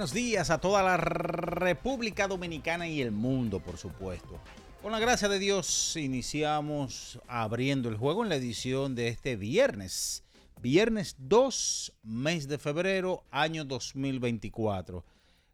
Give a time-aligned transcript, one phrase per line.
[0.00, 4.40] Buenos días a toda la República Dominicana y el mundo, por supuesto.
[4.80, 10.24] Con la gracia de Dios iniciamos abriendo el juego en la edición de este viernes.
[10.62, 15.04] Viernes 2, mes de febrero, año 2024.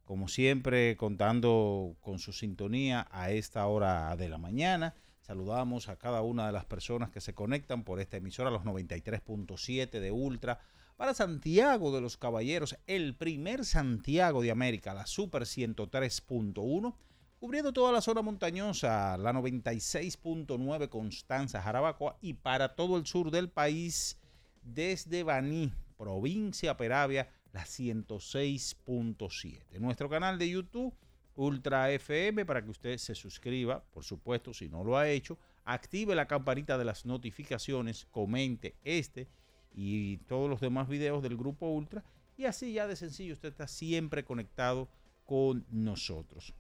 [0.05, 4.95] Como siempre, contando con su sintonía a esta hora de la mañana.
[5.23, 9.99] Saludamos a cada una de las personas que se conectan por esta emisora, los 93.7
[9.99, 10.61] de Ultra,
[10.97, 16.95] para Santiago de los Caballeros, el primer Santiago de América, la Super 103.1,
[17.39, 23.51] cubriendo toda la zona montañosa, la 96.9 Constanza, Jarabacoa, y para todo el sur del
[23.51, 24.19] país,
[24.63, 29.79] desde Baní, provincia Peravia, la 106.7.
[29.79, 30.95] Nuestro canal de YouTube,
[31.35, 36.15] Ultra FM, para que usted se suscriba, por supuesto, si no lo ha hecho, active
[36.15, 39.29] la campanita de las notificaciones, comente este
[39.77, 42.03] y todos los demás videos del grupo Ultra
[42.37, 44.89] y así ya de sencillo usted está siempre conectado
[45.27, 46.55] con nosotros.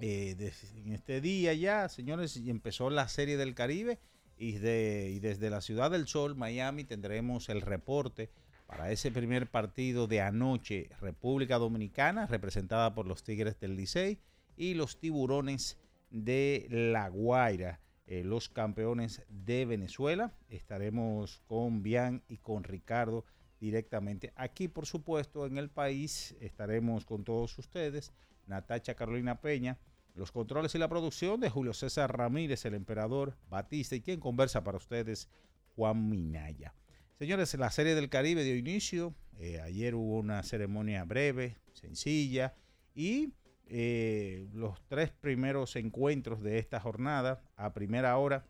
[0.00, 0.36] Eh,
[0.76, 3.98] en este día ya, señores, empezó la Serie del Caribe
[4.36, 8.30] y, de- y desde la Ciudad del Sol, Miami, tendremos el reporte
[8.66, 14.18] para ese primer partido de anoche, República Dominicana, representada por los Tigres del Licey
[14.56, 15.78] y los Tiburones
[16.10, 17.80] de La Guaira,
[18.10, 20.32] eh, los campeones de Venezuela.
[20.48, 23.26] Estaremos con Bian y con Ricardo
[23.60, 24.32] directamente.
[24.34, 28.14] Aquí, por supuesto, en el país estaremos con todos ustedes.
[28.46, 29.78] Natacha Carolina Peña,
[30.14, 34.64] los controles y la producción de Julio César Ramírez, el emperador Batista y quien conversa
[34.64, 35.28] para ustedes,
[35.76, 36.74] Juan Minaya.
[37.18, 39.14] Señores, la serie del Caribe dio inicio.
[39.36, 42.54] Eh, ayer hubo una ceremonia breve, sencilla,
[42.94, 43.34] y
[43.70, 48.44] eh, los tres primeros encuentros de esta jornada, a primera hora,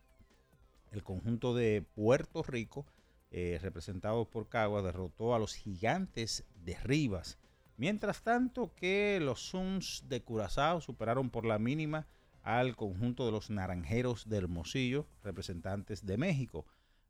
[0.92, 2.86] el conjunto de Puerto Rico,
[3.30, 7.38] eh, representado por Cagua, derrotó a los gigantes de Rivas.
[7.76, 12.06] Mientras tanto que los Suns de Curazao superaron por la mínima
[12.42, 16.64] al conjunto de los Naranjeros de Hermosillo, representantes de México.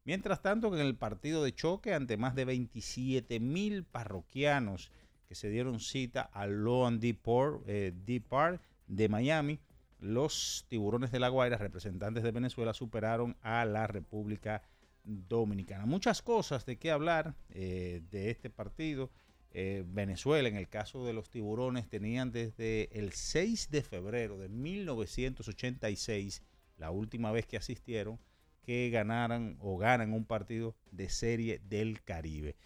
[0.04, 4.90] Mientras tanto que en el partido de choque ante más de 27 mil parroquianos
[5.28, 9.60] que se dieron cita al Loan Deep Park, eh, Deep Park de Miami,
[10.00, 14.62] los tiburones de la Guaira, representantes de Venezuela, superaron a la República
[15.04, 15.84] Dominicana.
[15.86, 19.10] Muchas cosas de qué hablar eh, de este partido.
[19.50, 24.48] Eh, Venezuela, en el caso de los tiburones, tenían desde el 6 de febrero de
[24.48, 26.42] 1986,
[26.76, 28.18] la última vez que asistieron,
[28.62, 32.56] que ganaran o ganan un partido de serie del Caribe.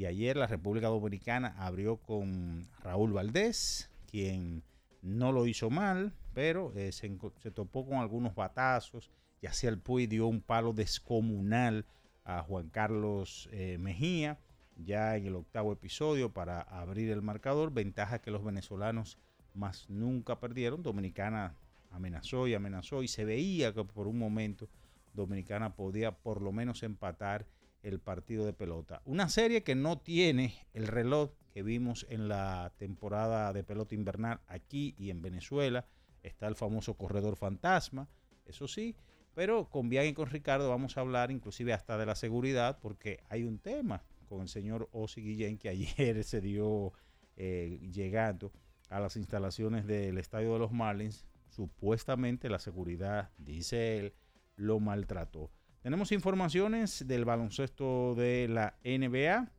[0.00, 4.62] Y ayer la República Dominicana abrió con Raúl Valdés, quien
[5.02, 7.10] no lo hizo mal, pero eh, se,
[7.50, 9.10] topó con algunos batazos.
[9.42, 11.84] Yaciel Puy dio un palo descomunal
[12.24, 14.38] a Juan Carlos eh, Mejía,
[14.74, 17.70] ya en el octavo episodio para abrir el marcador.
[17.70, 19.18] Ventaja que los venezolanos
[19.52, 20.82] más nunca perdieron.
[20.82, 21.56] Dominicana
[21.90, 24.66] amenazó y amenazó y se veía que por un momento
[25.12, 27.44] Dominicana podía por lo menos empatar
[27.82, 29.02] el partido de pelota.
[29.04, 34.40] Una serie que no tiene el reloj que vimos en la temporada de pelota invernal
[34.46, 35.86] aquí y en Venezuela.
[36.22, 38.08] Está el famoso corredor fantasma,
[38.44, 38.94] eso sí,
[39.34, 43.20] pero con Bian y con Ricardo vamos a hablar inclusive hasta de la seguridad porque
[43.28, 46.92] hay un tema con el señor Osi Guillén que ayer se dio
[47.36, 48.52] eh, llegando
[48.90, 51.26] a las instalaciones del estadio de los Marlins.
[51.48, 54.14] Supuestamente la seguridad, dice él,
[54.56, 55.50] lo maltrató.
[55.82, 59.50] Tenemos informaciones del baloncesto de la NBA,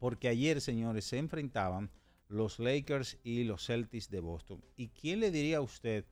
[0.00, 1.90] porque ayer, señores, se enfrentaban
[2.26, 4.60] los Lakers y los Celtics de Boston.
[4.76, 6.04] ¿Y quién le diría a usted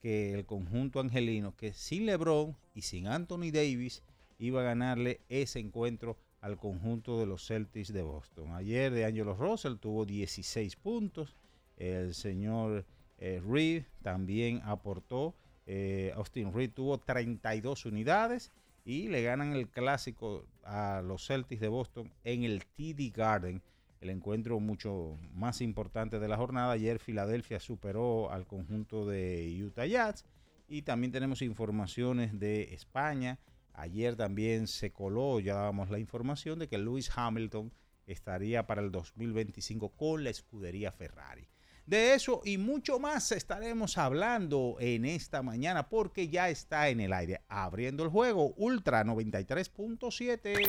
[0.00, 4.02] que el conjunto angelino, que sin LeBron y sin Anthony Davis,
[4.40, 8.52] iba a ganarle ese encuentro al conjunto de los Celtics de Boston?
[8.52, 11.36] Ayer de Angelo Russell tuvo 16 puntos,
[11.76, 12.84] el señor
[13.18, 15.36] eh, Reed también aportó,
[15.66, 18.50] eh, Austin Reed tuvo 32 unidades
[18.84, 23.62] y le ganan el clásico a los Celtics de Boston en el TD Garden,
[24.00, 26.72] el encuentro mucho más importante de la jornada.
[26.72, 30.24] Ayer Filadelfia superó al conjunto de Utah Jazz
[30.68, 33.38] y también tenemos informaciones de España.
[33.74, 37.72] Ayer también se coló, ya dábamos la información de que Lewis Hamilton
[38.06, 41.46] estaría para el 2025 con la escudería Ferrari.
[41.86, 47.12] De eso y mucho más estaremos hablando en esta mañana porque ya está en el
[47.12, 50.68] aire abriendo el juego Ultra 93.7.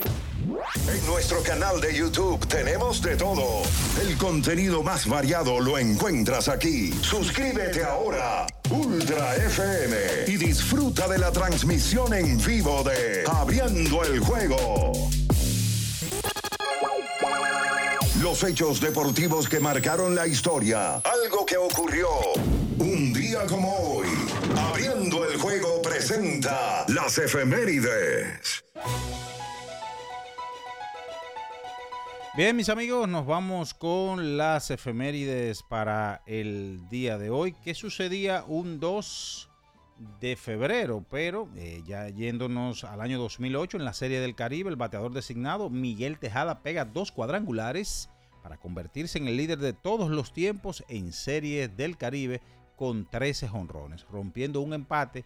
[0.90, 3.62] En nuestro canal de YouTube tenemos de todo.
[4.02, 6.92] El contenido más variado lo encuentras aquí.
[6.92, 8.48] Suscríbete ahora.
[8.72, 9.96] Ultra FM
[10.28, 14.92] y disfruta de la transmisión en vivo de Abriendo el juego.
[18.24, 21.02] Los hechos deportivos que marcaron la historia.
[21.04, 22.08] Algo que ocurrió
[22.80, 24.08] un día como hoy.
[24.58, 28.64] Abriendo el juego presenta las efemérides.
[32.38, 37.54] Bien, mis amigos, nos vamos con las efemérides para el día de hoy.
[37.62, 39.50] ¿Qué sucedía un 2
[40.22, 41.06] de febrero?
[41.12, 45.70] Pero eh, ya yéndonos al año 2008, en la Serie del Caribe, el bateador designado
[45.70, 48.10] Miguel Tejada pega dos cuadrangulares
[48.44, 52.42] para convertirse en el líder de todos los tiempos en Serie del Caribe
[52.76, 55.24] con 13 jonrones, rompiendo un empate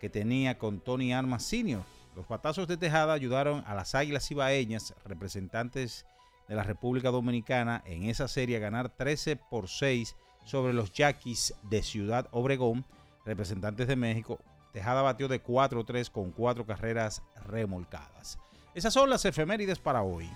[0.00, 1.82] que tenía con Tony Armas Sr.
[2.16, 6.06] Los batazos de Tejada ayudaron a las Águilas Ibaeñas, representantes
[6.48, 11.54] de la República Dominicana, en esa serie a ganar 13 por 6 sobre los Yaquis
[11.62, 12.84] de Ciudad Obregón,
[13.24, 14.38] representantes de México.
[14.72, 18.38] Tejada batió de 4-3 con cuatro carreras remolcadas.
[18.74, 20.28] Esas son las efemérides para hoy.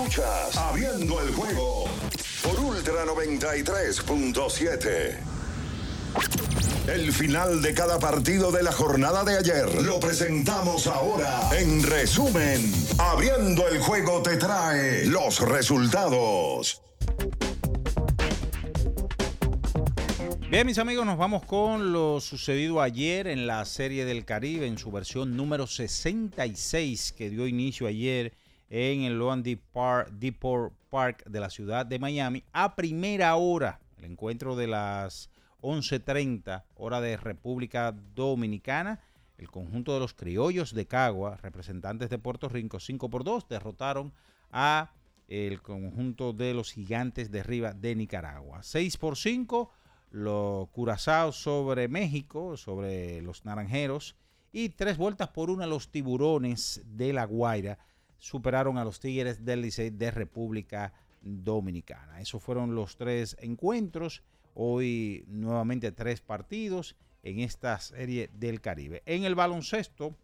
[0.00, 1.84] Escuchas Abriendo el juego
[2.42, 5.18] por Ultra 93.7.
[6.86, 11.50] El final de cada partido de la jornada de ayer lo presentamos ahora.
[11.52, 16.80] En resumen, Abriendo el juego te trae los resultados.
[20.48, 24.78] Bien, mis amigos, nos vamos con lo sucedido ayer en la Serie del Caribe en
[24.78, 28.32] su versión número 66 que dio inicio ayer
[28.70, 33.80] en el Loan Depot Park de la ciudad de Miami a primera hora.
[33.98, 35.28] El encuentro de las
[35.60, 39.00] 11.30 hora de República Dominicana.
[39.36, 44.12] El conjunto de los criollos de Cagua, representantes de Puerto Rico, 5 por 2, derrotaron
[44.50, 44.92] a
[45.28, 48.62] el conjunto de los gigantes de arriba de Nicaragua.
[48.62, 49.70] 6 por 5,
[50.10, 54.16] los Curazao sobre México, sobre los Naranjeros.
[54.52, 57.78] Y tres vueltas por una los tiburones de La Guaira
[58.20, 62.20] superaron a los Tigres del Licey de República Dominicana.
[62.20, 64.22] Esos fueron los tres encuentros.
[64.54, 69.02] Hoy nuevamente tres partidos en esta serie del Caribe.
[69.06, 70.16] En el baloncesto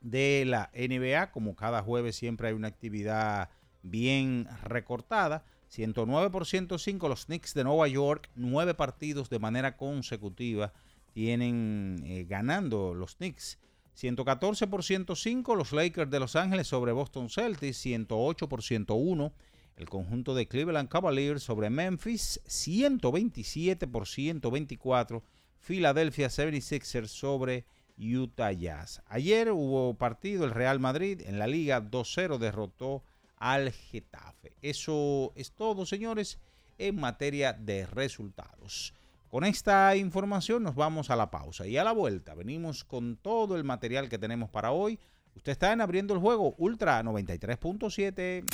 [0.00, 3.50] de la NBA, como cada jueves siempre hay una actividad
[3.82, 5.44] bien recortada.
[5.68, 10.72] 109 por 105 los Knicks de Nueva York, nueve partidos de manera consecutiva
[11.12, 13.58] tienen eh, ganando los Knicks
[13.94, 19.32] 114 por 105 los Lakers de Los Ángeles sobre Boston Celtics, 108 por 101
[19.76, 25.22] el conjunto de Cleveland Cavaliers sobre Memphis, 127 por 124
[25.60, 27.64] Philadelphia 76ers sobre
[27.98, 29.02] Utah Jazz.
[29.06, 33.02] Ayer hubo partido, el Real Madrid en la liga 2-0 derrotó
[33.36, 34.52] al Getafe.
[34.60, 36.38] Eso es todo, señores,
[36.78, 38.94] en materia de resultados.
[39.32, 43.56] Con esta información nos vamos a la pausa y a la vuelta venimos con todo
[43.56, 45.00] el material que tenemos para hoy.
[45.34, 48.44] Usted está en abriendo el juego Ultra 93.7.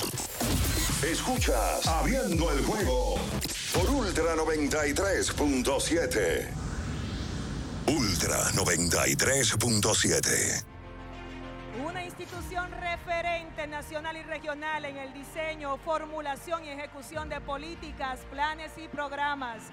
[1.05, 3.17] Escuchas Abriendo el juego
[3.75, 6.49] por Ultra 93.7.
[7.89, 10.65] Ultra 93.7.
[11.85, 18.71] Una institución referente nacional y regional en el diseño, formulación y ejecución de políticas, planes
[18.79, 19.73] y programas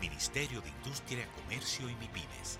[0.00, 2.58] Ministerio de Industria, Comercio y MIPINES.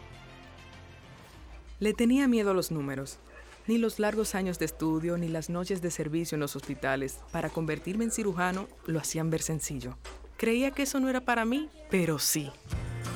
[1.81, 3.19] Le tenía miedo a los números.
[3.67, 7.51] Ni los largos años de estudio ni las noches de servicio en los hospitales para
[7.51, 9.97] convertirme en cirujano lo hacían ver sencillo.
[10.39, 12.51] Creía que eso no era para mí, pero sí.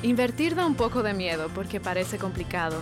[0.03, 2.81] Invertir da un poco de miedo porque parece complicado,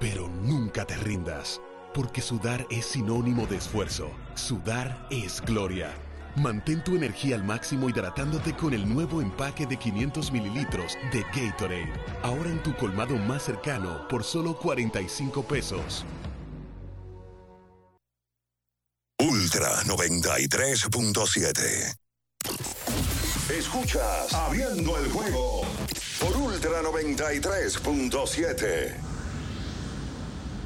[0.00, 1.60] Pero nunca te rindas,
[1.94, 4.10] porque sudar es sinónimo de esfuerzo.
[4.34, 5.94] Sudar es gloria.
[6.36, 11.94] Mantén tu energía al máximo hidratándote con el nuevo empaque de 500 mililitros de Gatorade.
[12.22, 16.04] Ahora en tu colmado más cercano por solo 45 pesos.
[19.18, 21.96] Ultra 93.7.
[23.48, 25.62] Escuchas Abriendo el juego
[26.20, 29.15] por Ultra 93.7.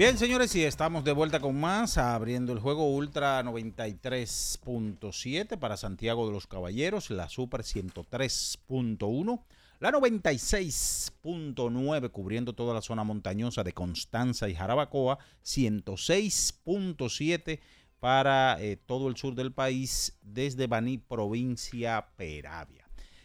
[0.00, 6.26] Bien, señores, y estamos de vuelta con más, abriendo el juego Ultra 93.7 para Santiago
[6.26, 9.44] de los Caballeros, la Super 103.1,
[9.78, 17.60] la 96.9 cubriendo toda la zona montañosa de Constanza y Jarabacoa, 106.7
[17.98, 22.79] para eh, todo el sur del país desde Baní, provincia Peravia.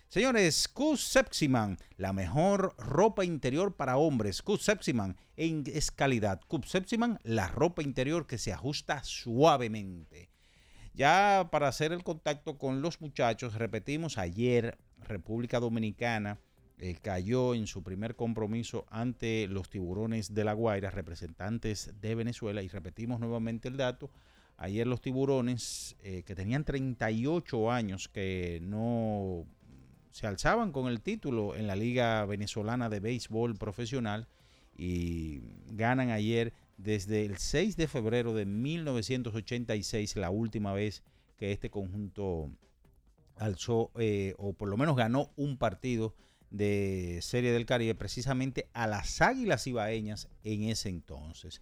[0.07, 4.41] Señores, Q Sepsiman, la mejor ropa interior para hombres.
[4.41, 6.41] Q Sepsiman es calidad.
[6.47, 10.29] Q Sepsiman, la ropa interior que se ajusta suavemente.
[10.93, 16.39] Ya para hacer el contacto con los muchachos, repetimos ayer, República Dominicana
[16.77, 22.61] eh, cayó en su primer compromiso ante los tiburones de La Guaira, representantes de Venezuela,
[22.61, 24.09] y repetimos nuevamente el dato.
[24.57, 29.45] Ayer los tiburones, eh, que tenían 38 años, que no
[30.15, 34.29] se alzaban con el título en la Liga Venezolana de Béisbol Profesional
[34.77, 41.03] y ganan ayer desde el 6 de febrero de 1986, la última vez
[41.35, 42.49] que este conjunto
[43.35, 46.15] alzó, eh, o por lo menos ganó un partido
[46.49, 51.61] de Serie del Caribe precisamente a las Águilas Ibaeñas en ese entonces.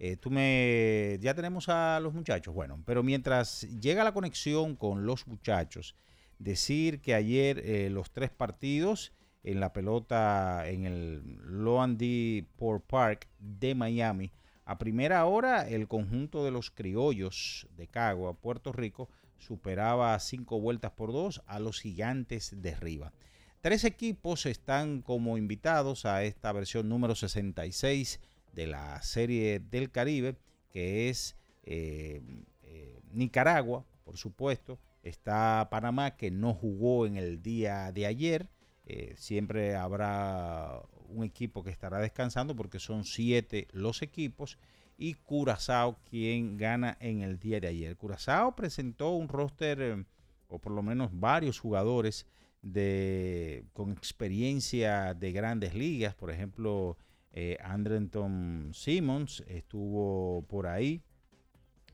[0.00, 5.06] Eh, tú me, ya tenemos a los muchachos, bueno, pero mientras llega la conexión con
[5.06, 5.94] los muchachos,
[6.42, 9.12] decir que ayer eh, los tres partidos
[9.44, 12.46] en la pelota en el Loan D.
[12.56, 14.32] Port Park de Miami,
[14.64, 19.08] a primera hora el conjunto de los criollos de Cagua, Puerto Rico,
[19.38, 23.12] superaba cinco vueltas por dos a los gigantes de Riva.
[23.60, 28.20] Tres equipos están como invitados a esta versión número 66
[28.52, 30.36] de la Serie del Caribe,
[30.70, 32.22] que es eh,
[32.62, 34.78] eh, Nicaragua, por supuesto.
[35.02, 38.48] Está Panamá, que no jugó en el día de ayer.
[38.84, 44.58] Eh, siempre habrá un equipo que estará descansando porque son siete los equipos.
[44.96, 47.96] Y Curazao, quien gana en el día de ayer.
[47.96, 50.06] Curazao presentó un roster,
[50.48, 52.26] o por lo menos varios jugadores
[52.62, 56.14] de, con experiencia de grandes ligas.
[56.14, 56.96] Por ejemplo,
[57.32, 61.02] eh, Andrenton Simmons estuvo por ahí.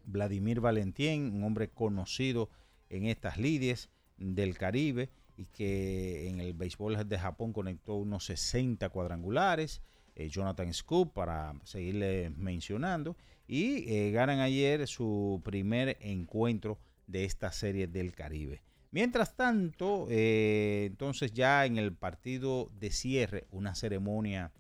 [0.05, 2.51] Vladimir Valentín, un hombre conocido
[2.91, 8.89] en estas lides del Caribe y que en el béisbol de Japón conectó unos 60
[8.89, 9.83] cuadrangulares.
[10.17, 13.17] Eh, Jonathan Scoop, para seguirle mencionando.
[13.47, 18.63] Y eh, ganan ayer su primer encuentro de esta serie del Caribe.
[18.91, 24.51] Mientras tanto, entonces ya en el partido de cierre, una ceremonia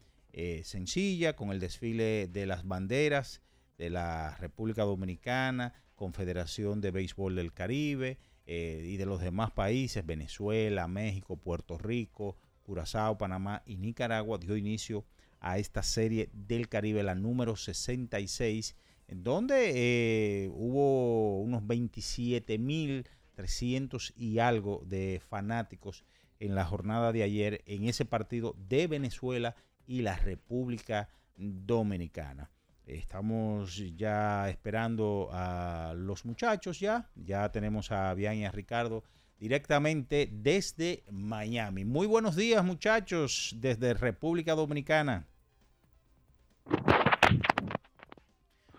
[0.40, 3.40] eh, sencilla con el desfile de las banderas
[3.78, 10.06] de la República Dominicana, Confederación de Béisbol del Caribe eh, y de los demás países,
[10.06, 15.04] Venezuela, México, Puerto Rico, Curazao, Panamá y Nicaragua, dio inicio
[15.40, 18.76] a esta serie del Caribe, la número 66,
[19.08, 26.04] en donde eh, hubo unos 27.300 y algo de fanáticos
[26.38, 32.52] en la jornada de ayer en ese partido de Venezuela y la República Dominicana.
[32.88, 37.10] Estamos ya esperando a los muchachos ya.
[37.14, 39.04] Ya tenemos a Bian y a Ricardo
[39.38, 41.84] directamente desde Miami.
[41.84, 45.26] Muy buenos días muchachos desde República Dominicana.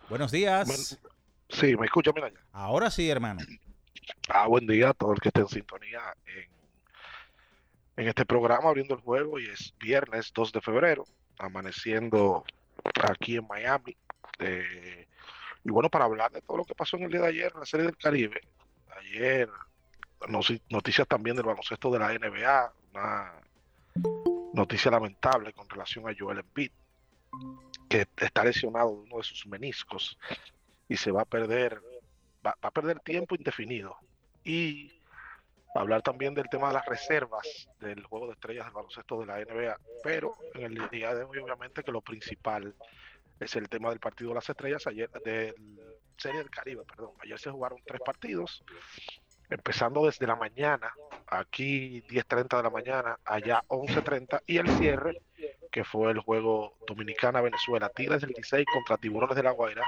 [0.10, 1.00] Buenos días.
[1.50, 3.42] Sí, me escucha, mira Ahora sí, hermano.
[4.28, 6.60] Ah, buen día a todo el que esté en sintonía en
[8.00, 11.04] en este programa abriendo el juego y es viernes 2 de febrero,
[11.38, 12.46] amaneciendo
[13.10, 13.96] aquí en Miami.
[14.40, 15.08] Eh,
[15.64, 17.60] y bueno, para hablar de todo lo que pasó en el día de ayer en
[17.60, 18.42] la Serie del Caribe,
[18.98, 19.50] ayer
[20.70, 23.34] noticias también del baloncesto de la NBA, una
[24.54, 26.72] noticia lamentable con relación a Joel Embiid,
[27.88, 30.18] que está lesionado de uno de sus meniscos
[30.88, 31.82] y se va a perder,
[32.46, 33.96] va a perder tiempo indefinido.
[34.44, 34.99] Y
[35.76, 39.40] hablar también del tema de las reservas del juego de estrellas del baloncesto de la
[39.40, 42.76] NBA, pero en el día de hoy obviamente que lo principal
[43.40, 45.56] es el tema del partido de las estrellas ayer del
[46.18, 47.12] Serie del Caribe, perdón.
[47.24, 48.64] Ayer se jugaron tres partidos,
[49.50, 50.94] empezando desde la mañana,
[51.28, 55.22] aquí 10.30 de la mañana, allá 11.30, y el cierre,
[55.72, 59.84] que fue el juego Dominicana-Venezuela, Tigres del 16 contra Tiburones de la Guaira,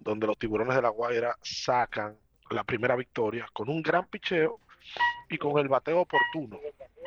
[0.00, 2.18] donde los Tiburones de la Guaira sacan
[2.50, 4.58] la primera victoria con un gran picheo
[5.28, 6.58] y con el bateo oportuno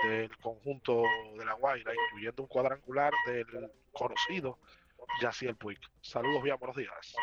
[0.03, 1.03] del conjunto
[1.37, 4.57] de La Guaira, incluyendo un cuadrangular del conocido
[5.21, 5.79] Yaciel Puig.
[6.01, 7.15] Saludos, bien, buenos días.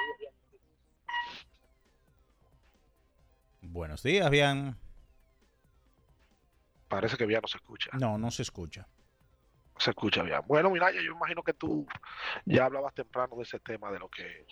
[3.61, 4.76] Buenos días, bien.
[6.88, 7.90] Parece que bien no se escucha.
[7.98, 8.87] No, no se escucha.
[9.76, 10.40] Se escucha bien.
[10.46, 11.87] Bueno, mira, yo imagino que tú
[12.44, 14.46] ya hablabas temprano de ese tema, de lo que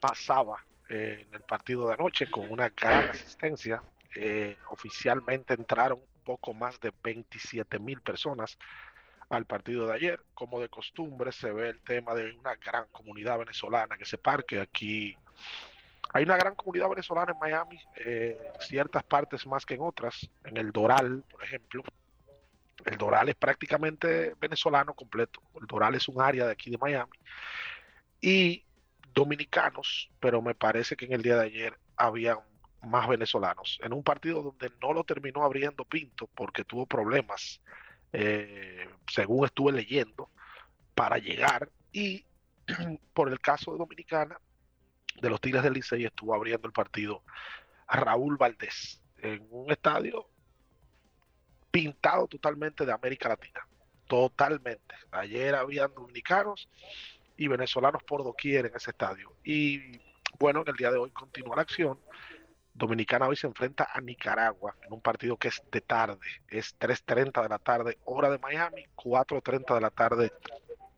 [0.00, 3.82] pasaba en el partido de anoche con una gran asistencia
[4.14, 8.58] eh, oficialmente entraron poco más de 27 mil personas
[9.30, 10.22] al partido de ayer.
[10.34, 14.60] Como de costumbre, se ve el tema de una gran comunidad venezolana que se parque
[14.60, 15.16] aquí.
[16.12, 20.28] Hay una gran comunidad venezolana en Miami, eh, ciertas partes más que en otras.
[20.44, 21.82] En el Doral, por ejemplo.
[22.84, 25.42] El Doral es prácticamente venezolano completo.
[25.60, 27.12] El Doral es un área de aquí de Miami.
[28.20, 28.64] Y
[29.12, 32.38] dominicanos, pero me parece que en el día de ayer había
[32.82, 33.78] más venezolanos.
[33.82, 37.60] En un partido donde no lo terminó abriendo Pinto porque tuvo problemas,
[38.12, 40.30] eh, según estuve leyendo,
[40.94, 41.70] para llegar.
[41.92, 42.24] Y
[43.14, 44.40] por el caso de Dominicana,
[45.20, 47.22] de los Tigres del Licey, estuvo abriendo el partido
[47.88, 50.28] Raúl Valdés en un estadio
[51.70, 53.66] pintado totalmente de América Latina.
[54.06, 54.94] Totalmente.
[55.10, 56.68] Ayer habían dominicanos
[57.36, 59.34] y venezolanos por doquier en ese estadio.
[59.44, 59.98] Y
[60.38, 61.98] bueno, en el día de hoy continúa la acción
[62.78, 67.42] Dominicana hoy se enfrenta a Nicaragua en un partido que es de tarde, es 3.30
[67.42, 70.32] de la tarde, hora de Miami, 4.30 de la tarde,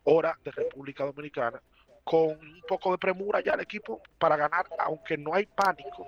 [0.05, 1.61] hora de República Dominicana,
[2.05, 6.07] con un poco de premura ya el equipo para ganar, aunque no hay pánico,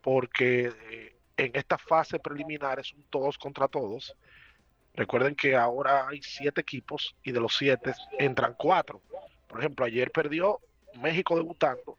[0.00, 4.16] porque eh, en esta fase preliminar es un todos contra todos.
[4.94, 9.02] Recuerden que ahora hay siete equipos y de los siete entran cuatro.
[9.48, 10.60] Por ejemplo, ayer perdió
[10.94, 11.98] México debutando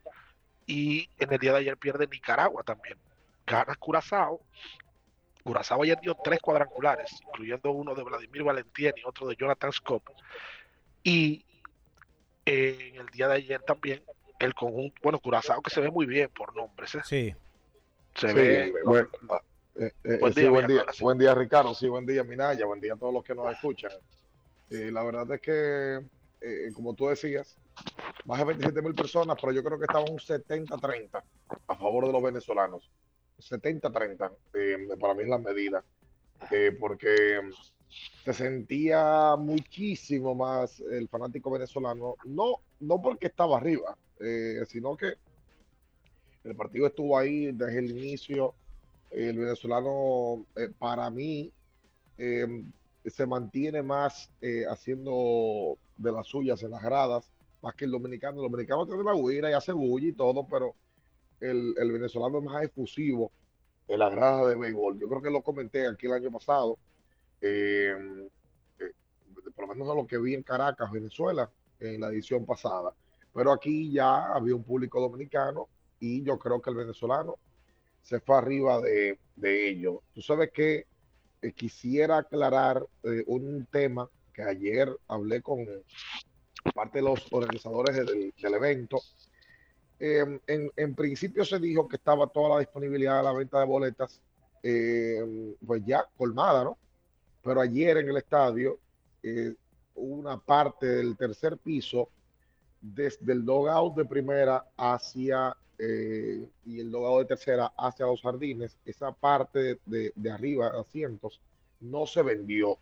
[0.72, 2.98] y en el día de ayer pierde Nicaragua también.
[3.46, 4.40] Gana Curazao.
[5.44, 10.04] Curazao ayer dio tres cuadrangulares, incluyendo uno de Vladimir Valentín y otro de Jonathan Scott.
[11.04, 11.44] Y
[12.46, 14.02] eh, en el día de ayer también
[14.40, 16.96] el conjunto, bueno, Curazao que se ve muy bien por nombres.
[16.96, 17.02] ¿eh?
[17.04, 17.36] Sí.
[18.16, 18.74] Se Sí, ve.
[18.86, 19.10] buen,
[19.76, 21.04] eh, eh, Buen sí, día, buen, día, Villanueva, sí.
[21.04, 21.76] buen día, Ricardo.
[21.76, 22.66] Sí, buen día, Minaya.
[22.66, 23.92] Buen día a todos los que nos escuchan.
[24.70, 26.00] Eh, la verdad es que,
[26.40, 27.58] eh, como tú decías,
[28.26, 31.24] más de 27 mil personas, pero yo creo que estaba un 70-30
[31.68, 32.90] a favor de los venezolanos.
[33.40, 35.84] 70-30, eh, para mí es la medida,
[36.52, 37.40] eh, porque
[38.24, 45.14] se sentía muchísimo más el fanático venezolano, no, no porque estaba arriba, eh, sino que
[46.44, 48.56] el partido estuvo ahí desde el inicio.
[49.12, 50.46] El venezolano,
[50.80, 51.52] para mí,
[52.18, 54.32] se mantiene más
[54.70, 57.30] haciendo de las suyas en las gradas,
[57.62, 58.38] más que el dominicano.
[58.44, 60.76] El dominicano tiene la huira y hace bulla y todo, pero
[61.40, 63.32] el, el venezolano es más efusivo
[63.88, 65.00] en las gradas de béisbol.
[65.00, 66.80] Yo creo que lo comenté aquí el año pasado.
[67.42, 67.96] eh,
[68.80, 68.92] eh,
[69.56, 72.94] por lo menos a lo que vi en Caracas, Venezuela, en la edición pasada.
[73.34, 75.70] Pero aquí ya había un público dominicano
[76.00, 77.40] y yo creo que el venezolano
[78.02, 80.04] se fue arriba de, de ello.
[80.14, 80.88] Tú sabes que
[81.42, 82.86] eh, quisiera aclarar
[83.28, 85.66] un tema que ayer hablé con
[86.74, 89.02] parte de los organizadores del, evento.
[90.00, 93.66] Eh, en, en principio se dijo que estaba toda la disponibilidad de la venta de
[93.66, 94.22] boletas,
[94.64, 96.78] eh, pues ya colmada, ¿no?
[97.44, 98.80] Pero ayer en el estadio,
[99.24, 99.54] eh,
[99.96, 102.10] una parte del tercer piso,
[102.80, 105.56] desde el dogout de primera hacia
[106.64, 111.42] y el dogout de tercera hacia los jardines, esa parte de, de, de arriba, asientos,
[111.80, 112.78] no se vendió.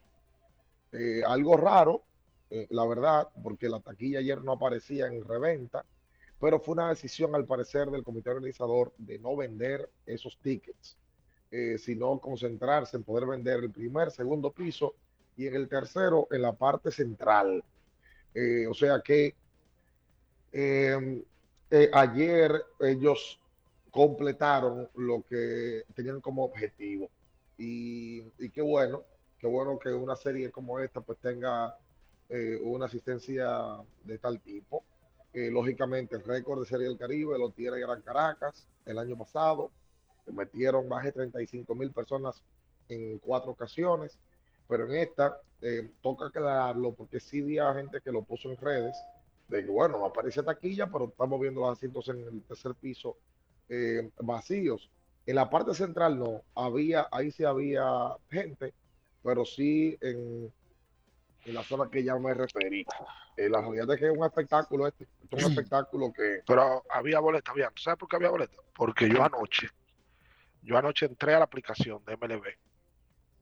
[1.25, 2.03] Algo raro,
[2.49, 5.85] eh, la verdad, porque la taquilla ayer no aparecía en reventa,
[6.39, 10.95] pero fue una decisión al parecer del comité organizador de no vender esos tickets,
[11.51, 14.95] eh, sino concentrarse en poder vender el primer, segundo piso
[15.35, 17.63] y en el tercero en la parte central.
[18.33, 19.35] Eh, o sea que
[20.51, 21.25] eh,
[21.93, 23.39] ayer ellos
[23.91, 27.09] completaron lo que tenían como objetivo.
[27.57, 29.03] Y, y qué bueno,
[29.39, 31.75] qué bueno que una serie como esta pues tenga
[32.29, 34.83] eh, una asistencia de tal tipo.
[35.33, 39.71] Eh, lógicamente el récord de Serie del Caribe lo tiene Gran Caracas el año pasado.
[40.31, 42.43] Metieron más de 35 mil personas
[42.87, 44.17] en cuatro ocasiones,
[44.67, 48.95] pero en esta eh, toca aclararlo porque sí había gente que lo puso en redes
[49.47, 53.17] de que bueno, aparece taquilla, pero estamos viendo los asientos en el tercer piso
[53.67, 54.89] eh, vacíos.
[55.25, 58.73] En la parte central no, había, ahí sí había gente,
[59.23, 60.51] pero sí en,
[61.45, 62.85] en la zona que ya me referí.
[63.37, 66.41] Eh, la realidad es que es un espectáculo este, es un espectáculo que...
[66.45, 67.69] Pero había boleta, había.
[67.69, 68.57] ¿Tú sabes por qué había boleta?
[68.75, 69.69] Porque yo anoche,
[70.61, 72.45] yo anoche entré a la aplicación de MLB,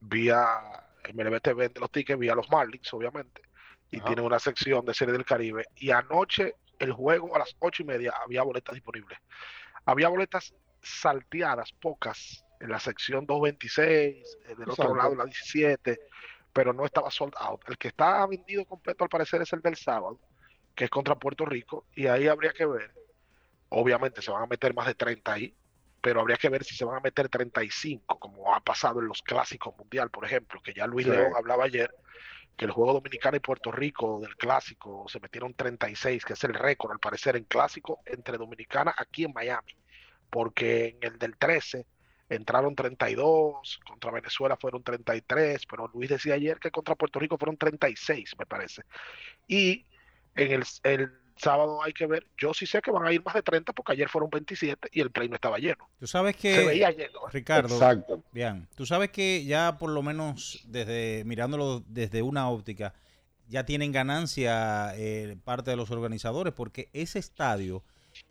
[0.00, 0.44] vía
[1.12, 3.42] MLB te vende los tickets, vía los Marlins, obviamente,
[3.90, 4.06] y Ajá.
[4.06, 5.66] tiene una sección de Serie del Caribe.
[5.76, 9.18] Y anoche, el juego a las ocho y media, había boletas disponibles.
[9.84, 14.94] Había boletas salteadas, pocas, en la sección 226, eh, del otro Exacto.
[14.94, 16.00] lado, la 17,
[16.52, 17.62] pero no estaba sold out.
[17.68, 20.18] El que está vendido completo, al parecer, es el del sábado,
[20.74, 22.92] que es contra Puerto Rico, y ahí habría que ver.
[23.70, 25.54] Obviamente se van a meter más de 30 ahí,
[26.00, 29.22] pero habría que ver si se van a meter 35, como ha pasado en los
[29.22, 31.12] clásicos mundial, por ejemplo, que ya Luis Sí.
[31.12, 31.94] León hablaba ayer,
[32.56, 36.54] que el juego dominicano y Puerto Rico del clásico se metieron 36, que es el
[36.54, 39.76] récord al parecer en clásico entre Dominicana aquí en Miami,
[40.30, 41.86] porque en el del 13
[42.28, 47.56] entraron 32, contra Venezuela fueron 33, pero Luis decía ayer que contra Puerto Rico fueron
[47.56, 48.82] 36, me parece.
[49.46, 49.86] Y
[50.34, 53.34] en el, el sábado hay que ver, yo sí sé que van a ir más
[53.34, 55.88] de 30 porque ayer fueron 27 y el play no estaba lleno.
[55.98, 56.54] Tú sabes que...
[56.54, 57.20] Se veía lleno.
[57.26, 57.30] ¿eh?
[57.32, 58.22] Ricardo, Exacto.
[58.32, 62.94] bien, tú sabes que ya por lo menos desde mirándolo desde una óptica,
[63.46, 67.82] ya tienen ganancia eh, parte de los organizadores porque ese estadio,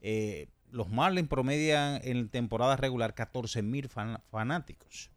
[0.01, 5.11] eh, los Marlins promedian en temporada regular 14 mil fanáticos.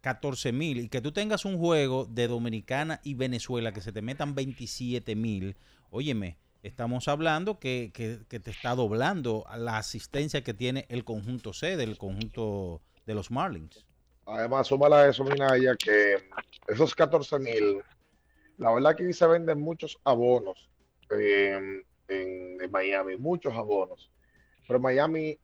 [0.00, 0.78] 14 mil.
[0.80, 5.14] Y que tú tengas un juego de Dominicana y Venezuela que se te metan 27
[5.16, 5.56] mil.
[5.90, 11.76] Óyeme, estamos hablando que, que- te está doblando la asistencia que tiene el conjunto C
[11.76, 13.84] del conjunto de los Marlins.
[14.26, 16.16] Además, súmala a eso, Minaya, que
[16.68, 17.82] esos 14 mil,
[18.58, 20.70] la verdad que se venden muchos abonos
[21.10, 24.11] eh, en Miami, muchos abonos.
[24.66, 25.38] Pero Miami,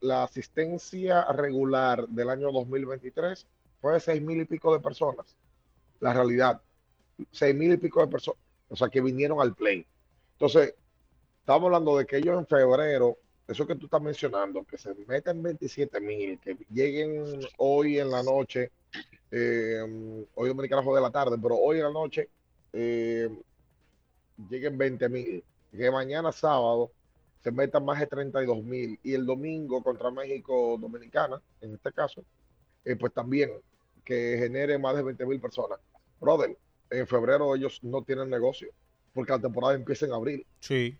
[0.00, 3.46] la asistencia regular del año 2023
[3.80, 5.36] fue de 6 mil y pico de personas.
[6.00, 6.60] La realidad,
[7.30, 9.86] 6 mil y pico de personas, o sea, que vinieron al play.
[10.32, 10.74] Entonces,
[11.40, 15.42] estamos hablando de que ellos en febrero, eso que tú estás mencionando, que se meten
[15.42, 18.72] 27 mil, que lleguen hoy en la noche,
[19.30, 22.28] eh, hoy Dominicana juega de la tarde, pero hoy en la noche
[22.72, 23.28] eh,
[24.48, 26.90] lleguen 20 mil, que mañana sábado
[27.44, 32.24] se metan más de 32 mil y el domingo contra México Dominicana, en este caso,
[32.84, 33.50] eh, pues también
[34.04, 35.78] que genere más de 20 mil personas.
[36.20, 36.56] Brother,
[36.90, 38.68] en febrero ellos no tienen negocio
[39.12, 40.46] porque la temporada empieza en abril.
[40.60, 40.96] Sí.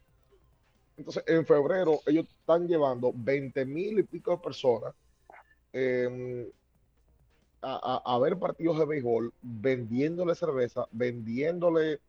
[0.96, 4.94] Entonces, en febrero ellos están llevando 20 mil y pico de personas
[5.72, 6.52] eh,
[7.62, 12.00] a, a- a ver partidos de béisbol, vendiéndole cerveza, vendiéndole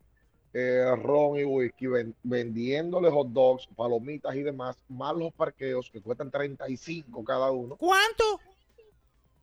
[0.57, 6.01] eh, ron y whisky, ven- vendiéndole hot dogs, palomitas y demás, más los parqueos que
[6.01, 7.75] cuestan 35 cada uno.
[7.75, 8.39] ¿Cuánto?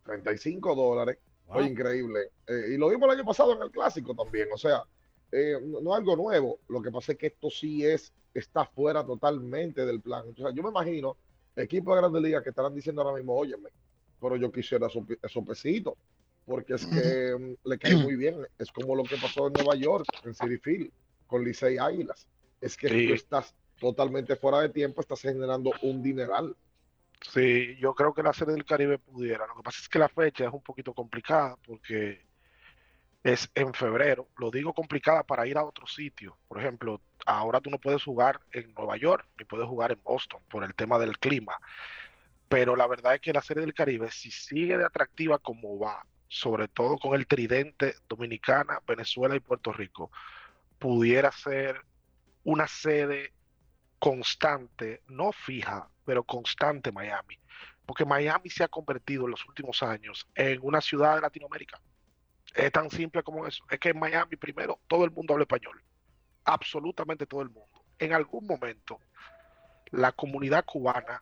[0.05, 1.19] 35 dólares.
[1.49, 2.31] Oye, increíble.
[2.47, 4.49] Eh, y lo vimos el año pasado en el clásico también.
[4.55, 4.83] O sea,
[5.31, 6.59] eh, no, no es algo nuevo.
[6.69, 10.25] Lo que pasa es que esto sí es, está fuera totalmente del plan.
[10.31, 11.17] O sea, yo me imagino
[11.57, 13.69] equipos de grandes ligas que estarán diciendo ahora mismo, óyeme,
[14.19, 15.95] pero yo quisiera esos, esos pesitos.
[16.45, 18.47] Porque es que mm, le cae muy bien.
[18.59, 20.91] Es como lo que pasó en Nueva York, en City Field,
[21.27, 22.27] con Licey Águilas.
[22.61, 23.09] Es que Sí.
[23.09, 26.57] tú estás totalmente fuera de tiempo, estás generando un dineral.
[27.33, 29.47] Sí, yo creo que la Serie del Caribe pudiera.
[29.47, 32.25] Lo que pasa es que la fecha es un poquito complicada porque
[33.23, 34.29] es en febrero.
[34.39, 36.37] Lo digo complicada para ir a otro sitio.
[36.49, 40.43] Por ejemplo, ahora tú no puedes jugar en Nueva York ni puedes jugar en Boston
[40.51, 41.55] por el tema del clima.
[42.49, 46.05] Pero la verdad es que la Serie del Caribe, si sigue de atractiva como va,
[46.33, 50.11] sobre todo con el tridente Dominicana, Venezuela y Puerto Rico,
[50.79, 51.85] pudiera ser
[52.43, 53.35] una sede
[53.99, 57.39] constante, no fija, pero constante Miami.
[57.85, 61.79] Porque Miami se ha convertido en los últimos años en una ciudad de Latinoamérica.
[62.55, 63.63] Es tan simple como eso.
[63.69, 65.85] Es que en Miami, primero, todo el mundo habla español.
[66.45, 67.85] Absolutamente todo el mundo.
[67.99, 68.99] En algún momento,
[69.91, 71.21] la comunidad cubana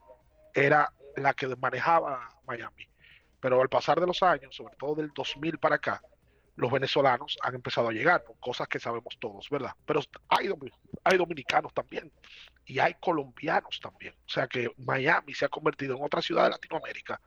[0.55, 2.90] era la que manejaba Miami.
[3.41, 6.03] Pero al pasar de los años, sobre todo del 2000 para acá,
[6.57, 9.73] los venezolanos han empezado a llegar, cosas que sabemos todos, ¿verdad?
[9.87, 10.51] Pero hay,
[11.05, 12.13] hay dominicanos también
[12.67, 14.15] y hay colombianos también.
[14.27, 17.21] O sea que Miami se ha convertido en otra ciudad de Latinoamérica.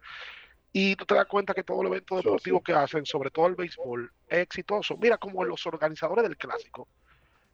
[0.71, 3.55] Y tú te das cuenta que todo el evento deportivo que hacen, sobre todo el
[3.55, 4.97] béisbol, es exitoso.
[4.97, 6.87] Mira como los organizadores del clásico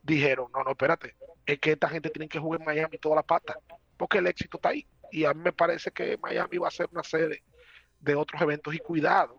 [0.01, 3.23] dijeron, no, no, espérate, es que esta gente tiene que jugar en Miami toda la
[3.23, 3.57] pata,
[3.97, 4.85] porque el éxito está ahí.
[5.11, 7.43] Y a mí me parece que Miami va a ser una sede
[8.01, 9.37] de otros eventos y cuidado.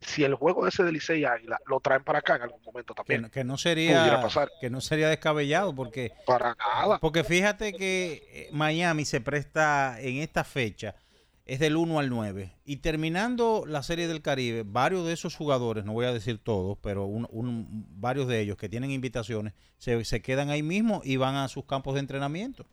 [0.00, 3.28] Si el juego ese de Licey Águila lo traen para acá en algún momento también.
[3.30, 4.48] que no sería pasar.
[4.60, 6.98] que no sería descabellado porque Para nada.
[7.00, 10.94] porque fíjate que eh, Miami se presta en esta fecha
[11.44, 15.84] es del 1 al 9 y terminando la serie del Caribe varios de esos jugadores
[15.84, 17.66] no voy a decir todos pero un- un-
[17.98, 21.64] varios de ellos que tienen invitaciones se, se quedan ahí mismo y van a sus
[21.64, 22.66] campos de entrenamiento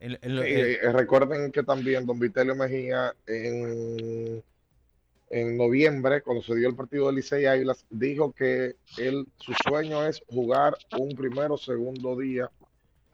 [0.00, 4.42] Eh, recuerden que también don Vitelio Mejía en,
[5.28, 10.06] en noviembre, cuando se dio el partido de Licey Águilas, dijo que él, su sueño
[10.06, 12.50] es jugar un primero o segundo día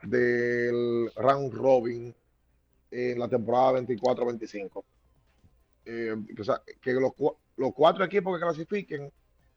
[0.02, 2.14] del round robin
[2.92, 4.84] en la temporada 24-25.
[5.86, 9.12] Eh, o sea, que los cuatro equipos que clasifiquen,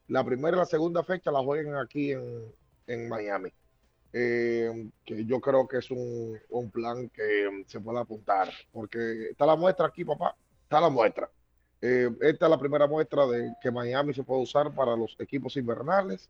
[0.07, 2.51] la primera y la segunda fecha la jueguen aquí en,
[2.87, 3.51] en Miami.
[4.11, 9.29] Eh, que yo creo que es un, un plan que um, se puede apuntar, porque
[9.29, 11.29] está la muestra aquí, papá, está la muestra.
[11.81, 15.55] Eh, esta es la primera muestra de que Miami se puede usar para los equipos
[15.55, 16.29] invernales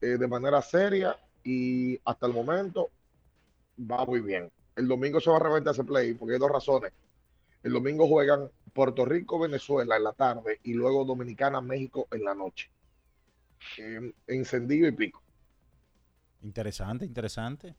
[0.00, 2.90] eh, de manera seria y hasta el momento
[3.78, 4.50] va muy bien.
[4.74, 6.92] El domingo se va a reventar ese play porque hay dos razones.
[7.62, 12.34] El domingo juegan Puerto Rico, Venezuela en la tarde y luego Dominicana, México en la
[12.34, 12.70] noche.
[14.26, 15.22] Encendido y pico.
[16.46, 17.74] Interesante interesante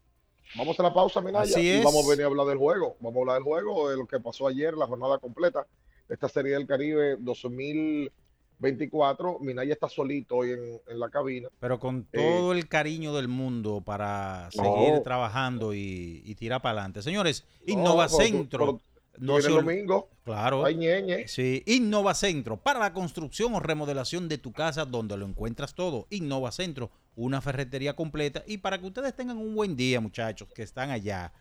[0.55, 2.95] Vamos a la pausa, Minaya, Así y vamos a venir a hablar del juego.
[3.01, 5.67] Vamos a hablar del juego, de lo que pasó ayer, la jornada completa
[6.07, 9.39] esta Serie del Caribe 2024.
[9.39, 11.49] Minaya está solito hoy en, en la cabina.
[11.59, 14.63] pero con Eh, todo el cariño del mundo para No.
[14.63, 18.79] seguir trabajando y, y tirar para adelante señores No, Innova Centro
[19.17, 20.09] Viene se el domingo.
[20.23, 20.65] Claro.
[20.65, 21.27] Ay.
[21.27, 26.07] Sí, Innova Centro, para la construcción o remodelación de tu casa donde lo encuentras todo.
[26.09, 30.63] Innova Centro, una ferretería completa y para que ustedes tengan un buen día, muchachos, que
[30.63, 31.33] están allá.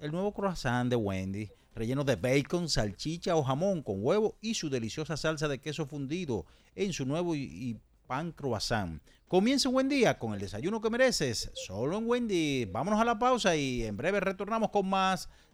[0.00, 4.68] El nuevo croissant de Wendy, relleno de bacon, salchicha o jamón con huevo y su
[4.68, 6.44] deliciosa salsa de queso fundido
[6.74, 9.02] en su nuevo y, y pan croissant.
[9.28, 12.64] Comienza un buen día con el desayuno que mereces, solo en Wendy.
[12.64, 15.28] Vámonos a la pausa y en breve retornamos con más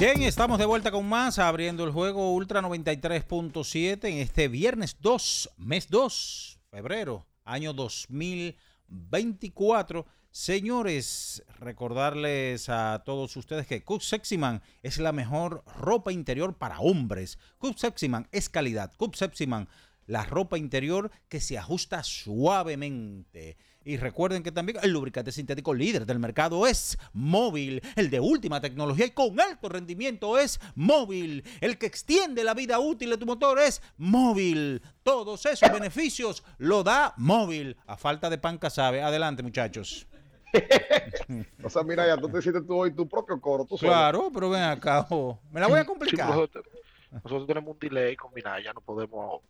[0.03, 5.51] Bien, estamos de vuelta con más, abriendo el juego Ultra 93.7 en este viernes 2,
[5.55, 10.05] mes 2, febrero, año 2024.
[10.29, 17.39] Señores, recordarles a todos ustedes que Cook Seximan es la mejor ropa interior para hombres.
[17.57, 18.91] Cook Seximan es calidad.
[18.97, 19.69] Cook Seximan,
[20.05, 23.55] la ropa interior que se ajusta suavemente.
[23.85, 27.81] Y recuerden que también el lubricante sintético líder del mercado es móvil.
[27.95, 31.43] El de última tecnología y con alto rendimiento es móvil.
[31.59, 34.81] El que extiende la vida útil de tu motor es móvil.
[35.03, 37.75] Todos esos beneficios lo da móvil.
[37.85, 39.01] A falta de pan sabe.
[39.01, 40.07] Adelante, muchachos.
[41.63, 43.65] o sea, mira, ya tú te hiciste tú hoy tu propio coro.
[43.65, 45.05] Tú claro, pero ven acá.
[45.51, 46.29] Me la voy a complicar.
[46.29, 49.41] nosotros, tenemos un delay con ya no podemos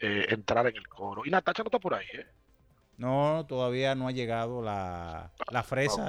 [0.00, 1.22] eh, entrar en el coro.
[1.26, 2.26] Y Natacha no está por ahí, ¿eh?
[2.98, 6.04] No, todavía no ha llegado la, la fresa.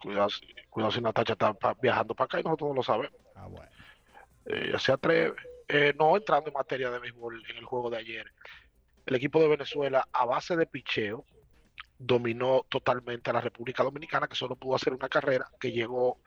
[0.00, 3.18] cuidado, si, cuidado, si, Natacha está viajando para acá y nosotros no lo sabemos.
[3.34, 3.70] Ah, bueno.
[4.46, 5.36] Eh, se atreve.
[5.68, 8.26] Eh, no entrando en materia de béisbol en el juego de ayer.
[9.06, 11.24] El equipo de Venezuela, a base de picheo,
[11.98, 16.18] dominó totalmente a la República Dominicana, que solo pudo hacer una carrera, que llegó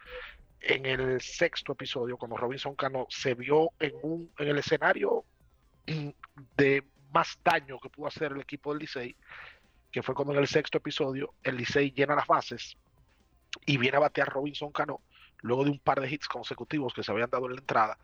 [0.62, 5.26] en el sexto episodio, cuando Robinson Cano se vio en, un, en el escenario
[6.58, 9.16] de más daño que pudo hacer el equipo del Licey,
[9.94, 12.76] que fue cuando en el sexto episodio el Licey llena las bases
[13.64, 15.02] y viene a batear Robinson Cano,
[15.42, 18.00] luego de un par de hits consecutivos que se habían dado en la entrada,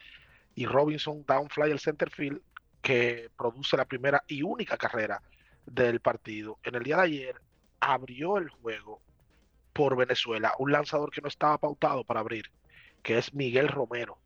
[0.54, 2.42] y Robinson da un fly al center field
[2.84, 5.22] que produce la primera y única carrera
[5.66, 6.60] del partido.
[6.64, 7.42] En el día de ayer,
[7.80, 9.02] abrió el juego
[9.74, 12.52] por Venezuela, un lanzador que no estaba pautado para abrir,
[13.02, 14.20] que es Miguel Romero,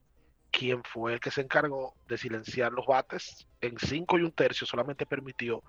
[0.51, 4.68] quien fue el que se encargó de silenciar los bates en cinco y un tercio,
[4.68, 5.64] solamente permitió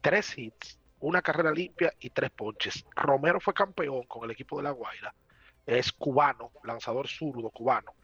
[0.00, 2.84] tres hits, una carrera limpia y tres ponches.
[2.94, 5.14] Romero fue campeón con el equipo de La Guaira,
[5.66, 7.94] es cubano, lanzador zurdo cubano,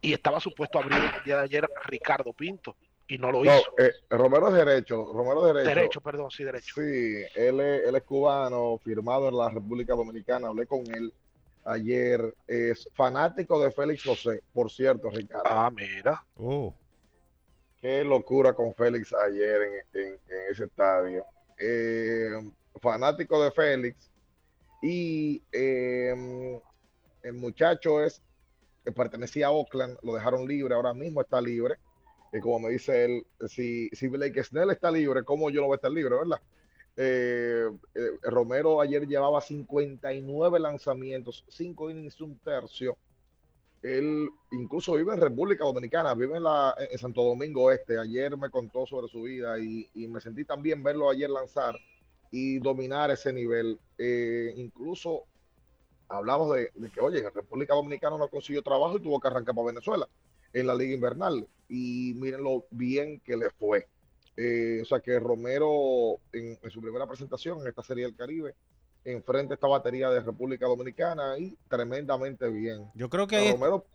[0.00, 3.74] y estaba supuesto a abrir el día de ayer Ricardo Pinto, y no lo hizo.
[3.78, 5.74] Eh, Romero es derecho, Romero es derecho.
[5.74, 6.74] Derecho, perdón, sí, derecho.
[6.74, 11.12] Sí, él es, él es cubano, firmado en la República Dominicana, hablé con él
[11.64, 15.44] ayer, es fanático de Félix José, por cierto, Ricardo.
[15.46, 16.24] Ah, mira.
[16.36, 16.74] Oh.
[17.80, 20.18] Qué locura con Félix ayer en,
[20.50, 21.24] ese estadio.
[21.58, 22.30] Eh,
[22.80, 24.10] fanático de Félix
[24.82, 26.60] y eh,
[27.22, 28.22] el muchacho es
[28.84, 31.76] que pertenecía a Oakland, lo dejaron libre, ahora mismo está libre
[32.34, 35.74] y como me dice él, si, si Blake Snell está libre, ¿cómo yo no voy
[35.74, 36.40] a estar libre, verdad?
[36.96, 37.70] Eh,
[38.22, 42.96] Romero ayer llevaba 59 lanzamientos, 5 innings, un tercio.
[43.84, 47.98] Él incluso vive en República Dominicana, vive en, la, en Santo Domingo Este.
[47.98, 51.76] Ayer me contó sobre su vida y, me sentí también verlo ayer lanzar
[52.30, 53.78] y dominar ese nivel.
[53.98, 55.24] Eh, incluso
[56.08, 59.54] hablamos de, de, que, oye, en República Dominicana no consiguió trabajo y tuvo que arrancar
[59.54, 60.08] para Venezuela
[60.54, 61.46] en la Liga Invernal.
[61.68, 63.86] Y miren lo bien que le fue.
[64.36, 68.54] Eh, o sea que Romero, en, su primera presentación en esta Serie del Caribe,
[69.04, 72.90] enfrenta esta batería de República Dominicana y tremendamente bien.
[72.94, 73.52] Yo creo que.
[73.52, 73.86] Romero,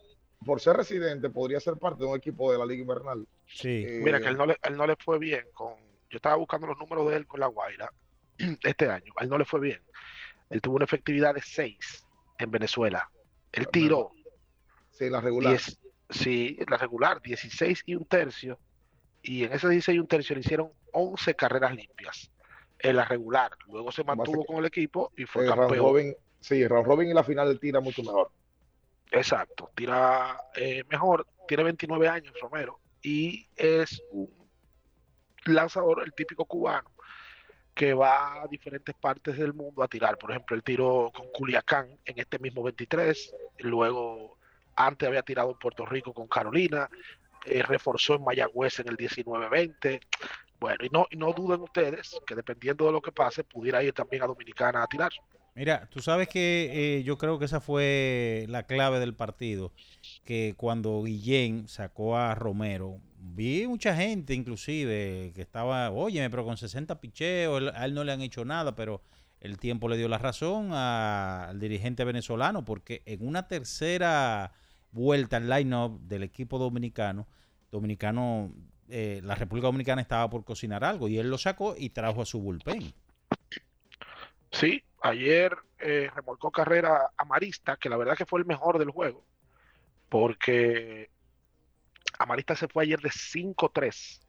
[0.46, 3.28] por ser residente, podría ser parte de un equipo de la Liga Invernal.
[3.48, 3.86] Sí.
[3.88, 5.74] Eh, Mira que él no, le, él no le fue bien con.
[6.10, 7.92] Yo estaba buscando los números de él con la Guaira
[8.64, 9.14] este año.
[9.18, 9.82] A él no le fue bien.
[10.50, 12.08] Él tuvo una efectividad de 6
[12.40, 13.10] en Venezuela.
[13.52, 14.12] Él tiró.
[14.92, 15.60] Sí, la regular.
[16.10, 18.60] Sí, la regular, 16 y un tercio.
[19.22, 22.32] Y en ese 16 y un tercio le hicieron 11 carreras limpias
[22.80, 23.52] en la regular.
[23.68, 25.78] Luego se mantuvo con el equipo y fue campeón.
[25.78, 28.32] Robin, sí, Round Robin en la final tira mucho mejor.
[29.12, 34.30] Exacto, tira eh, mejor, tiene 29 años Romero y es un
[35.46, 36.92] lanzador, el típico cubano,
[37.74, 40.18] que va a diferentes partes del mundo a tirar.
[40.18, 44.38] Por ejemplo, el tiro con Culiacán en este mismo 23, luego
[44.76, 46.90] antes había tirado en Puerto Rico con Carolina,
[47.46, 50.02] eh, reforzó en Mayagüez en el 19-20.
[50.60, 53.94] Bueno, y no, y no duden ustedes que dependiendo de lo que pase, pudiera ir
[53.94, 55.12] también a Dominicana a tirar.
[55.56, 59.74] Mira, tú sabes que eh, yo creo que esa fue la clave del partido,
[60.24, 66.58] que cuando Guillén sacó a Romero, vi mucha gente inclusive que estaba, oye, pero con
[66.58, 69.02] 60 picheos, a él no le han hecho nada, pero
[69.42, 74.54] el tiempo le dio la razón al dirigente venezolano, porque en una tercera
[74.92, 77.28] vuelta al line-up del equipo dominicano,
[77.72, 78.54] dominicano,
[78.90, 82.26] eh, la República Dominicana estaba por cocinar algo y él lo sacó y trajo a
[82.26, 82.94] su bullpen.
[84.52, 88.90] Sí, ayer eh, remolcó carrera a Marista, que la verdad que fue el mejor del
[88.90, 89.24] juego.
[90.10, 91.10] porque
[92.18, 94.20] Amarista se fue ayer de 5-3,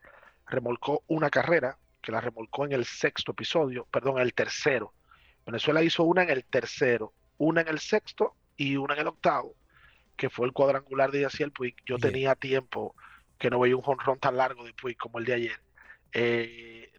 [0.46, 4.92] remolcó una carrera que la remolcó en el sexto episodio, perdón, en el tercero.
[5.46, 9.54] Venezuela hizo una en el tercero, una en el sexto y una en el octavo,
[10.16, 11.74] que fue el cuadrangular de Yaciel Puig.
[11.86, 12.94] Yo tenía tiempo
[13.40, 15.60] que no veía un jonrón tan largo de Puig como el de ayer.
[16.12, 16.92] Eh,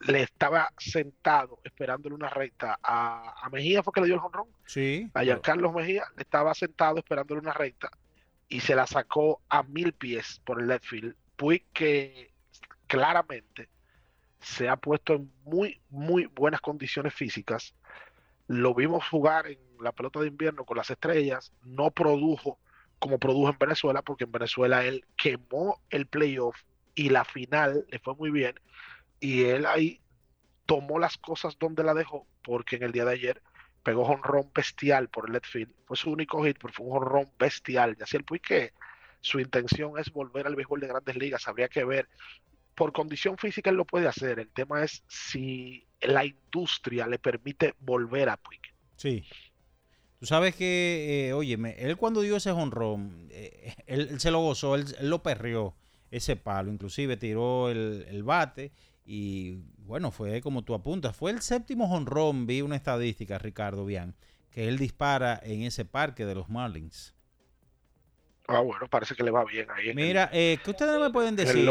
[0.00, 4.48] le estaba sentado esperándole una recta a, Mejía, fue que le dio el jonrón.
[4.64, 5.10] Sí.
[5.12, 7.90] A Giancarlos Mejía le estaba sentado esperándole una recta
[8.48, 11.14] y se la sacó a mil pies por el left field.
[11.36, 12.32] Puig que
[12.86, 13.68] claramente
[14.40, 17.74] se ha puesto en muy, muy buenas condiciones físicas.
[18.46, 22.58] Lo vimos jugar en la pelota de invierno con las estrellas, no produjo
[23.02, 26.56] como produjo en Venezuela, porque en Venezuela él quemó el playoff
[26.94, 28.54] y la final le fue muy bien,
[29.18, 30.00] y él ahí
[30.66, 33.42] tomó las cosas donde la dejó, porque en el día de ayer
[33.82, 37.28] pegó honrón bestial por el left field, fue su único hit, pero fue un honrón
[37.40, 38.72] bestial, y así el que
[39.20, 42.08] su intención es volver al béisbol de grandes ligas, habría que ver
[42.76, 44.38] por condición física él lo puede hacer.
[44.38, 48.60] El tema es si la industria le permite volver a Puig.
[48.96, 49.24] Sí.
[50.22, 54.76] Tú sabes que, eh, óyeme, él cuando dio ese honrón, eh, él, se lo gozó,
[54.76, 55.74] él, lo perrió
[56.12, 58.70] ese palo, inclusive tiró el, bate
[59.04, 64.14] y bueno, fue como tú apuntas, fue el séptimo honrón, vi una estadística, Ricardo Bian,
[64.52, 67.16] que él dispara en ese parque de los Marlins.
[68.46, 69.92] Ah, bueno, parece que le va bien ahí.
[69.92, 71.68] Mira, eh, ¿qué ustedes me pueden decir?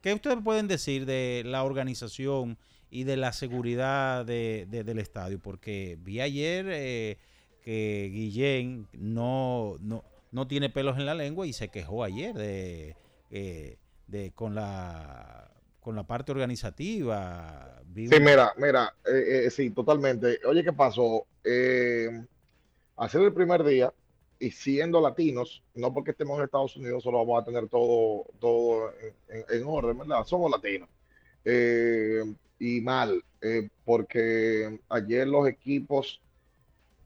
[0.00, 2.56] ¿Qué ustedes pueden decir de la organización
[2.88, 5.38] y de la seguridad de, del estadio?
[5.38, 7.18] Porque vi ayer eh,
[7.64, 12.96] que Guillén no, no, no tiene pelos en la lengua y se quejó ayer de,
[13.30, 15.50] eh, de con la
[15.80, 17.82] con la parte organizativa.
[17.94, 20.40] sí, mira, mira, eh, sí, totalmente.
[20.46, 21.26] Oye, ¿qué pasó?
[21.44, 22.24] Eh,
[22.96, 23.92] hacer el primer día,
[24.38, 28.92] y siendo latinos, no porque estemos en Estados Unidos solo vamos a tener todo, todo
[29.28, 30.24] en, orden, ¿verdad?
[30.24, 30.88] Somos latinos.
[31.44, 32.22] Eh,
[32.58, 36.20] y mal, eh, porque ayer los equipos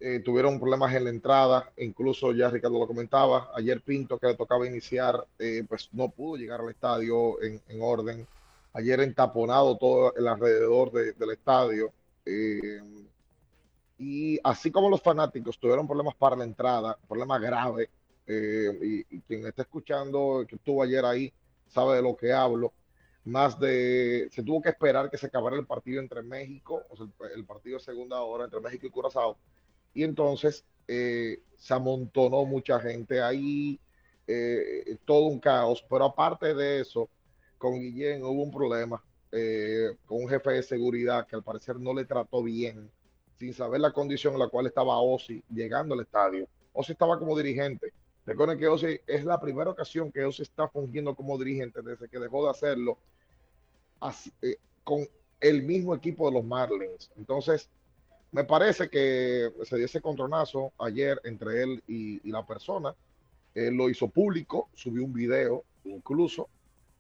[0.01, 4.35] eh, tuvieron problemas en la entrada, incluso ya Ricardo lo comentaba, ayer Pinto que le
[4.35, 5.27] tocaba iniciar,
[5.69, 8.27] pues no pudo llegar al estadio en, orden.
[8.73, 11.93] Ayer entaponado todo el alrededor del estadio.
[13.99, 17.89] Y así como los fanáticos tuvieron problemas para la entrada, problemas graves,
[18.31, 21.33] eh, y, quien está escuchando, que estuvo ayer ahí,
[21.67, 22.73] sabe de lo que hablo,
[23.25, 27.07] más de, se tuvo que esperar que se acabara el partido entre México, o sea,
[27.35, 29.37] el, partido de segunda hora entre México y Curazao,
[29.99, 33.81] y entonces eh, se amontonó mucha gente ahí,
[34.29, 37.09] eh, todo un caos, pero aparte de eso,
[37.59, 39.03] con Guillén hubo un problema,
[40.07, 42.89] con un jefe de seguridad que al parecer no le trató bien
[43.39, 46.49] sin saber la condición en la cual estaba Ozzy llegando al estadio.
[46.73, 47.93] Ozzy estaba como dirigente.
[48.25, 52.19] Recuerden que Ozzy es la primera ocasión que Ozzy está fungiendo como dirigente desde que
[52.19, 52.99] dejó de hacerlo
[54.43, 55.09] eh, con
[55.41, 57.11] el mismo equipo de los Marlins.
[57.17, 57.69] Entonces,
[58.33, 62.95] me parece que se dio ese contronazo ayer entre él y, la persona.
[63.55, 66.49] Él lo hizo público, subió un video incluso.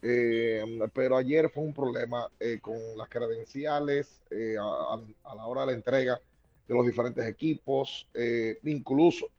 [0.00, 0.64] Eh,
[0.94, 4.22] pero ayer fue un problema eh, con las credenciales
[4.60, 6.20] a, la hora de la entrega
[6.68, 9.30] de los diferentes equipos, eh, incluso,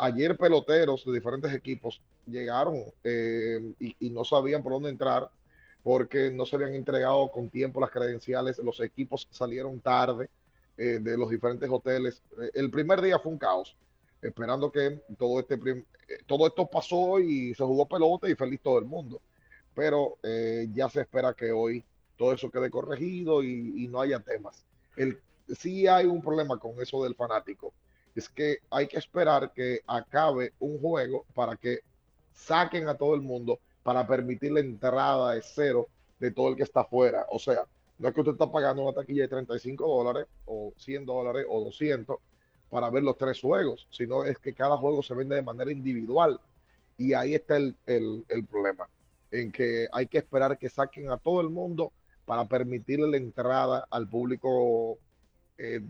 [0.00, 5.28] ayer peloteros de diferentes equipos llegaron eh, y, no sabían por dónde entrar
[5.82, 10.28] porque no se habían entregado con tiempo las credenciales, los equipos salieron tarde
[10.78, 12.22] eh, de los diferentes hoteles.
[12.54, 13.76] el primer día fue un caos,
[14.22, 15.58] esperando que todo, este
[16.26, 19.20] todo esto pasó y se jugó pelota y feliz todo el mundo.
[19.74, 20.18] Pero
[20.72, 21.84] ya se espera que hoy
[22.16, 24.64] todo eso quede corregido y, y no haya temas.
[24.96, 25.20] El
[25.54, 27.72] sí hay un problema con eso del fanático.
[28.14, 31.80] Es que hay que esperar que acabe un juego para que
[32.32, 36.64] saquen a todo el mundo para permitir la entrada de cero de todo el que
[36.64, 37.26] está afuera.
[37.30, 37.64] O sea,
[37.98, 41.64] no es que usted está pagando una taquilla de 35 dólares o 100 dólares o
[41.64, 42.16] 200
[42.70, 46.40] para ver los tres juegos, sino es que cada juego se vende de manera individual.
[46.96, 48.88] Y ahí está el, el problema,
[49.30, 51.92] en que hay que esperar que saquen a todo el mundo
[52.28, 54.98] para permitirle la entrada al público
[55.56, 55.80] eh,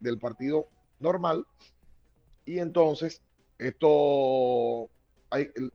[0.00, 0.68] del partido
[1.00, 1.44] normal.
[2.44, 3.20] Y entonces,
[3.58, 4.88] esto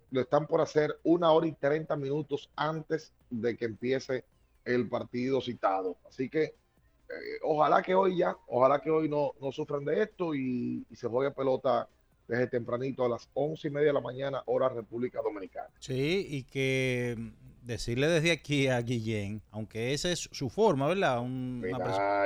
[0.10, 4.24] lo están por hacer una hora y 30 minutos antes de que empiece
[4.66, 5.98] el partido citado.
[6.08, 10.34] Así que eh, ojalá que hoy ya, ojalá que hoy no, no sufran de esto
[10.34, 11.88] y, se juegue pelota
[12.28, 15.70] desde tempranito a las once y media de la mañana, hora República Dominicana.
[15.80, 17.18] Sí, y que
[17.62, 21.20] decirle desde aquí a Guillén, aunque esa es su forma, ¿verdad?
[21.22, 21.78] una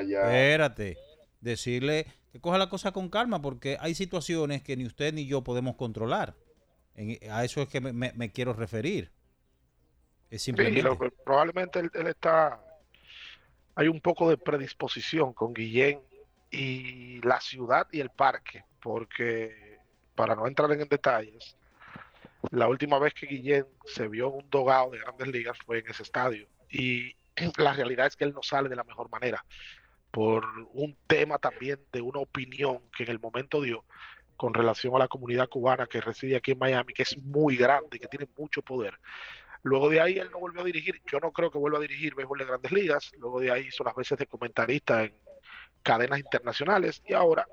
[0.01, 0.97] Espérate
[1.41, 5.43] decirle que coja la cosa con calma porque hay situaciones que ni usted ni yo
[5.43, 6.35] podemos controlar.
[6.95, 9.11] En- a eso es que me, me- me quiero referir.
[10.29, 10.81] Es Sí, simplemente.
[10.83, 12.59] lo que- probablemente él, él está.
[13.75, 16.01] Hay un poco de predisposición con Guillén
[16.51, 19.77] y la ciudad y el parque, porque
[20.15, 21.55] para no entrar en detalles,
[22.51, 25.87] la última vez que Guillén se vio en un dogado de grandes ligas fue en
[25.87, 26.47] ese estadio.
[26.69, 27.15] Y
[27.57, 29.43] la realidad es que él no sale de la mejor manera
[30.11, 33.83] por un tema también de una opinión que en el momento dio
[34.35, 37.97] con relación a la comunidad cubana que reside aquí en Miami, que es muy grande
[37.97, 38.97] y que tiene mucho poder.
[39.63, 42.15] Luego de ahí él no volvió a dirigir, yo no creo que vuelva a dirigir
[42.15, 45.13] béisbol de grandes ligas, luego de ahí hizo las veces de comentarista en
[45.83, 47.47] cadenas internacionales y ahora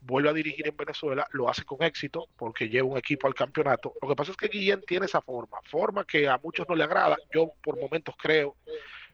[0.00, 3.94] vuelve a dirigir en Venezuela, lo hace con éxito porque lleva un equipo al campeonato.
[4.02, 6.84] Lo que pasa es que Guillén tiene esa forma, forma que a muchos no le
[6.84, 8.56] agrada, yo por momentos creo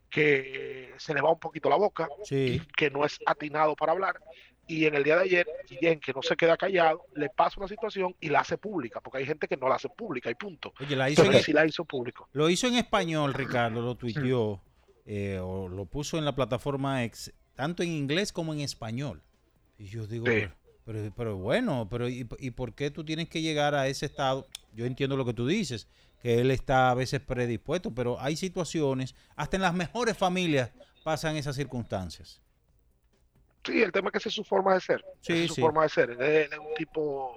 [0.08, 2.60] que se le va un poquito la boca, Sí.
[2.76, 4.20] que no es atinado para hablar.
[4.70, 7.66] Y en el día de ayer, Guillén, que no se queda callado, le pasa una
[7.66, 10.72] situación y la hace pública, porque hay gente que no la hace pública y punto.
[10.80, 12.28] Oye, la hizo Pero en- sí la hizo público.
[12.32, 14.60] Lo hizo en español, Ricardo, lo tuiteó,
[15.06, 19.20] eh, o lo puso en la plataforma X, tanto en inglés como en español.
[19.76, 20.32] Y yo digo, Sí.
[20.32, 20.52] pero,
[20.84, 24.46] pero, pero bueno, pero ¿y, y por qué tú tienes que llegar a ese estado?
[24.72, 25.88] Yo entiendo lo que tú dices,
[26.22, 30.70] que él está a veces predispuesto, pero hay situaciones, hasta en las mejores familias
[31.02, 32.40] pasan esas circunstancias.
[33.64, 35.04] Sí, el tema es que esa es su forma de ser.
[35.20, 35.60] Sí, esa es su sí.
[35.60, 36.10] forma de ser.
[36.10, 37.36] Él es, él es un tipo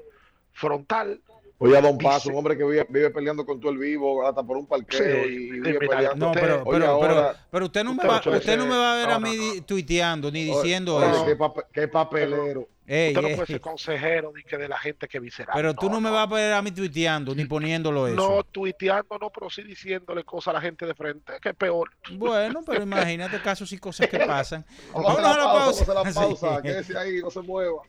[0.54, 1.22] frontal.
[1.60, 4.28] Oye, a Don Dice- Paso, un hombre que vive, vive peleando con todo el vivo,
[4.28, 6.26] hasta por un parqueo Sí, y vive mira, peleando.
[6.28, 8.94] No, pero, Oye, pero, pero, ahora- pero usted no me va, usted no me va
[8.94, 11.26] a ver no, a no, mí tuiteando ni diciendo oye, eso.
[11.26, 12.68] qué, pape- qué papelero.
[12.86, 13.36] Ey, Usted no ey.
[13.36, 15.54] puede ser consejero de, que de la gente que visceral.
[15.56, 18.16] Pero tú no, me vas a ver a mí tuiteando ni poniéndolo eso.
[18.16, 21.90] No tuiteando, no, pero sí diciéndole cosas a la gente de frente, que es peor.
[22.12, 24.66] Bueno, pero imagínate casos y cosas que pasan.
[24.94, 25.94] Vamos a Vámonos a la pausa, pausa.
[25.94, 26.56] vamos a la pausa.
[26.58, 26.62] Sí.
[26.64, 27.82] Quédese ahí, no se mueva.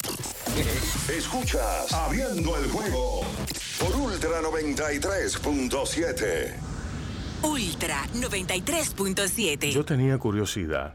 [1.08, 3.22] Escuchas Abriendo el juego
[3.80, 6.54] por Ultra 93.7.
[7.42, 9.72] Ultra 93.7.
[9.72, 10.94] Yo tenía curiosidad.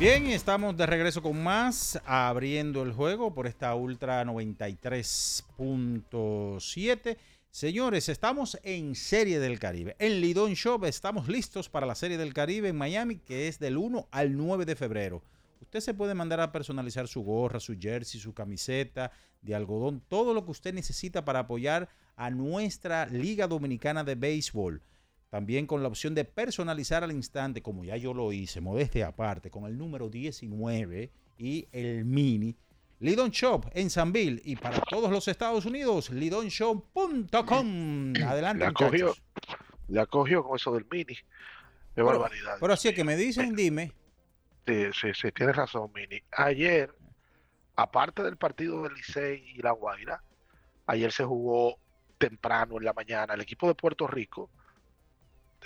[0.00, 7.18] Bien, estamos de regreso con más, abriendo el juego por esta Ultra 93.7.
[7.50, 9.96] Señores, estamos en Serie del Caribe.
[9.98, 13.76] En Lidón Shop estamos listos para la Serie del Caribe en Miami, que es del
[13.76, 15.22] 1 al 9 de febrero.
[15.60, 20.32] Usted se puede mandar a personalizar su gorra, su jersey, su camiseta de algodón, todo
[20.32, 24.80] lo que usted necesita para apoyar a nuestra Liga Dominicana de Béisbol.
[25.30, 29.50] También con la opción de personalizar al instante, como ya yo lo hice, modestia aparte,
[29.50, 32.56] con el número 19 y el mini.
[32.98, 38.12] Lidon Shop en Sanville y para todos los Estados Unidos, lidonshop.com.
[38.26, 39.22] Adelante, Le acogió, muchachos.
[39.88, 41.14] le acogió con eso del mini.
[41.14, 41.22] Qué
[41.94, 42.56] Pero- barbaridad.
[42.60, 43.92] Pero así es que me dicen, dime.
[44.66, 46.22] Sí, sí, sí, tienes razón, Mini.
[46.32, 46.94] Ayer,
[47.76, 50.22] aparte del partido del Licey y La Guaira,
[50.86, 51.78] ayer se jugó
[52.18, 54.50] temprano en la mañana el equipo de Puerto Rico,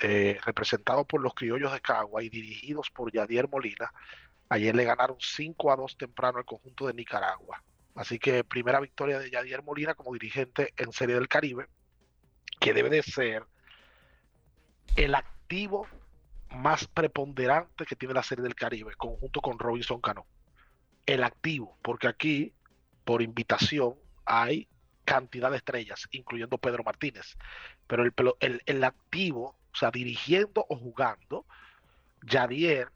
[0.00, 3.92] eh, representado por los criollos de Cagua y dirigidos por Yadier Molina,
[4.48, 7.62] ayer le ganaron 5 a 2 temprano al conjunto de Nicaragua.
[7.94, 11.68] Así que primera victoria de Yadier Molina como dirigente en Serie del Caribe,
[12.60, 13.44] que debe de ser
[14.96, 15.86] el activo
[16.50, 20.26] más preponderante que tiene la Serie del Caribe, conjunto con Robinson Cano.
[21.06, 22.52] El activo, porque aquí,
[23.04, 24.68] por invitación, hay
[25.04, 27.36] cantidad de estrellas, incluyendo Pedro Martínez.
[27.86, 31.44] Pero el, el, el activo, o sea, dirigiendo o jugando,
[32.22, 32.88] Yadier,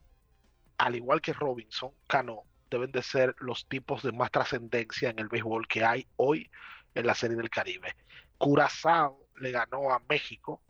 [0.78, 5.28] al igual que Robinson, Cano, deben de ser los tipos de más trascendencia en el
[5.28, 6.50] béisbol que hay hoy
[6.94, 7.96] en la Serie del Caribe.
[8.36, 10.62] Curazao le ganó a México,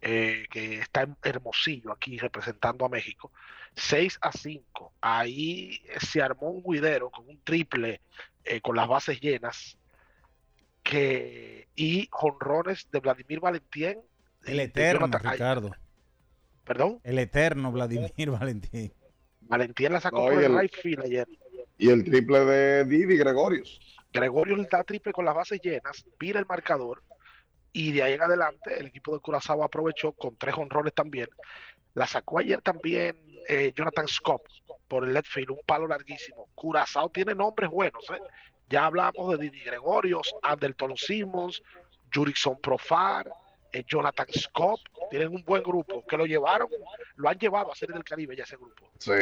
[0.00, 3.32] eh, que está en Hermosillo aquí representando a México,
[3.74, 4.92] 6 a 5.
[5.00, 8.00] Ahí se armó un guidero con un triple
[8.44, 9.76] eh, con las bases llenas
[11.74, 13.98] y jonrones de Vladimir Valentín.
[14.48, 15.70] El eterno, Jonathan- ay, Ricardo.
[16.64, 18.92] Perdón, El eterno Vladimir Valentín.
[19.42, 21.26] Valentín la sacó No, por el el- right field ayer.
[21.78, 23.80] Y el triple de Didi Gregorius.
[24.12, 27.02] Gregorio le da triple con las bases llenas, vira el marcador
[27.72, 31.28] y de ahí en adelante el equipo de Curazao aprovechó con tres honrones también.
[31.94, 33.16] La sacó ayer también
[33.48, 34.42] eh, Jonathan Scott
[34.88, 36.48] por el left field, un palo larguísimo.
[36.54, 38.20] Curazao tiene nombres buenos, ¿eh?
[38.70, 41.62] Ya hablamos de Didi Gregorios, Anderton Simmons,
[42.12, 43.30] Jurickson Profar,
[43.72, 44.80] eh, Jonathan Scott.
[45.10, 46.68] Tienen un buen grupo que lo llevaron,
[47.16, 48.90] lo han llevado a Serie del Caribe ya ese grupo.
[48.98, 49.12] Sí.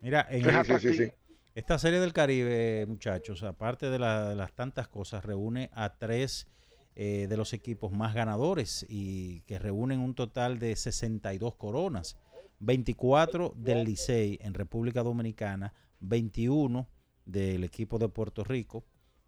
[0.00, 1.12] Mira, en Sí, el- sí, sí, sí.
[1.54, 6.48] esta serie del Caribe, muchachos, aparte de, la- de las tantas cosas, reúne a tres
[6.94, 12.18] eh, de los equipos más ganadores y que reúnen un total de 62 coronas.
[12.60, 16.86] 24 del Licey en República Dominicana, 21
[17.24, 18.84] del equipo de Puerto Rico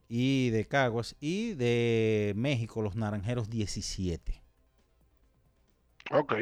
[0.08, 4.42] y de Caguas y de México los Naranjeros 17.
[6.10, 6.34] Ok,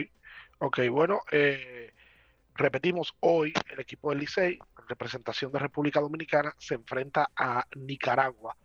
[0.58, 1.92] ok, bueno, eh,
[2.54, 8.56] repetimos, hoy el equipo del Licey, en representación de República Dominicana, se enfrenta a Nicaragua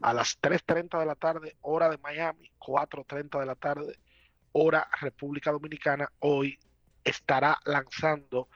[0.00, 3.98] a las 3.30 de la tarde, hora de Miami, 4.30 de la tarde,
[4.52, 6.08] hora República Dominicana.
[6.20, 6.58] Hoy
[7.02, 8.48] estará lanzando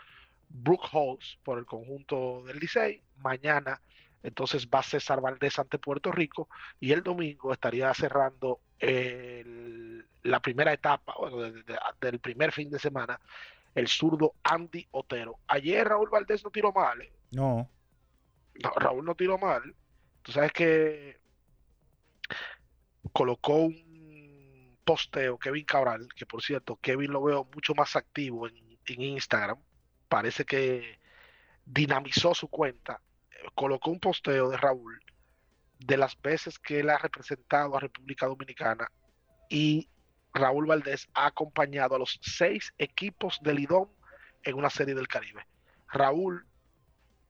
[0.49, 3.03] Brook Halls por el conjunto del Licey.
[3.17, 3.81] Mañana
[4.23, 6.49] entonces va César Valdés ante Puerto Rico
[6.81, 12.69] y el domingo estaría cerrando el- la primera etapa bueno, de- de- del primer fin
[12.71, 13.21] de semana
[13.75, 15.39] el zurdo Andy Otero.
[15.47, 17.13] Ayer Raúl Valdés no tiró mal, ¿eh?
[17.31, 17.69] No,
[18.63, 19.63] No, Raúl no tiró mal.
[20.23, 21.17] Tú sabes que
[23.13, 28.79] colocó un posteo Kevin Cabral, que por cierto, Kevin lo veo mucho más activo en,
[28.87, 29.59] en Instagram.
[30.09, 30.99] Parece que
[31.65, 33.01] dinamizó su cuenta.
[33.55, 35.03] Colocó un posteo de Raúl
[35.79, 38.91] de las veces que él ha representado a República Dominicana
[39.49, 39.89] y
[40.35, 43.89] Raúl Valdés ha acompañado a los seis equipos del IDOM
[44.43, 45.47] en una serie del Caribe.
[45.89, 46.47] Raúl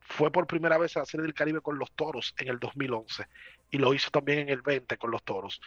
[0.01, 3.27] fue por primera vez a la Serie del Caribe con los Toros en el 2011
[3.71, 5.61] y lo hizo también en el 20 con los Toros,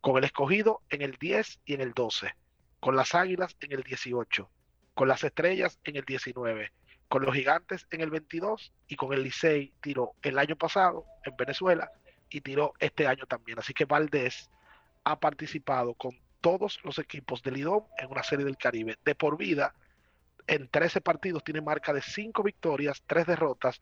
[0.00, 2.34] con el escogido en el 10 y en el 12,
[2.80, 4.48] con las Águilas en el 18,
[4.94, 6.72] con las Estrellas en el 19,
[7.08, 11.36] con los Gigantes en el 22 y con el Licey tiró el año pasado en
[11.36, 11.90] Venezuela
[12.30, 13.58] y tiró este año también.
[13.58, 14.50] Así que Valdés
[15.04, 19.36] ha participado con todos los equipos del IDOM en una Serie del Caribe de por
[19.36, 19.74] vida
[20.48, 23.78] en 13 partidos tiene marca de 5 victorias, 3 derrotas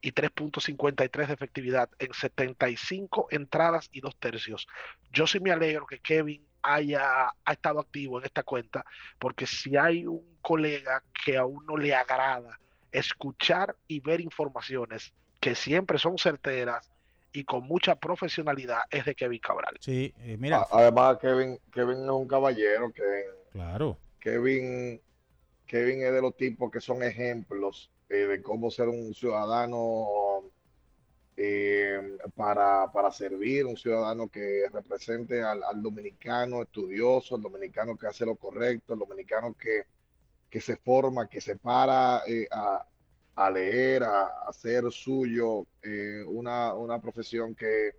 [0.00, 4.66] y 3.53 de efectividad en 75 entradas y 2 tercios.
[5.12, 8.84] Yo sí me alegro que Kevin haya ha estado activo en esta cuenta,
[9.18, 12.58] porque si hay un colega que a uno le agrada
[12.98, 16.90] escuchar y ver informaciones que siempre son certeras
[17.32, 19.76] y con mucha profesionalidad, es de Kevin Cabral.
[19.80, 22.90] sí, eh, mira, A- Además, Kevin, Kevin es un caballero.
[22.92, 23.98] Kevin, claro.
[24.20, 25.00] Kevin
[25.66, 30.42] Kevin es de los tipos que son ejemplos eh, de cómo ser un ciudadano
[31.36, 38.06] eh, para, para servir, un ciudadano que represente al, al dominicano estudioso, el dominicano que
[38.08, 39.82] hace lo correcto, el dominicano que,
[40.50, 42.86] que se forma, que se para eh, a,
[43.36, 47.92] a leer, a, hacer suyo eh, una, una profesión que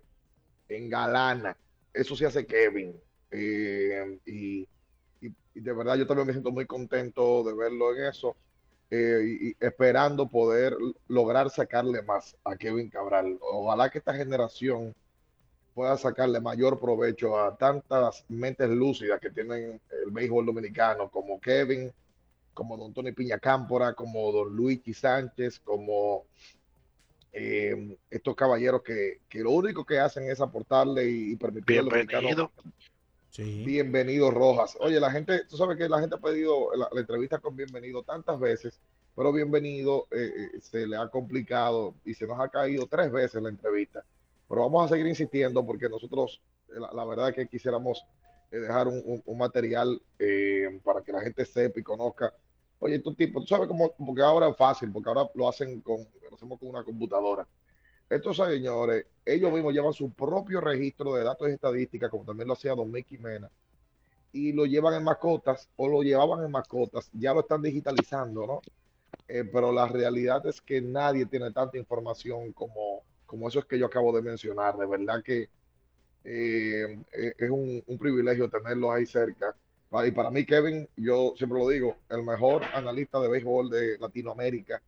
[0.68, 1.56] engalana.
[1.92, 3.00] Eso sí hace Kevin.
[3.30, 4.68] Eh, y,
[5.20, 8.36] y- de verdad yo también me siento muy contento de verlo en eso.
[8.90, 10.76] y, y esperando poder
[11.08, 13.38] lograr sacarle más a Kevin Cabral.
[13.42, 14.94] Ojalá que esta generación
[15.74, 21.92] pueda sacarle mayor provecho a tantas mentes lúcidas que tienen el béisbol dominicano, como Kevin,
[22.54, 26.24] como don Tony Piña Cámpora, como don Luigi Sánchez, como
[27.32, 31.84] eh, estos caballeros que, que lo único que hacen es aportarle y, y permitir al
[31.86, 32.52] dominicano Bienvenido.
[33.64, 34.76] Bienvenido Rojas.
[34.80, 38.02] Oye, la gente, tú sabes que la gente ha pedido la, la entrevista con bienvenido
[38.02, 38.80] tantas veces,
[39.14, 43.40] pero bienvenido eh, eh, se le ha complicado y se nos ha caído tres veces
[43.40, 44.04] la entrevista.
[44.48, 48.04] Pero vamos a seguir insistiendo porque nosotros, la, la verdad es que quisiéramos
[48.50, 52.32] eh, dejar un, un- material eh, para que la gente sepa y conozca.
[52.78, 55.98] Oye, estos tipos, tú sabes cómo, porque ahora es fácil, porque ahora lo hacen con,
[56.30, 57.46] lo hacemos con una computadora.
[58.08, 62.54] Estos señores, ellos mismos llevan su propio registro de datos y estadísticas, como también lo
[62.54, 63.50] hacía Mickey Mena,
[64.32, 68.64] y lo llevan en mascotas o lo llevaban en mascotas, ya lo están digitalizando, ¿no?
[69.28, 73.78] Eh, pero la realidad es que nadie tiene tanta información como, como eso es que
[73.78, 74.76] yo acabo de mencionar.
[74.78, 75.50] De verdad que
[76.24, 79.54] eh, es un, un privilegio tenerlos ahí cerca.
[79.88, 83.98] Pa- Y para mí, Kevin, yo siempre lo digo, el mejor analista de béisbol de
[83.98, 84.82] Latinoamérica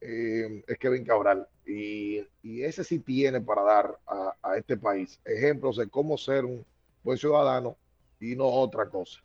[0.00, 1.48] eh, es Kevin Cabral.
[1.66, 6.44] Y, y ese sí tiene para dar a, a este país ejemplos de cómo ser
[6.44, 6.64] un
[7.02, 7.76] buen ciudadano
[8.20, 9.20] y no otra cosa.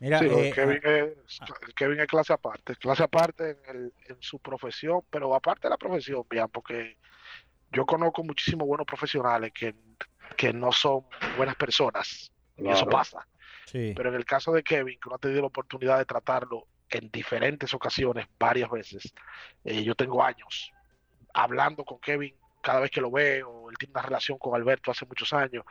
[0.00, 1.40] Mira, Sí, eh, Kevin, es,
[1.76, 5.76] Kevin es clase aparte, clase aparte en, el- en su profesión, pero aparte de la
[5.78, 6.96] profesión, bien, porque
[7.72, 9.74] yo conozco muchísimos buenos profesionales que,
[10.36, 11.04] que no son
[11.36, 13.26] buenas personas, y eso pasa.
[13.66, 13.92] Sí.
[13.96, 17.10] Pero en el caso de Kevin, que uno ha tenido la oportunidad de tratarlo en
[17.10, 19.14] diferentes ocasiones, varias veces,
[19.64, 20.72] eh, yo tengo años
[21.32, 25.06] hablando con Kevin cada vez que lo veo, él tiene una relación con Alberto hace
[25.06, 25.64] muchos años.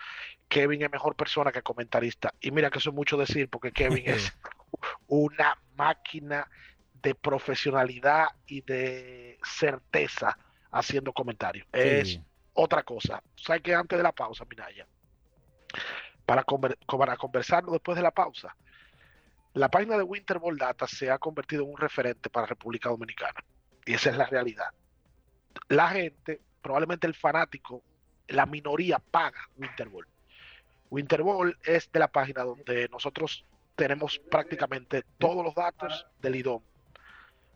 [0.47, 2.33] Kevin es mejor persona que comentarista.
[2.39, 4.33] Y mira que eso es mucho decir, porque Kevin es
[5.07, 6.49] una máquina
[7.01, 10.37] de profesionalidad y de certeza
[10.71, 11.67] haciendo comentarios.
[11.71, 12.19] Es
[12.53, 13.21] otra cosa.
[13.35, 14.87] ¿Sabes que antes de la pausa, Minaya?
[16.25, 18.55] Para, conver- para conversarlo después de la pausa,
[19.53, 23.43] la página de Winter Ball Data se ha convertido en un referente para República Dominicana.
[23.85, 24.67] Y esa es la realidad.
[25.69, 27.83] La gente, probablemente el fanático,
[28.27, 30.07] la minoría paga Winter Ball.
[30.91, 33.45] Winter Ball es de la página donde nosotros
[33.75, 36.61] tenemos prácticamente todos los datos del IDOM.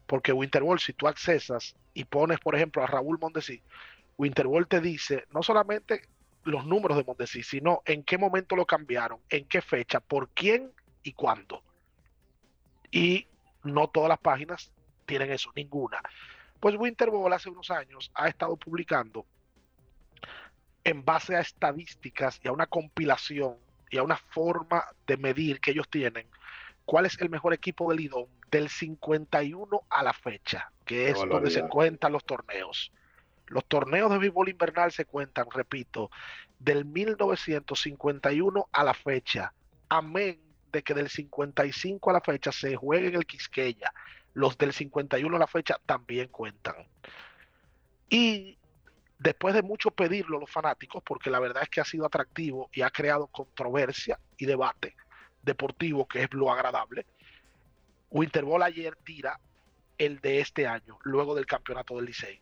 [0.07, 3.61] Porque Winter Ball, si tú accesas y pones, por ejemplo, a Raúl Mondesi,
[4.17, 6.01] Winter Ball te dice no solamente
[6.43, 10.71] los números de Mondesi, sino en qué momento lo cambiaron, en qué fecha, por quién
[11.01, 11.63] y cuándo.
[12.91, 13.27] Y
[13.63, 14.71] no todas las páginas
[15.05, 16.01] tienen eso, ninguna.
[16.59, 19.25] Pues Winter Ball hace unos años ha estado publicando
[20.83, 23.57] en base a estadísticas y a una compilación
[23.89, 26.27] y a una forma de medir que ellos tienen
[26.85, 31.49] cuál es el mejor equipo del IDOM del 51 a la fecha, que es donde
[31.49, 32.91] se cuentan los torneos.
[33.47, 36.09] Los torneos de béisbol invernal se cuentan, repito,
[36.59, 39.53] del 1951 a la fecha,
[39.89, 40.39] amén
[40.71, 43.93] de que del 55 a la fecha se juegue en el Quisqueya.
[44.33, 46.75] Los del 51 a la fecha también cuentan.
[48.09, 48.57] Y
[49.19, 52.81] después de mucho pedirlo los fanáticos, porque la verdad es que ha sido atractivo y
[52.81, 54.95] ha creado controversia y debate
[55.43, 57.05] deportivo, que es lo agradable,
[58.09, 59.39] Winterball ayer tira
[59.97, 62.41] el de este año, luego del campeonato del Licey.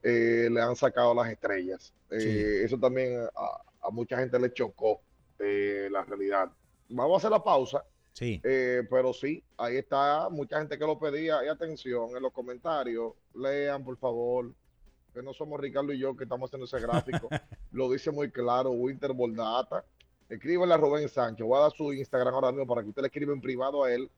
[0.03, 1.93] eh, le han sacado las estrellas.
[2.12, 2.66] Eh, Sí.
[2.66, 5.01] Eso también a, a mucha gente le chocó
[5.39, 6.49] eh, la realidad.
[6.89, 7.84] Vamos a hacer la pausa.
[8.14, 8.39] Sí.
[8.41, 11.43] Pero sí, ahí está mucha gente que lo pedía.
[11.45, 14.51] Y atención en los comentarios, lean por favor,
[15.14, 17.30] que no somos Ricardo y yo que estamos haciendo ese gráfico.
[17.72, 19.84] lo dice muy claro Winter Data.
[20.30, 21.45] Escríbele a Rubén Sánchez.
[21.45, 23.93] Voy a dar su Instagram ahora mismo para que usted le escriba en privado a
[23.93, 24.10] él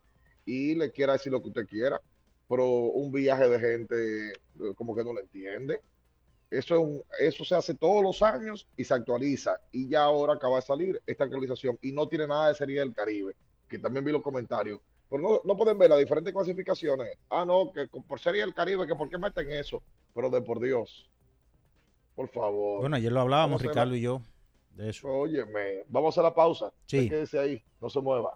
[0.50, 2.02] y le quiera decir lo que usted quiera.
[2.48, 5.82] Pero un viaje de gente eh, como que no lo entiende.
[6.50, 9.60] Eso, es un- eso se hace todos los años y se actualiza.
[9.72, 12.94] Y ya ahora acaba de salir esta actualización y no tiene nada de Serie del
[12.96, 13.36] Caribe,
[13.68, 14.80] que también vi los comentarios.
[15.12, 17.16] Pero no, no pueden ver las diferentes clasificaciones.
[17.30, 19.84] Ah, no, que por Serie del Caribe, que por qué meten eso.
[20.16, 21.08] Pero de por Dios,
[22.16, 22.80] por favor.
[22.82, 24.22] Bueno, ayer lo hablábamos, Ricardo la- y yo,
[24.76, 25.08] de eso.
[25.08, 26.72] Óyeme, vamos a la pausa.
[26.88, 27.08] Sí.
[27.10, 28.36] Quédese ahí, no se mueva.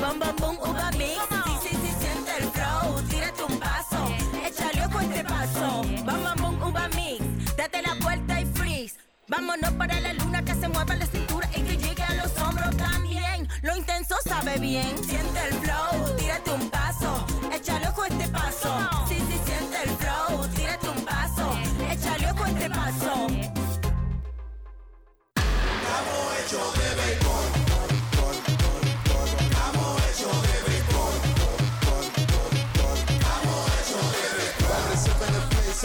[0.00, 1.20] bom, bom, bom, uva mix.
[1.62, 3.98] Sí, sí, sí, siente el flow, tírate un paso,
[4.44, 7.24] échale ojo este paso, bom, bom, bom, uva mix.
[7.56, 8.96] Date la vuelta y freeze.
[9.28, 12.76] Vámonos para la luna que se mueva la cintura y que llegue a los hombros
[12.76, 13.48] también.
[13.62, 14.96] Lo intenso sabe bien.
[15.04, 18.88] Siente el flow, tírate un paso, échale ojo este paso.
[19.08, 21.58] Sí, sí, siente el flow, tírate un paso,
[21.90, 23.26] échale ojo este paso.
[26.46, 27.25] Banreserva en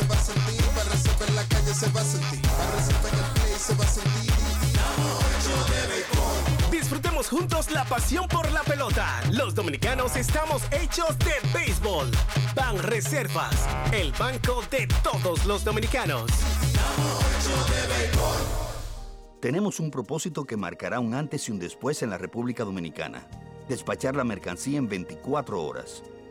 [0.01, 3.75] se va a sentir, la calle se va a sentir, Banreserva en el play se
[3.75, 4.31] va a sentir.
[6.71, 9.21] Disfrutemos juntos la pasión por la pelota.
[9.31, 12.09] Los dominicanos estamos hechos de béisbol.
[12.55, 16.29] Ban Reservas, el banco de todos los dominicanos.
[19.39, 23.27] Tenemos un propósito que marcará un antes y un después en la República Dominicana.
[23.69, 26.03] Despachar la mercancía en 24 horas.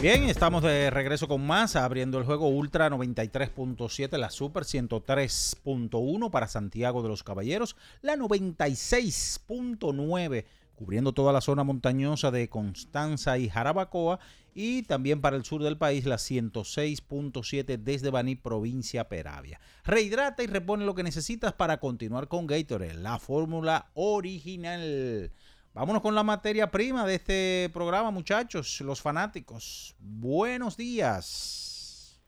[0.00, 6.46] Bien, estamos de regreso con más, abriendo el juego Ultra 93.7, la Super 103.1 para
[6.46, 10.44] Santiago de los Caballeros, la 96.9
[10.76, 14.20] cubriendo toda la zona montañosa de Constanza y Jarabacoa
[14.54, 19.58] y también para el sur del país la 106.7 desde Baní, provincia Peravia.
[19.82, 25.32] Rehidrata y repone lo que necesitas para continuar con Gatorade, la fórmula original.
[25.78, 29.94] Vámonos con la materia prima de este programa, muchachos, los fanáticos.
[30.00, 32.20] Buenos días.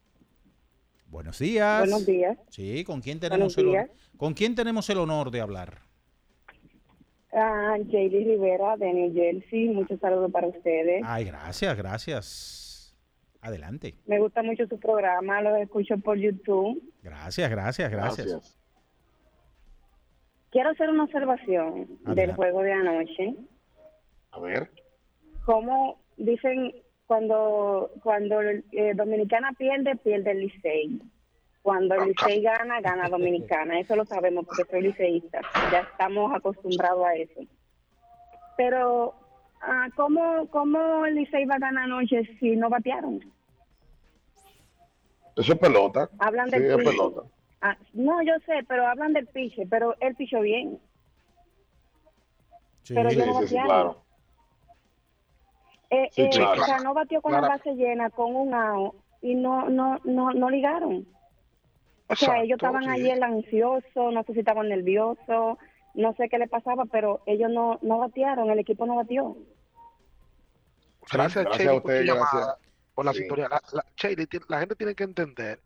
[1.09, 1.81] Buenos días.
[1.81, 2.39] Buenos días.
[2.51, 3.89] Sí, ¿con quién tenemos, el, días.
[3.91, 5.79] hon- ¿con quién tenemos el honor de hablar?
[7.33, 11.03] Ah, Jaylee Rivera de New Jersey, muchos saludos para ustedes.
[11.05, 12.97] Ay, gracias, gracias.
[13.41, 13.97] Adelante.
[14.07, 16.81] Me gusta mucho su programa, lo escucho por YouTube.
[17.03, 18.60] Gracias, gracias, gracias.
[20.51, 23.35] Quiero hacer una observación del juego de anoche.
[24.33, 24.71] A ver.
[25.45, 26.73] Como dicen,
[27.07, 31.01] cuando cuando eh, Dominicana pierde, pierde el Licey.
[31.63, 33.79] Cuando el Licey gana, gana Dominicana.
[33.81, 35.41] Eso lo sabemos porque soy liceísta.
[35.71, 37.41] Ya estamos acostumbrados a eso.
[38.57, 39.15] Pero,
[39.61, 43.21] ah, ¿cómo, ¿cómo el Licey va a ganar anoche si no batearon?
[45.37, 46.09] Eso es pelota.
[46.19, 46.91] Hablan Sí, del es piche.
[46.91, 47.23] pelota.
[47.63, 50.79] Ah, no, yo sé, pero hablan del piche, pero él pichó bien.
[52.89, 53.97] Pero yo no batearon.
[55.91, 56.63] Eh, Sí, eh, claro.
[56.63, 57.47] O sea, no batió con Claro.
[57.49, 61.07] la base llena, con un out, y no, no, no, no ligaron.
[62.07, 62.91] O sea, Exacto, ellos estaban sí.
[62.91, 65.59] ayer ansiosos, no sé si estaban nerviosos,
[65.95, 69.37] no sé qué le pasaba, pero ellos no, no batearon, el equipo no batió.
[71.13, 72.57] Gracias, Gracias Chely, a por usted, gracias.
[72.95, 73.19] por la Sí.
[73.19, 73.49] sintonía.
[73.49, 75.61] La, la- Chely, ti- la gente tiene que entender,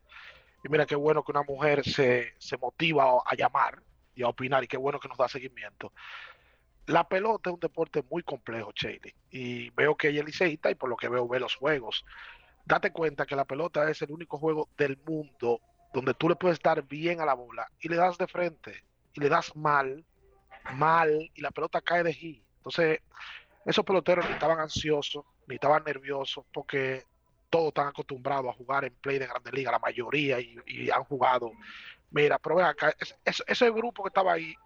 [0.64, 3.82] y mira qué bueno que una mujer se, se motiva a, llamar
[4.14, 5.92] y a opinar, y qué bueno que nos da seguimiento.
[6.86, 10.74] La pelota es un deporte muy complejo, Chely, y veo que ella es liceísta y
[10.74, 12.04] por lo que veo ve los juegos.
[12.64, 15.60] Date cuenta que la pelota es el único juego del mundo
[15.92, 19.20] donde tú le puedes dar bien a la bola y le das de frente y
[19.20, 20.04] le das mal,
[20.74, 22.42] mal y la pelota cae de allí.
[22.56, 23.00] Entonces,
[23.66, 27.04] esos peloteros ni estaban ansiosos, ni estaban nerviosos, porque
[27.54, 31.04] todos están acostumbrados a jugar en play de Grande Liga, la mayoría, y, y han
[31.04, 31.52] jugado.
[32.10, 34.56] Mira, pero ven acá, es- es- ese grupo que estaba ahí,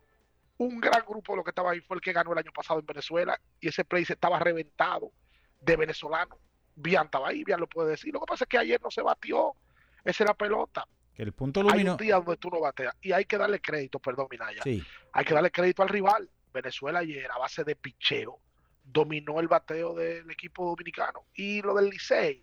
[0.57, 2.81] un gran grupo de lo que estaba ahí fue el que ganó el año pasado
[2.81, 5.13] en Venezuela, y ese play se estaba reventado
[5.61, 6.39] de venezolanos.
[6.77, 8.15] Bian estaba ahí, Bian lo puede decir.
[8.15, 9.53] Lo que pasa es que ayer no se batió,
[10.03, 10.89] esa es la pelota.
[11.15, 14.29] El punto Hay un día donde tú no bateas, y hay que darle crédito, perdón,
[14.31, 14.63] Minaya.
[14.63, 14.83] Sí.
[15.13, 16.31] Hay que darle crédito al rival.
[16.55, 18.39] Venezuela ayer, a base de picheo,
[18.83, 21.25] dominó el bateo del equipo dominicano.
[21.35, 22.43] Y lo del Licey,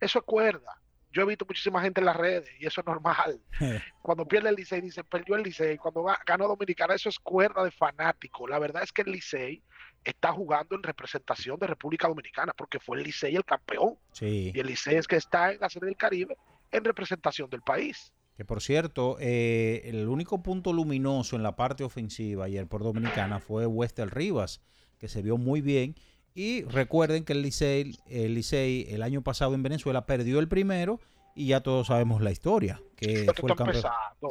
[0.00, 0.80] eso es cuerda.
[1.12, 3.40] Yo he visto muchísima gente en las redes y eso es normal.
[4.02, 5.76] Cuando pierde el Licey, dice perdió el Licey.
[5.76, 8.48] Cuando ga- ganó Dominicana, eso es cuerda de fanático.
[8.48, 9.62] La verdad es que el Licey
[10.04, 13.96] está jugando en representación de República Dominicana porque fue el Licey el campeón.
[14.12, 14.50] Sí.
[14.54, 16.36] Y el Licey es que está en la Serie del Caribe
[16.72, 18.12] en representación del país.
[18.36, 23.38] Que por cierto, eh, el único punto luminoso en la parte ofensiva ayer por Dominicana
[23.38, 24.60] fue Wester Rivas,
[24.98, 25.94] que se vio muy bien.
[26.34, 30.98] Y recuerden que el Licey, el Licey el año pasado en Venezuela perdió el primero
[31.36, 33.84] y ya todos sabemos la historia, que fue el campeón.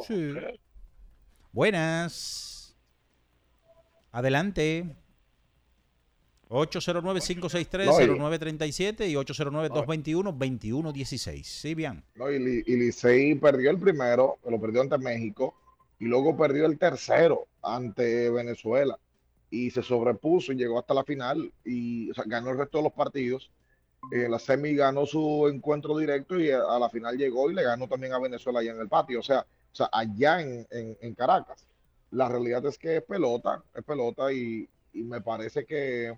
[0.06, 0.34] Sí.
[1.52, 2.76] Buenas.
[4.12, 4.94] Adelante.
[6.50, 11.42] 809-563-0937 y 809-221-2116.
[11.42, 12.04] Sí, bien.
[12.14, 15.54] No, y, y Licey perdió el primero, lo perdió ante México,
[15.98, 18.98] y luego perdió el tercero ante Venezuela.
[19.56, 23.50] Y se sobrepuso y llegó hasta la final y ganó el resto de los partidos.
[24.10, 27.88] En la semi ganó su encuentro directo y a, la final llegó y le ganó
[27.88, 29.20] también a Venezuela allá en el patio.
[29.20, 31.66] O sea, o sea allá en, en- Caracas.
[32.10, 36.16] La realidad es que es pelota, es pelota y, y me parece que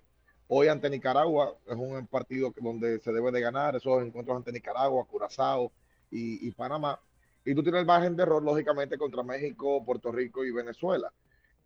[0.49, 5.05] Hoy ante Nicaragua es un partido donde se debe de ganar, esos encuentros ante Nicaragua,
[5.05, 5.71] Curazao
[6.09, 6.99] y, y Panamá.
[7.43, 11.11] Y tú tienes el margen de error, lógicamente, contra México, Puerto Rico y Venezuela.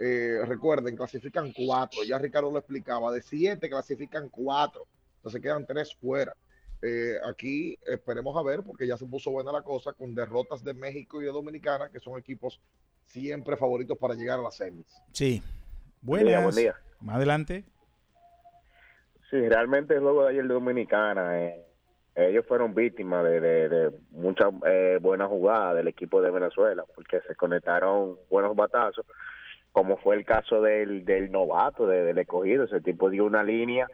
[0.03, 4.87] Eh, recuerden, clasifican cuatro, ya Ricardo lo explicaba, de siete clasifican cuatro,
[5.17, 6.35] entonces quedan tres fuera.
[6.81, 10.73] Eh, aquí esperemos a ver, porque ya se puso buena la cosa con derrotas de
[10.73, 12.59] México y de Dominicana, que son equipos
[13.05, 14.87] siempre favoritos para llegar a las semis.
[15.11, 15.43] Sí.
[16.01, 16.55] Buen día, Buenas.
[16.55, 16.75] buen día.
[17.01, 17.65] Más adelante.
[19.29, 21.63] Sí, realmente el juego de ayer de Dominicana, eh,
[22.15, 27.21] ellos fueron víctimas de, de, de muchas eh, buenas jugadas del equipo de Venezuela, porque
[27.27, 29.05] se conectaron buenos batazos,
[29.71, 33.87] como fue el caso del, del novato, de- del escogido, ese tipo dio una línea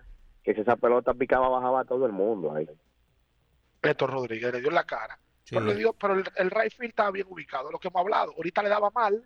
[0.44, 2.68] que si esa pelota picaba bajaba a todo el mundo ahí.
[3.82, 5.20] Beto Rodríguez le dio en la cara.
[5.50, 8.34] Pero, le dio, pero el, el right field estaba bien ubicado, lo que hemos hablado.
[8.36, 9.24] Ahorita le daba mal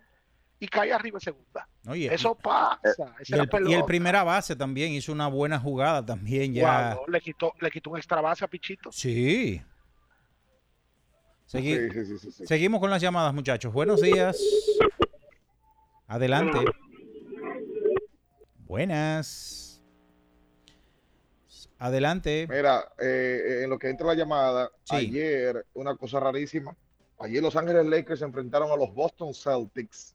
[0.60, 1.68] y caía arriba en segunda.
[1.88, 3.15] Oye, Eso pasa.
[3.28, 3.86] y el, y el pelota.
[3.88, 6.94] primera base también hizo una buena jugada también ya.
[6.94, 8.91] Guau, le quitó, le quitó un extra base a Pichito.
[8.91, 9.60] Sí.
[11.52, 12.45] Segui- Sí, sí, sí, sí, sí.
[12.45, 13.73] Seguimos con las llamadas, muchachos.
[13.73, 14.40] Buenos días.
[16.11, 16.59] Adelante.
[18.67, 19.81] Buenas.
[21.79, 22.47] Adelante.
[22.49, 24.95] Mira, eh, en lo que entra la llamada, Sí.
[24.97, 26.75] ayer una cosa rarísima.
[27.19, 30.13] Ayer Los Ángeles Lakers se enfrentaron a los Boston Celtics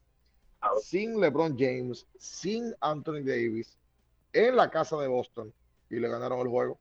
[0.83, 3.75] sin LeBron James, sin Anthony Davis,
[4.33, 5.51] en la casa de Boston
[5.89, 6.79] y le ganaron el juego.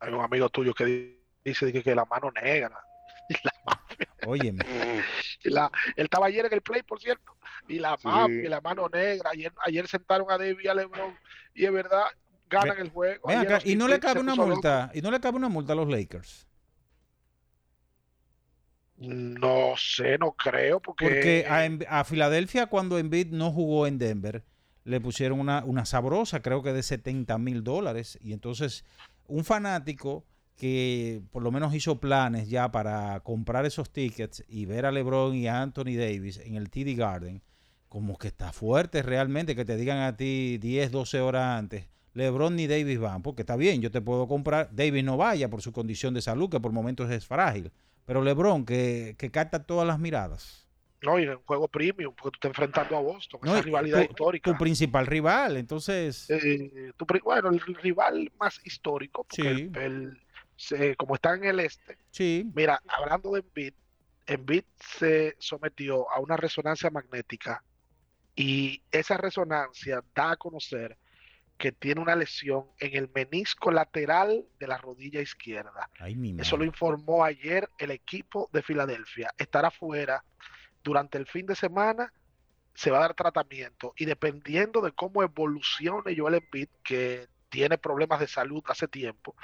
[0.00, 2.82] Hay un amigo tuyo que di- dice que, que la mano negra.
[4.26, 4.64] Óyeme.
[5.44, 7.32] La, él estaba ayer en el play, por cierto.
[7.68, 8.08] Y la Sí.
[8.32, 9.30] y la mano negra.
[9.30, 11.16] Ayer, ayer sentaron a David y a LeBron.
[11.54, 12.04] Y es verdad,
[12.48, 13.28] ganan el juego.
[13.28, 14.48] Ayer acá, y no le cabe se una loco.
[14.48, 16.46] multa, y no le cabe una multa a los Lakers.
[18.98, 21.46] No sé, no creo, porque, Porque
[21.88, 24.44] a, a Filadelfia, cuando Embiid no jugó en Denver,
[24.84, 28.18] le pusieron una, una sabrosa, creo que de 70 mil dólares.
[28.20, 28.84] Y entonces,
[29.26, 30.26] un fanático
[30.56, 35.34] que por lo menos hizo planes ya para comprar esos tickets y ver a LeBron
[35.34, 37.42] y a Anthony Davis en el TD Garden,
[37.88, 41.86] como que está fuerte realmente que te digan a ti 10, 12 horas antes.
[42.12, 44.68] LeBron ni Davis van, porque está bien, yo te puedo comprar.
[44.72, 47.70] Davis no vaya por su condición de salud, que por momentos es frágil.
[48.04, 50.66] Pero LeBron, que, que capta todas las miradas.
[51.02, 53.62] no, y en un juego premium, porque tú estás enfrentando a Boston, No, esa y
[53.62, 54.50] rivalidad tu, histórica.
[54.52, 56.28] tu principal rival, entonces.
[56.28, 59.48] Eh, tu bueno, el rival más histórico, porque Sí.
[59.48, 60.18] el- el-
[60.60, 62.50] se- como está en el este, Sí.
[62.54, 63.72] Mira, hablando de Embiid,
[64.26, 67.64] Embiid se sometió a una resonancia magnética
[68.36, 70.98] y esa resonancia da a conocer
[71.56, 75.90] que tiene una lesión en el menisco lateral de la rodilla izquierda.
[75.98, 79.30] Ay, mi Eso lo informó ayer el equipo de Filadelfia.
[79.38, 80.22] Estará fuera
[80.84, 82.12] durante el fin de semana,
[82.74, 88.20] se va a dar tratamiento y dependiendo de cómo evolucione Joel Embiid, que tiene problemas
[88.20, 89.34] de salud hace tiempo,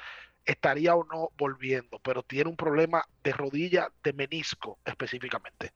[0.47, 5.71] estaría o no volviendo, pero tiene un problema de rodilla de menisco específicamente.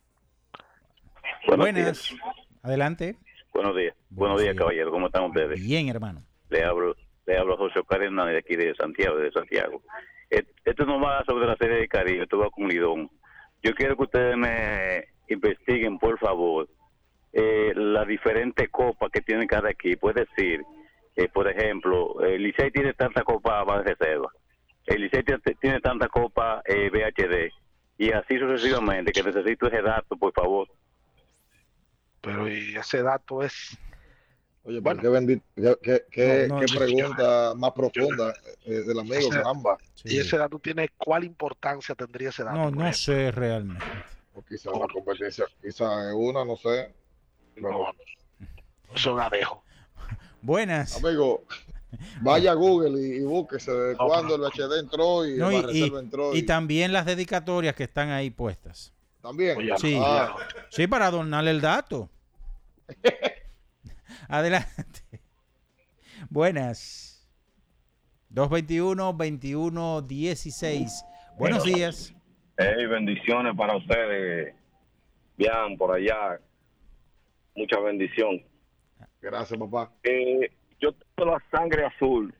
[1.46, 2.16] Buenas.
[2.64, 3.18] Adelante.
[3.54, 3.96] Buenos días.
[4.10, 4.92] Buenos días, caballero.
[4.92, 5.62] ¿Cómo están ustedes?
[5.62, 6.22] Bien, hermano.
[6.50, 6.96] Le hablo,
[7.26, 9.82] le hablo a José Oscar Hernández de aquí de Santiago, de Santiago.
[10.30, 13.10] Esto no va sobre la serie de Caribe, esto va con Lidón.
[13.62, 16.70] Yo quiero que ustedes me investiguen, por favor,
[17.34, 20.10] eh, las diferentes copas que tiene cada equipo.
[20.10, 20.62] Es decir,
[21.16, 24.32] eh, por ejemplo, el Licey tiene tanta copa más reserva.
[24.94, 25.24] El Licey
[25.60, 27.52] tiene, tanta copa eh, VHD.
[27.98, 30.68] Y así sucesivamente, que necesito ese dato, por favor.
[32.22, 33.78] Pero y ese dato es...
[34.64, 38.34] Oye, qué, bendi- qué, qué- qué- No, no, qué yo- pregunta más profunda
[38.66, 39.78] eh, del amigo, Ese- caramba.
[40.04, 42.58] Y ese dato tiene cuál importancia tendría ese dato.
[42.58, 43.84] No, no sé realmente.
[44.34, 46.94] O quizá una competencia, quizá en una, no sé.
[47.56, 47.88] Pero,
[48.96, 49.20] Son.
[50.42, 51.04] Buenas.
[51.04, 51.44] amigo,
[52.22, 56.34] vaya a Google y, y búsquese de cuándo el HD entró y No, entró.
[56.36, 58.94] y y- también las dedicatorias que están ahí puestas.
[59.22, 59.58] También.
[59.78, 60.36] Sí, Ah,
[60.70, 62.10] sí, para adornar el dato.
[64.28, 65.02] Adelante.
[66.30, 67.08] Buenas.
[68.34, 70.90] 221-21-16.
[71.38, 72.14] Buenos días.
[72.58, 74.54] Hey, bendiciones para ustedes.
[75.38, 76.40] Bien, por allá.
[77.56, 78.44] Mucha bendición.
[79.22, 79.92] Gracias, papá.
[80.04, 80.52] Eh,
[81.26, 82.34] la sangre azul.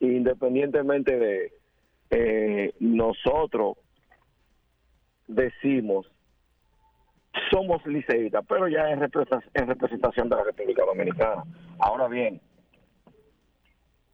[0.00, 1.52] Independientemente de
[2.10, 3.76] eh, nosotros
[5.26, 6.10] decimos
[7.50, 11.42] somos liceístas, pero ya en representación de la República Dominicana.
[11.78, 12.40] Ahora bien,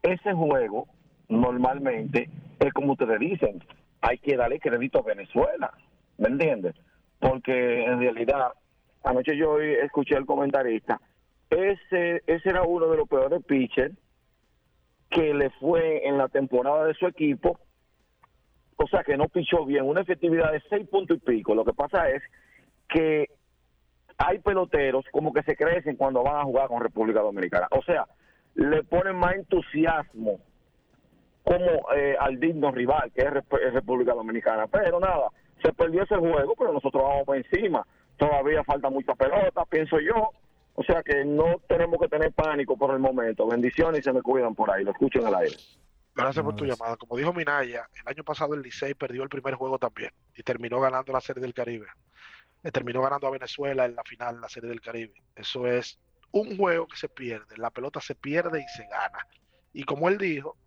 [0.01, 0.87] ese juego
[1.29, 2.29] normalmente
[2.59, 3.63] es como ustedes dicen,
[4.01, 5.71] hay que darle crédito a Venezuela,
[6.17, 6.75] ¿me entiendes?
[7.19, 8.53] Porque en realidad,
[9.03, 10.99] anoche yo escuché al comentarista,
[11.51, 13.95] ese, ese era uno de los peores pitchers
[15.09, 17.59] que le fue en la temporada de su equipo,
[18.77, 21.53] o sea que no pichó bien, una efectividad de seis puntos y pico.
[21.53, 22.23] Lo que pasa es
[22.87, 23.27] que
[24.17, 27.67] hay peloteros como que se crecen cuando van a jugar con República Dominicana.
[27.71, 28.07] O sea,
[28.55, 30.39] le ponen más entusiasmo
[31.43, 34.67] como eh, al digno rival que es, Rep- es República Dominicana.
[34.67, 35.29] Pero nada,
[35.61, 37.85] se perdió ese juego, pero nosotros vamos por encima.
[38.17, 40.29] Todavía falta mucha pelota, pienso yo.
[40.75, 43.47] O sea que no tenemos que tener pánico por el momento.
[43.47, 44.83] Bendiciones y se me cuidan por ahí.
[44.83, 45.57] Lo escucho en el aire.
[46.15, 46.97] Gracias por tu llamada.
[46.97, 50.79] Como dijo Minaya, el año pasado el Licey perdió el primer juego también y terminó
[50.79, 51.87] ganando la Serie del Caribe.
[52.63, 55.13] Le terminó ganando a Venezuela en la final la Serie del Caribe.
[55.35, 55.99] Eso es
[56.31, 57.57] un juego que se pierde.
[57.57, 59.25] La pelota se pierde y se gana.
[59.73, 60.57] Y como él dijo,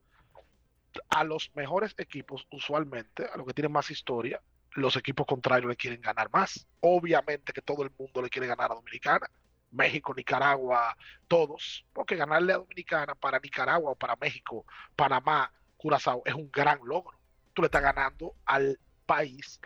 [1.10, 4.40] a los mejores equipos, usualmente, a los que tienen más historia,
[4.72, 6.66] los equipos contrarios le quieren ganar más.
[6.81, 9.31] Obviamente que todo el mundo le quiere ganar a Dominicana.
[9.74, 10.96] México, Nicaragua,
[11.28, 14.64] todos, porque ganarle a Dominicana para Nicaragua o para México,
[14.96, 17.18] Panamá, Curazao es un gran logro.
[17.52, 19.60] Tú le estás ganando al país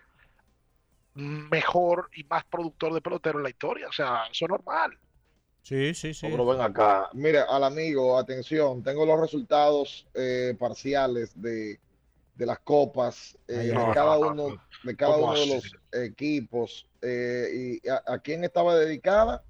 [1.15, 4.99] mejor y más productor de pelotero en la historia, o sea, eso es normal.
[5.63, 6.27] Sí, sí, sí.
[6.31, 11.81] Pero ven acá, mire, al amigo, atención, tengo los resultados eh, parciales de,
[12.35, 14.63] de las copas eh, Ay, de no, cada no, no, uno, no.
[14.85, 19.43] de cada ¿Cómo uno de los equipos eh, y a, a quién estaba dedicada,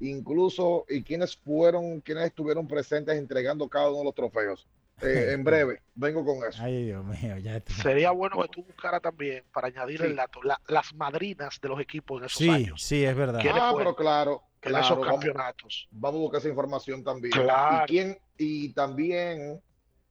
[0.00, 4.66] incluso y quiénes fueron, quiénes estuvieron presentes entregando cada uno de los trofeos.
[5.02, 6.62] Eh, en breve, vengo con eso.
[6.62, 7.72] Ay, Dios mío, ya está.
[7.74, 11.80] Sería bueno que tú buscaras también, para añadir el dato, la- las madrinas de los
[11.80, 12.82] equipos en esos Sí, años.
[12.82, 13.40] sí, es verdad.
[13.40, 15.88] ¿Quiénes Ah, pero claro, en claro, esos vamos- campeonatos?
[15.90, 17.32] Vamos a buscar esa información también.
[17.32, 17.84] Claro.
[17.84, 19.60] Y quién, y también,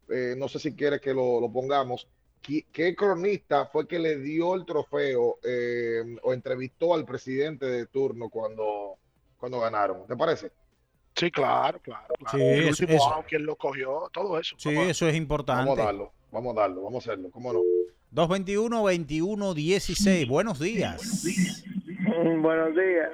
[0.10, 2.08] eh, no sé si quiere que lo, lo pongamos,
[2.42, 7.86] ¿qué, qué cronista fue que le dio el trofeo eh, o entrevistó al presidente de
[7.86, 8.96] turno cuando,
[9.40, 10.06] cuando ganaron?
[10.06, 10.52] ¿Te parece?
[11.16, 12.38] Sí, claro, claro, claro.
[12.38, 13.14] Sí, el eso- último eso.
[13.16, 14.56] out, quién lo cogió, todo eso.
[14.60, 15.62] Sí, Vamos a- eso es importante.
[15.64, 17.62] Vamos a darlo, vamos a darlo, vamos a hacerlo, ¿cómo no?
[18.12, 20.28] 221-21-16.
[20.28, 21.24] Buenos días.
[22.42, 23.10] Buenos días.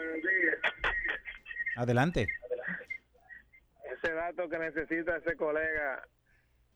[1.76, 2.28] Adelante.
[3.92, 6.08] Ese dato que necesita ese colega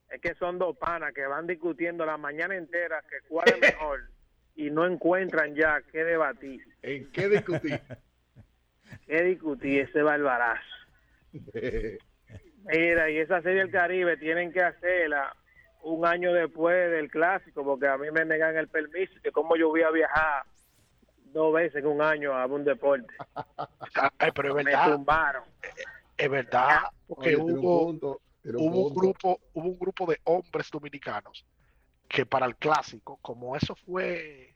[0.10, 4.10] es que son dos panas que van discutiendo la mañana entera que cuál es mejor
[4.56, 6.62] y no encuentran ya qué debatir.
[6.82, 7.80] ¿En qué discutir?
[9.08, 10.64] ¿Qué discutir ese barbarazo?
[12.66, 15.36] Mira, y esa serie del Caribe tienen que hacerla
[15.82, 19.70] un año después del clásico porque a mí me negan el permiso que como yo
[19.70, 20.44] voy a viajar
[21.26, 23.14] dos veces en un año a un deporte.
[24.18, 25.44] Ay, pero es Me verdad, tumbaron.
[26.18, 29.00] es verdad, porque Oye, tiene un hubo, punto, un hubo un punto.
[29.00, 31.46] grupo, hubo un grupo de hombres dominicanos
[32.08, 34.54] que para el clásico, como eso fue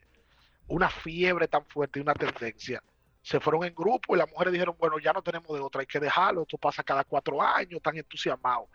[0.66, 2.82] una fiebre tan fuerte y una tendencia,
[3.24, 5.86] se fueron en grupo y las mujeres dijeron, bueno, ya no tenemos de otra, hay
[5.86, 8.68] que dejarlo, esto pasa cada cuatro años, están entusiasmados.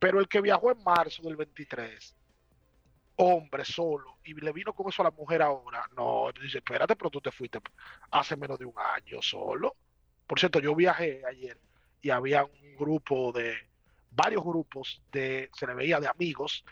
[0.00, 2.16] Pero el que viajó en marzo del 23,
[3.16, 7.08] hombre solo, y le vino con eso a la mujer ahora, no, dice, espérate, pero
[7.08, 7.60] tú te fuiste
[8.10, 9.76] hace menos de un año solo.
[10.26, 11.56] Por cierto, yo viajé ayer
[12.02, 13.54] y había un grupo de,
[14.10, 16.64] varios grupos de, se le veía de amigos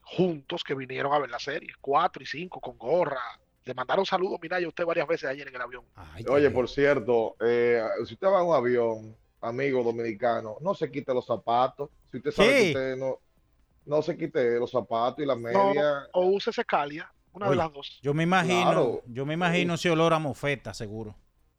[0.00, 3.22] juntos que vinieron a ver la serie, cuatro y cinco con gorra.
[3.68, 5.84] Le mandaron saludos, mira, yo usted varias veces ayer en el avión.
[6.30, 11.12] Oye, por cierto, eh, si usted va en un avión, amigo dominicano, no se quite
[11.12, 11.90] los zapatos.
[12.10, 12.62] Si usted sabe Sí.
[12.62, 13.18] que usted no,
[13.84, 16.08] no se quite los zapatos y la No, media.
[16.14, 17.98] o úsese Calia, una de las dos.
[18.00, 19.02] Yo me imagino, Claro.
[19.06, 21.14] yo me imagino ese olor a mofeta, seguro.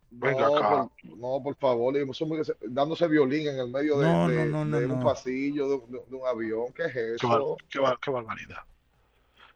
[0.09, 0.69] Venga no, acá.
[1.03, 4.45] por, no, por favor, y eso muy- dándose violín en el medio de, No, de-
[4.47, 5.05] no, no, de no, un no.
[5.05, 6.73] pasillo de, de- de un avión.
[6.73, 7.27] ¿Qué es Qué, eso?
[7.29, 8.63] bar- qué bar- qué barbaridad.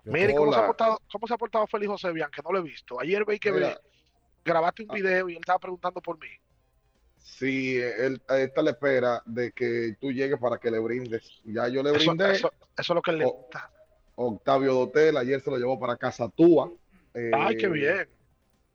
[0.05, 2.29] Mire, ¿cómo se, ha portado, ¿cómo se ha portado Félix José Bian?
[2.31, 2.99] Que no lo he visto.
[2.99, 3.79] Ayer veí que Mira.
[4.43, 6.27] grabaste un video y él estaba preguntando por mí.
[7.19, 11.41] Sí, él él está a la espera de que tú llegues para que le brindes.
[11.45, 12.31] Ya yo le brindé.
[12.33, 13.71] eso- eso es lo que él le gusta.
[14.15, 16.69] Octavio Dotel, ayer se lo llevó para casa Túa.
[17.15, 18.09] Ay, qué Eh, bien.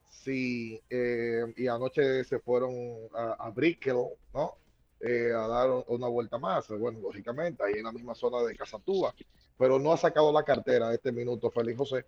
[0.09, 2.73] Sí, eh, y anoche se fueron
[3.15, 3.97] a, a Brickell,
[4.35, 4.57] ¿no?
[5.01, 9.15] Eh, a dar una vuelta más, bueno, lógicamente, ahí en la misma zona de Casatúa,
[9.57, 12.05] pero no ha sacado la cartera a este minuto, Félix José,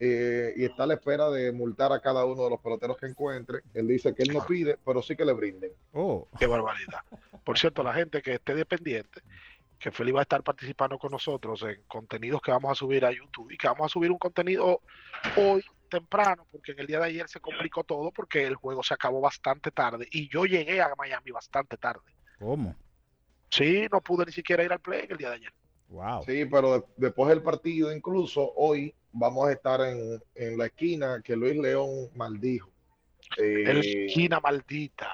[0.00, 3.06] eh, y está a la espera de multar a cada uno de los peloteros que
[3.06, 3.60] encuentre.
[3.74, 5.70] Él dice que él no pide, pero sí que le brinden.
[5.92, 7.02] Oh, Qué barbaridad.
[7.44, 9.22] Por cierto, la gente que esté dependiente,
[9.78, 13.12] que Félix va a estar participando con nosotros en contenidos que vamos a subir a
[13.12, 14.80] YouTube y que vamos a subir un contenido
[15.36, 18.94] hoy temprano, porque en el día de ayer se complicó todo porque el juego se
[18.94, 22.02] acabó bastante tarde y yo llegué a Miami bastante tarde.
[22.42, 22.74] ¿Cómo?
[23.50, 25.52] Sí, no pude ni siquiera ir al play el día de ayer.
[25.88, 26.22] Wow.
[26.24, 31.20] Sí, pero de- después del partido, incluso hoy, vamos a estar en, en la esquina
[31.22, 32.70] que Luis León maldijo.
[33.38, 35.08] Eh, El esquina maldita.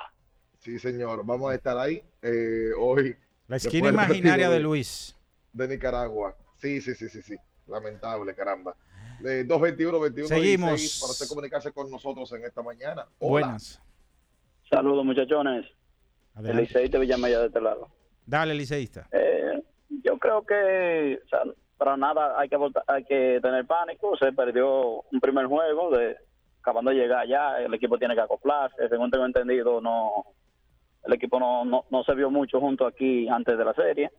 [0.61, 3.17] Sí, señor, vamos a estar ahí eh, hoy.
[3.49, 5.17] La esquina imaginaria de Luis.
[5.53, 6.37] de Nicaragua.
[6.57, 7.37] Sí, sí, sí, sí, sí.
[7.67, 8.77] Lamentable, caramba.
[9.21, 10.71] De 221 21 Seguimos.
[10.71, 13.03] 16 para usted comunicarse con nosotros en esta mañana.
[13.19, 13.47] Hola.
[13.47, 13.83] Buenas.
[14.71, 15.67] Saludos, muchachones.
[16.39, 16.63] El Adelante.
[16.63, 17.89] Liceísta Villamella de este lado.
[18.27, 19.09] Dale, liceísta.
[19.13, 19.63] Eh,
[20.05, 21.41] yo creo que o sea,
[21.77, 22.57] para nada hay que
[22.87, 24.17] hay que tener pánico.
[24.17, 26.17] Se perdió un primer juego de
[26.61, 27.59] acabando de llegar ya.
[27.61, 28.89] El equipo tiene que acoplarse.
[28.89, 30.25] Según tengo entendido, no
[31.05, 34.11] el equipo no, no, no se vio mucho junto aquí antes de la serie.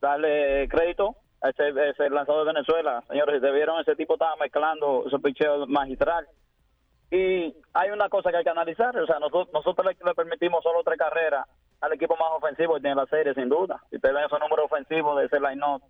[0.00, 3.02] Darle crédito a ese, ese lanzador de Venezuela.
[3.08, 6.26] Señores, si te vieron, ese tipo estaba mezclando esos picheos magistral.
[7.10, 10.82] Y hay una cosa que hay que analizar, o sea, nosotros, nosotros le, permitimos solo
[10.84, 11.46] tres carreras
[11.80, 13.80] al equipo más ofensivo tiene la serie, sin duda.
[13.90, 15.82] Si te ven esos números ofensivos de ese line-up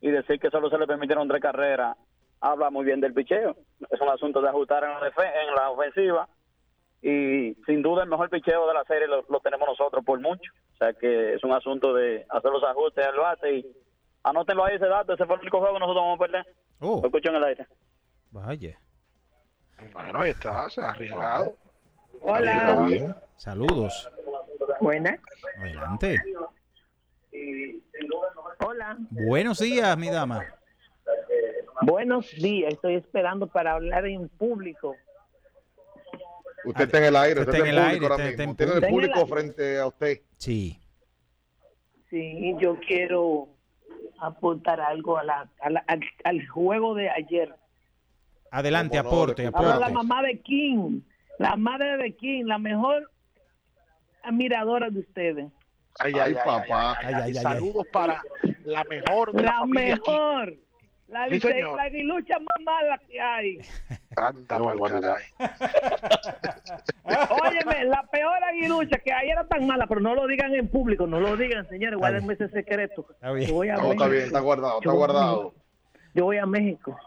[0.00, 1.96] y decir que solo se le permitieron tres carreras,
[2.40, 3.56] habla muy bien del picheo.
[3.90, 6.28] Es un asunto de ajustar en la, en la ofensiva
[7.02, 10.52] y sin duda el mejor picheo de la serie lo, lo tenemos nosotros por mucho.
[10.74, 13.66] O sea que es un asunto de hacer los ajustes al bate y
[14.22, 16.46] anótenlo ahí ese dato, ese fue el único juego que nosotros vamos a perder.
[16.80, 17.66] Lo escucho en el aire.
[18.30, 18.78] Vaya.
[19.92, 21.56] Bueno, ahí está, se ha arriesgado.
[22.20, 23.16] Hola.
[23.36, 24.10] Saludos.
[24.80, 25.18] Buenas.
[25.58, 26.16] Adelante.
[28.64, 28.96] Hola.
[29.10, 30.44] Buenos días, mi dama.
[31.82, 32.72] Buenos días.
[32.72, 34.96] Estoy esperando para hablar en público.
[36.64, 38.48] Usted está en el aire, Usted usted está en el aire, ahora está- está en
[38.50, 38.56] mismo.
[38.56, 39.26] Tiene el público.
[39.26, 40.20] frente a usted.
[40.38, 40.80] Sí.
[42.10, 43.48] Sí, yo quiero
[44.18, 47.54] aportar algo a la, a la- al, al juego de ayer.
[48.50, 49.92] Adelante, no, aporte, Habla la aporte.
[49.94, 51.00] mamá de King,
[51.38, 53.10] la madre de King, la mejor
[54.22, 55.46] admiradora de ustedes.
[55.98, 56.92] Ay, Ay, papá.
[56.98, 57.22] ay, ay, Ay, ay.
[57.22, 58.20] ay, ay, Saludos para
[58.64, 60.54] la mejor de la, La mejor.
[61.08, 61.40] La, Sí,
[61.80, 63.58] aguilucha más mala que hay.
[64.16, 64.58] Anda.
[67.40, 71.06] Óyeme, la peor aguilucha que hay era tan mala, pero no lo digan en público,
[71.06, 73.06] no lo digan, señores, guárdenme ese secreto.
[73.10, 73.48] Está bien.
[73.48, 75.54] Yo voy a No, está bien, está guardado, está Yo- guardado.
[76.14, 76.98] Yo voy a México.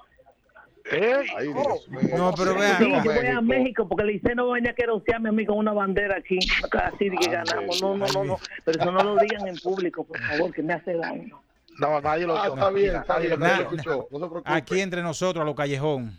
[0.91, 1.79] Ay, oh.
[2.17, 4.73] No, pero Sí, vea Sí, yo voy a México porque el Liceo no venía a
[4.73, 6.39] querosearme a mí con una bandera aquí,
[6.71, 7.81] así de que Ah, ganamos.
[7.81, 8.39] No, no, no, no.
[8.65, 11.41] Pero eso no lo digan en público, por favor, que me hace daño.
[11.79, 14.41] No, nadie lo Ah, oyó, está bien, nadie bien, lo no escuchó, no se preocupe.
[14.45, 16.17] Aquí entre nosotros, a lo callejón.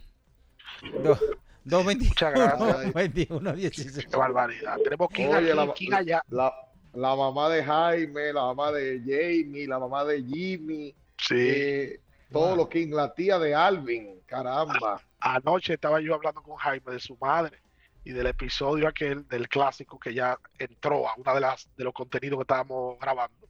[1.03, 1.19] Do-
[1.65, 2.95] 221, Muchas gracias.
[2.95, 4.07] 21, 16.
[4.07, 4.77] Qué barbaridad.
[4.83, 6.23] Tenemos King Oye, la, aquí, allá.
[6.31, 6.53] la,
[6.95, 11.35] la mamá de Jaime, la mamá de Jamie, la mamá de Jimmy, Sí.
[11.37, 12.01] eh,
[12.31, 15.01] todos los King, la tía de Alvin, caramba.
[15.21, 17.61] Anoche estaba yo hablando con Jaime de su madre
[18.05, 21.93] y del episodio aquel del clásico que ya entró a una de las de los
[21.93, 23.47] contenidos que estábamos grabando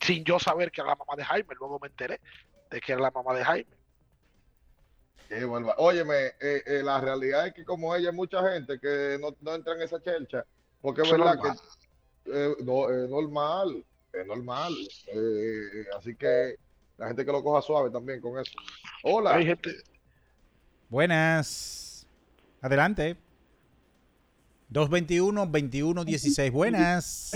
[0.00, 2.18] sin yo saber que era la mamá de Jaime luego me enteré
[2.70, 3.76] de que era la mamá de Jaime
[5.28, 9.18] Qué barba- Óyeme, eh, eh, la realidad es que como ella hay mucha gente que
[9.20, 10.44] no, no entra en esa chelcha,
[10.80, 11.58] porque es verdad normal.
[12.24, 14.74] que eh, no, es normal, es normal.
[15.06, 16.56] Eh, así que
[17.00, 18.52] la gente que lo coja suave también con eso.
[19.02, 19.34] Hola.
[19.34, 19.70] hay gente
[20.90, 22.06] Buenas.
[22.60, 23.16] Adelante.
[24.68, 26.52] 221, 21, 16.
[26.52, 27.32] Buenas.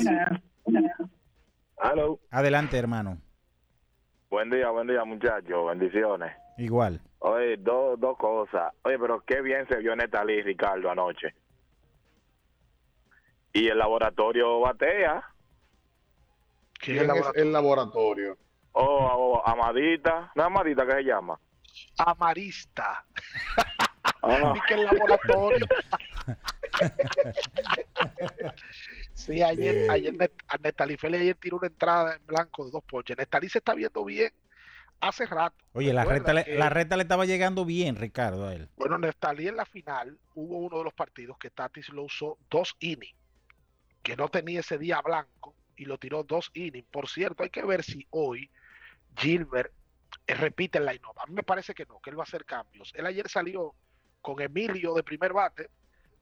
[1.83, 2.21] Hello.
[2.31, 3.17] Adelante, hermano.
[4.29, 5.67] Buen día, buen día, muchachos.
[5.67, 6.37] Bendiciones.
[6.59, 7.01] Igual.
[7.21, 8.71] Oye, dos dos cosas.
[8.83, 11.35] Oye, pero qué bien se vio Netalí Ricardo anoche.
[13.55, 15.25] Y el laboratorio batea.
[16.81, 18.37] ¿Quién ¿Quién es el es el laboratorio?
[18.77, 20.33] Oh, oh, Amadita.
[20.35, 21.39] ¿No es Amadita que se llama?
[21.99, 23.05] amarista
[24.23, 24.55] Ah.
[24.69, 25.67] que el laboratorio
[29.15, 30.15] sí ayer ayer
[30.63, 34.05] Nestalí Félix ayer tiró una entrada en blanco de dos ponches Nestalí se está viendo
[34.05, 34.33] bien
[35.01, 38.55] hace rato Oye, la recta, le, que- la recta le estaba llegando bien, Ricardo, a
[38.55, 38.69] él.
[38.77, 42.77] Bueno, Nestalí en la final hubo uno de los partidos que Tatis lo usó dos
[42.79, 43.17] innings,
[44.05, 46.87] que no tenía ese día blanco y lo tiró dos innings.
[46.91, 48.49] Por cierto, hay que ver si hoy
[49.17, 49.73] Gilbert
[50.27, 51.19] eh, repite el line-up.
[51.19, 52.93] A mí me parece que no, que él va a hacer cambios.
[52.95, 53.75] Él ayer salió
[54.21, 55.71] con Emilio de primer bate,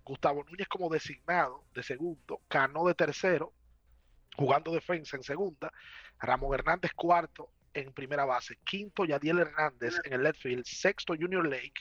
[0.04, 3.52] Gustavo Núñez como designado de segundo, Cano de tercero,
[4.36, 5.72] jugando defensa en segunda,
[6.18, 11.46] Ramón Hernández cuarto en primera base, quinto Yadiel Hernández en el left field, sexto Junior
[11.46, 11.72] Lake,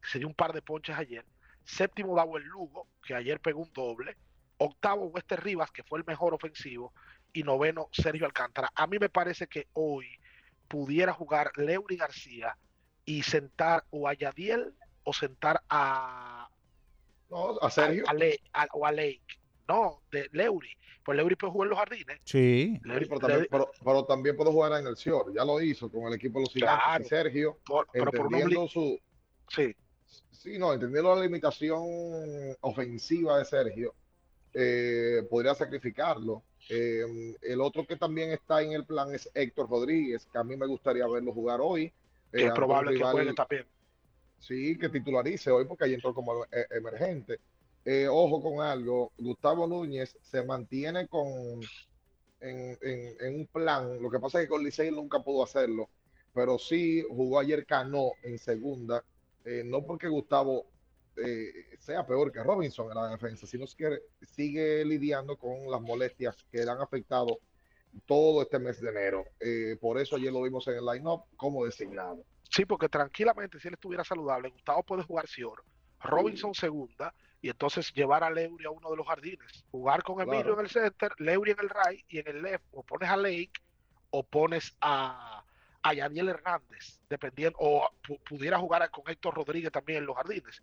[0.00, 1.24] que se dio un par de ponches ayer,
[1.64, 4.16] séptimo Dawel Lugo, que ayer pegó un doble,
[4.58, 6.92] octavo Wester Rivas, que fue el mejor ofensivo,
[7.32, 8.70] y noveno Sergio Alcántara.
[8.74, 10.06] A mí me parece que hoy
[10.68, 12.56] pudiera jugar Leury García
[13.04, 14.74] y sentar o a Yadiel
[15.04, 16.48] o sentar a,
[17.30, 18.04] No, a Sergio.
[18.08, 19.22] a Le- a- o a Lake.
[19.68, 20.70] No, de Leury.
[21.04, 22.20] Pues Leury puede jugar en los jardines.
[22.24, 22.74] Sí.
[22.74, 25.32] Sí, pero, también, pero- pero también puedo jugar en el Sior.
[25.34, 26.84] Ya lo hizo con el equipo de los gigantes.
[26.84, 27.04] Claro.
[27.04, 29.00] Y Sergio, Por- pero entendiendo obli- su.
[29.48, 29.74] Sí.
[30.32, 31.82] Sí, no, entendiendo la limitación
[32.60, 33.94] ofensiva de Sergio,
[34.52, 37.04] eh, podría sacrificarlo Eh,
[37.42, 40.66] el otro que también está en el plan es Héctor Rodríguez, que a mí me
[40.66, 41.90] gustaría verlo jugar hoy.
[42.34, 43.66] Que Eh, es un probable que juegue también.
[44.38, 47.40] Sí, que titularice hoy porque ahí entró como eh, emergente.
[47.84, 51.70] Eh, ojo con algo, Gustavo Núñez se mantiene con
[52.40, 54.00] en, en- en un plan.
[54.02, 55.90] Lo que pasa es que con Licey nunca pudo hacerlo,
[56.32, 59.04] pero sí jugó ayer Cano en segunda.
[59.44, 60.66] eh, no porque Gustavo
[61.16, 66.36] eh, sea peor que Robinson en la defensa, sino que sigue lidiando con las molestias
[66.50, 67.38] que le han afectado
[68.04, 69.24] todo este mes de enero.
[69.40, 72.22] Eh, por eso ayer lo vimos en el line-up como designado.
[72.50, 75.64] Sí, porque tranquilamente, si él estuviera saludable, Gustavo puede jugar Cior,
[76.00, 79.64] Robinson segunda, y entonces llevar a Leury a uno de los jardines.
[79.70, 80.60] Jugar con Emilio Claro.
[80.60, 83.52] en el center, Leury en el right y en el left, o pones a Lake
[84.10, 85.44] o pones a,
[85.82, 90.62] a Yadiel Hernández, dependiendo, o pu- pudiera jugar con Héctor Rodríguez también en los jardines.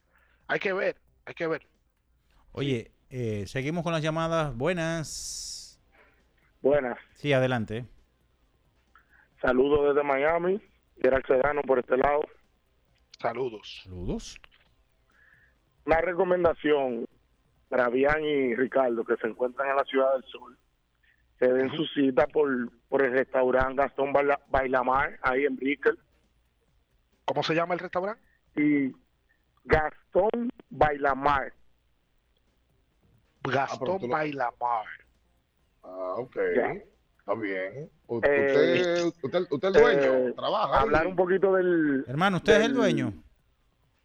[0.53, 1.65] Hay que ver, hay que ver.
[2.51, 4.55] Oye, eh, seguimos con las llamadas.
[4.55, 5.80] Buenas.
[6.61, 6.95] Buenas.
[7.15, 7.88] Sí, adelante.
[9.41, 10.61] Saludos desde Miami.
[11.01, 12.21] Gerald Sedano por este lado.
[13.19, 13.81] Saludos.
[13.84, 14.39] Saludos.
[15.85, 17.07] Una recomendación
[17.67, 20.55] para Bian y Ricardo que se encuentran en la Ciudad del Sol.
[21.39, 22.47] Se den su cita por,
[22.89, 25.97] por el restaurante Gastón Baila- Bailamar, ahí en Brickell.
[27.25, 28.21] ¿Cómo se llama el restaurante?
[28.55, 28.93] Y
[29.65, 31.53] Gastón Bailamar.
[33.44, 34.85] Gastón lo- Bailamar.
[35.84, 36.35] Ah, ok.
[36.56, 36.73] Ya.
[37.19, 37.90] Está bien.
[38.07, 40.73] U- Eh, usted, usted, usted es el dueño, Eh, trabaja.
[40.77, 40.84] ahí.
[40.84, 42.06] Hablar un poquito del...
[42.07, 43.14] Hermano, ¿usted es el dueño?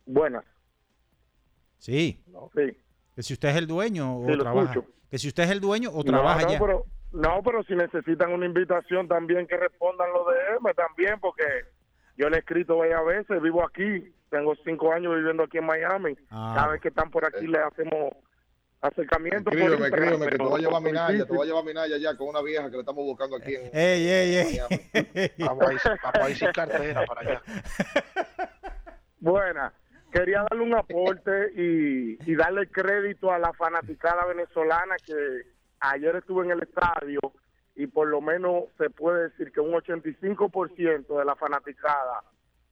[0.06, 0.44] Buenas.
[1.78, 2.22] Sí.
[2.54, 2.76] Sí.
[3.14, 4.72] Que si usted es el dueño o Sí, trabaja.
[4.72, 4.88] escucho.
[5.10, 6.58] Que si usted es el dueño o No, trabaja no, ya.
[6.58, 11.44] Pero, no, pero si necesitan una invitación también que respondan lo de M también, porque
[12.16, 16.16] yo le he escrito varias veces, vivo aquí, tengo cinco años viviendo aquí en Miami.
[16.30, 16.52] Ah.
[16.56, 18.12] Cada vez que están por aquí le hacemos
[18.80, 19.50] acercamiento.
[19.50, 21.96] Escríbeme, escríbeme, que te voy a llevar a Minaya, te voy a llevar a Minaya
[21.98, 23.70] ya con una vieja que le estamos buscando aquí en...
[23.72, 25.30] Ey, ey, ey.
[25.38, 27.42] Vamos a ir, vamos a ir sin cartera para allá.
[29.20, 29.72] Buena.
[30.12, 35.42] Quería darle un aporte y, y darle crédito a la fanaticada venezolana que
[35.80, 37.20] ayer estuve en el estadio
[37.74, 42.22] y por lo menos se puede decir que un 85% de la fanaticada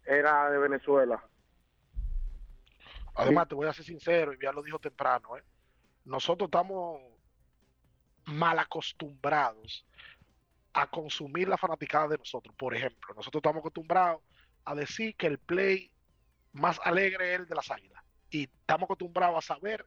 [0.05, 1.23] era de Venezuela.
[3.17, 5.43] Además, te voy a ser sincero, y ya lo dijo temprano, ¿eh?
[6.05, 7.01] nosotros estamos
[8.27, 9.87] mal acostumbrados
[10.75, 12.55] a consumir la fanaticada de nosotros.
[12.57, 14.23] Por ejemplo, nosotros estamos acostumbrados
[14.65, 15.91] a decir que el play
[16.53, 18.05] más alegre es el de las águilas.
[18.31, 19.87] Y estamos acostumbrados a saber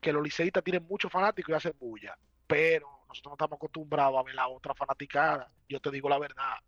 [0.00, 2.16] que los liceístas tienen muchos fanáticos y hacen bulla.
[2.46, 5.50] Pero nosotros no estamos acostumbrados a ver la otra fanaticada.
[5.68, 6.58] Yo te digo la verdad.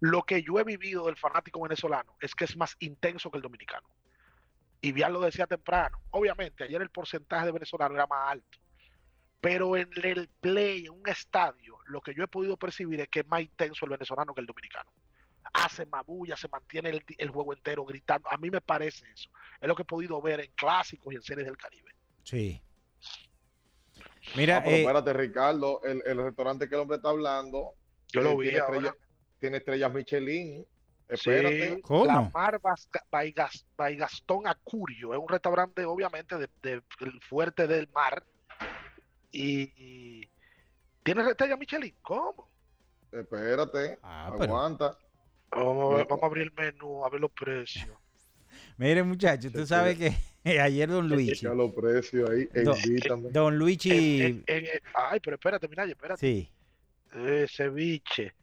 [0.00, 3.42] Lo que yo he vivido del fanático venezolano es que es más intenso que el
[3.42, 3.86] dominicano.
[4.84, 5.98] Y bien lo decía temprano.
[6.10, 8.58] Obviamente, ayer el porcentaje de venezolanos era más alto.
[9.40, 13.20] Pero en el play, en un estadio, lo que yo he podido percibir es que
[13.20, 14.90] es más intenso el venezolano que el dominicano.
[15.54, 18.28] Hace más bulla, se mantiene el, el juego entero gritando.
[18.30, 19.30] A mí me parece eso.
[19.58, 21.90] Es lo que he podido ver en clásicos y en series del Caribe.
[22.22, 22.60] Sí.
[24.36, 27.74] Mira, Ah, pero eh, espérate, Ricardo, el, el restaurante que el hombre está hablando.
[28.08, 28.76] Yo lo eh, vi tiene, ahora.
[28.76, 28.96] estrella-
[29.38, 30.66] tiene estrellas Michelin.
[31.08, 31.82] Sí, Espérate.
[32.06, 37.20] La Mar Bas- by Gas- by Gastón Acurio es un restaurante, obviamente, de, de- el
[37.20, 38.24] fuerte del mar.
[39.30, 40.28] Y, y
[41.02, 41.94] tiene estrella Michelin.
[42.02, 42.48] ¿Cómo?
[43.12, 43.98] Espérate.
[44.02, 44.98] Ah, pero- aguanta.
[45.50, 47.96] Vamos a, ver, vamos a abrir el menú, a ver los precios.
[48.78, 50.16] mire, muchachos, tú sabes que
[50.60, 51.34] ayer Don Luigi.
[51.44, 52.48] Ya los precios ahí.
[52.64, 53.32] Don.
[53.32, 54.22] Don Luigi.
[54.22, 56.18] En- en- en- ay, pero espérate, mira, espérate.
[56.20, 56.50] Sí.
[57.14, 58.34] Eh, ceviche.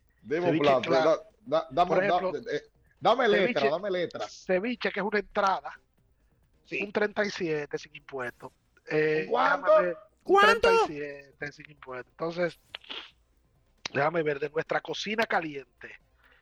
[0.59, 0.81] Plato.
[0.81, 1.23] claro.
[1.45, 2.61] Da- da- dame, ejemplo, da- eh,
[2.99, 4.27] dame letra, ceviche- dame letra.
[4.29, 5.73] Ceviche, que es una entrada.
[6.79, 8.51] Un 37 sin impuestos.
[8.89, 9.77] Eh, ¿Cuánto?
[9.81, 10.69] ver, un ¿Cuánto?
[10.69, 12.11] 37 sin impuestos.
[12.11, 12.59] Entonces,
[13.93, 15.95] déjame ver, de nuestra cocina caliente,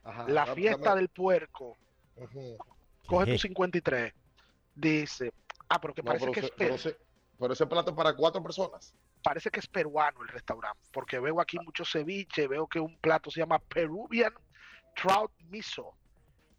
[0.04, 1.78] Ajá, la dame- fiesta dame- del puerco,
[2.16, 2.58] Ujú.
[3.08, 3.32] coge ¿Qué?
[3.34, 4.14] tu 53.
[4.76, 5.32] Dice,
[5.70, 6.76] ah, pero que No, parece pero, que ese- es pero
[7.40, 8.94] pero ese plato es para cuatro personas.
[9.24, 13.30] parece que es peruano el restaurante, porque veo aquí mucho ceviche, veo que un plato
[13.32, 14.34] se llama Peruvian
[15.02, 15.94] Trout Miso.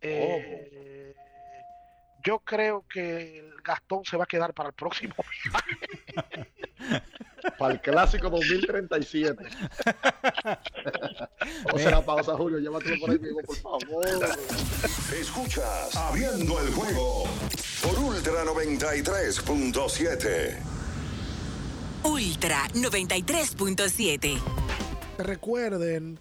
[0.01, 1.15] Eh,
[2.25, 5.15] Yo creo que el Gastón se va a quedar para el próximo.
[7.59, 9.43] Para el clásico 2037.
[9.85, 10.61] Vamos a
[11.75, 12.59] hacer la pausa, Julio.
[12.59, 14.05] Llévatelo por ahí mismo, por favor.
[15.19, 17.25] Escuchas Abriendo el juego
[17.83, 20.59] por Ultra 93.7.
[22.05, 24.39] Ultra 93.7.
[25.19, 26.21] Recuerden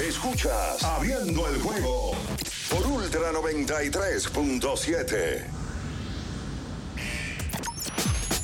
[0.00, 2.16] Escuchas Abriendo el juego
[2.68, 5.65] por Ultra 93.7.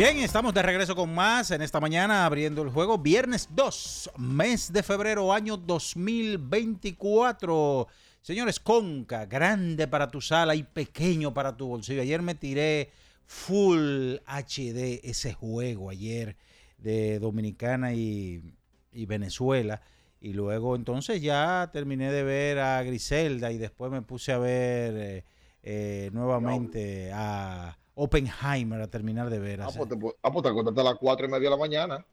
[0.00, 2.96] Bien, estamos de regreso con más en esta mañana abriendo el juego.
[2.96, 7.86] Viernes 2, mes de febrero, año 2024.
[8.22, 12.00] Señores, Conca, grande para tu sala y pequeño para tu bolsillo.
[12.00, 12.88] Ayer me tiré
[13.26, 16.34] full HD ese juego ayer
[16.78, 18.54] de Dominicana y,
[18.94, 19.82] Venezuela.
[20.18, 24.94] Y luego entonces ya terminé de ver a Griselda y después me puse a ver
[24.96, 25.24] eh,
[25.62, 29.62] eh, nuevamente a Oppenheimer a terminar de ver.
[29.62, 30.42] Ah, pues te, pu- ah, pues
[30.74, 32.06] te a las 4 y media de la mañana.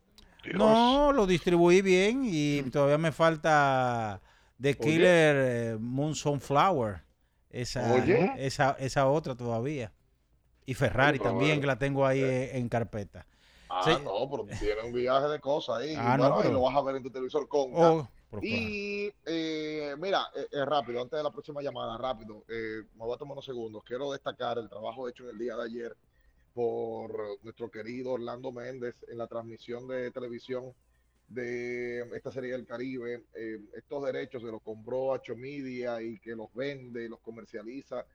[0.53, 4.21] No, lo distribuí bien y todavía me falta
[4.61, 4.77] The.
[4.77, 7.03] Killer eh, Moon Sunflower.
[7.49, 8.31] Esa, Oye.
[8.37, 9.91] esa, esa otra todavía.
[10.65, 13.25] Y Ferrari Oye, también, que la tengo ahí eh, en carpeta.
[13.69, 13.91] Ah, Sí.
[14.03, 15.93] no, pero tiene un viaje de cosas ahí.
[15.97, 18.09] Ah, y no, bueno, pero- lo vas a ver en tu televisor con Oh,
[18.39, 23.15] Y eh, mira, eh, eh, rápido, antes de la próxima llamada, rápido, eh, me voy
[23.15, 23.83] a tomar unos segundos.
[23.83, 25.97] Quiero destacar el trabajo hecho en el día de ayer
[26.53, 30.73] por nuestro querido Orlando Méndez en la transmisión de televisión
[31.27, 33.25] de esta serie del Caribe.
[33.33, 38.05] Eh, estos derechos se los compró a Media y que los vende y los comercializa.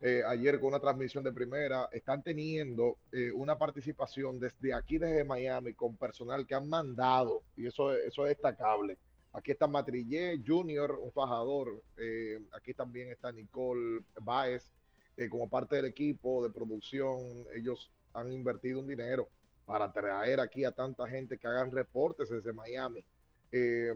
[0.00, 2.98] eh, ayer con una transmisión de primera, están teniendo
[3.34, 8.30] una participación desde aquí, desde Miami, con personal que han mandado, y eso, eso es
[8.36, 8.98] destacable.
[9.38, 11.80] Aquí está Matrillé Junior, un fajador.
[11.96, 14.72] eh, aquí también está Nicole Baez,
[15.16, 17.20] eh, como parte del equipo de producción.
[17.54, 19.28] Ellos han invertido un dinero
[19.64, 23.04] para traer aquí a tanta gente que hagan reportes desde Miami.
[23.52, 23.94] Eh,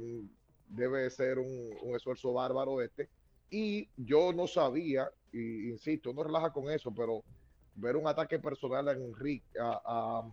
[0.69, 3.09] debe ser un, esfuerzo bárbaro este.
[3.51, 7.24] Y yo no sabía, insisto, no relaja con eso, pero
[7.74, 10.32] ver un ataque personal a Enrique, a, a-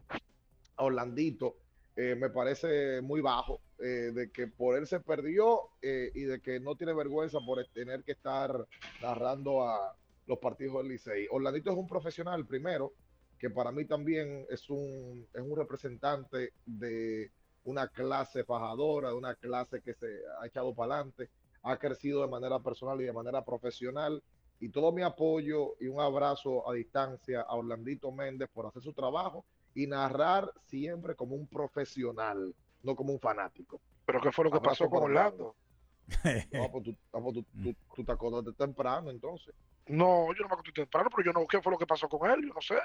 [0.78, 1.56] a Orlandito,
[2.02, 6.40] eh, me parece muy bajo, eh, de que por él se perdió eh, y de
[6.40, 8.56] que no tiene vergüenza por tener que estar
[9.02, 11.28] narrando a los partidos del Licey.
[11.30, 12.94] Orlandito es un profesional, primero,
[13.38, 17.32] que para mí también es un, es un representante de
[17.66, 20.08] una clase fajadora, de una clase que se
[20.40, 21.30] ha echado para adelante,
[21.64, 24.24] ha crecido de manera personal y de manera profesional.
[24.62, 28.94] Y todo mi apoyo y un abrazo a distancia a Orlandito Méndez por hacer su
[28.94, 29.44] trabajo
[29.74, 33.80] y narrar siempre como un profesional, no como un fanático.
[34.06, 35.56] ¿Pero qué fue lo que Abrazo pasó con para Orlando?
[36.52, 39.54] No, pues tú, ah, pues tú, tú- tú te acordaste temprano entonces.
[39.88, 42.30] No, yo no me acosté temprano, pero yo no, ¿qué fue lo que pasó con
[42.30, 42.42] él?
[42.48, 42.76] Yo no sé.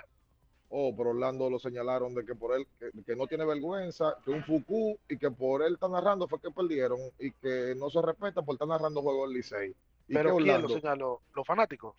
[0.69, 4.31] Oh, pero Orlando lo señalaron de que por él, que, que no tiene vergüenza, que
[4.31, 8.03] un Fuku y que por él está narrando fue que perdieron y que no se
[8.03, 9.71] respeta por estar narrando juegos del Licey.
[10.09, 10.81] ¿Y Pero ¿quién lo Orlando?
[10.81, 11.23] señaló?
[11.35, 11.95] ¿Los fanáticos?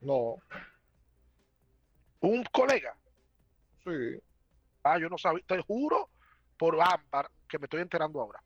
[0.00, 0.36] No,
[2.20, 2.96] ¿Un colega?
[3.84, 4.20] Sí.
[4.84, 5.42] Ah, yo no sabía.
[5.46, 6.08] Te juro
[6.58, 8.42] por Ámbar que me estoy enterando ahora.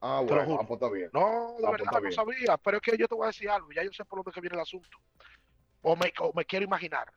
[0.00, 0.62] Ah, Te bueno, juro.
[0.62, 1.10] ah, pues bien.
[1.12, 1.20] No,
[1.58, 2.56] de Ah, pues verdad, no sabía.
[2.58, 3.70] Pero es que yo te voy a decir algo.
[3.72, 4.98] Ya yo sé por dónde que viene el asunto.
[5.82, 7.10] O me, o me quiero imaginar.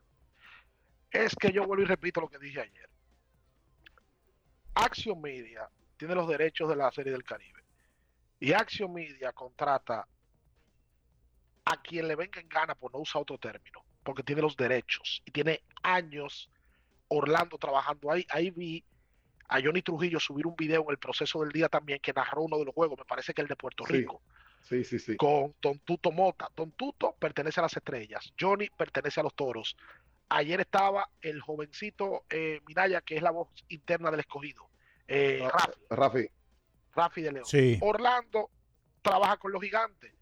[1.10, 2.88] Es que yo vuelvo y repito lo que dije ayer.
[4.74, 7.62] Action Media tiene los derechos de la serie del Caribe.
[8.40, 10.06] Y Action Media contrata
[11.64, 13.84] a quien le venga en gana por no usar otro término.
[14.02, 15.22] Porque tiene los derechos.
[15.26, 16.50] Y tiene años
[17.16, 18.26] Orlando trabajando ahí.
[18.30, 18.84] Ahí vi
[19.48, 22.58] a Johnny Trujillo subir un video en el proceso del día también que narró uno
[22.58, 22.98] de los juegos.
[22.98, 23.92] Me parece que el de Puerto Sí.
[23.92, 24.22] Rico
[24.62, 25.16] Sí, sí, sí.
[25.16, 26.48] con Don Tuto Mota.
[26.56, 29.76] Don Tuto pertenece a las estrellas, Johnny pertenece a los toros.
[30.28, 34.68] Ayer estaba el jovencito eh, Minaya, que es la voz interna del escogido,
[35.08, 36.28] eh, Ah, Rafi, Rafi,
[36.94, 37.44] Rafi de León.
[37.44, 37.78] Sí.
[37.82, 38.48] Orlando
[39.02, 40.12] trabaja con los gigantes.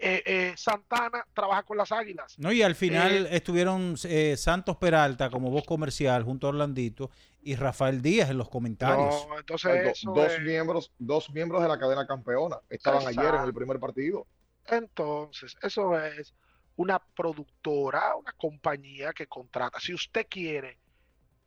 [0.00, 2.38] Eh, eh, Santana trabaja con las águilas.
[2.38, 7.10] No, y al final Eh, estuvieron eh, Santos Peralta como voz comercial junto a Orlandito
[7.42, 9.26] y Rafael Díaz en los comentarios.
[9.28, 13.06] No, entonces Hay do- eso dos es- miembros, dos miembros de la cadena campeona estaban
[13.06, 14.26] ayer en el primer partido.
[14.66, 16.34] Entonces, eso es
[16.76, 19.80] una productora, una compañía que contrata.
[19.80, 20.78] Si usted quiere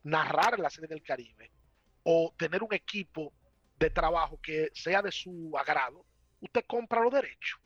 [0.02, 1.50] narrar la serie del Caribe
[2.02, 3.32] o tener un equipo
[3.78, 6.04] de trabajo que sea de su agrado,
[6.40, 7.58] usted compra los derechos.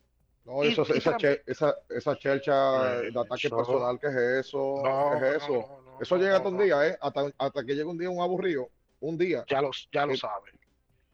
[0.49, 1.17] No, Y- eso, y esa,
[1.47, 4.81] esa, esa chelcha Eh, de ataque eso- personal, ¿qué es eso?
[4.83, 5.83] No, ¿Qué es no, eso?
[6.01, 6.99] eso llega hasta un día, ¿eh?
[7.03, 8.71] Hasta, hasta que llega un día un aburrido,
[9.01, 9.45] un día.
[9.47, 10.51] Ya lo, ya lo Eh, sabe.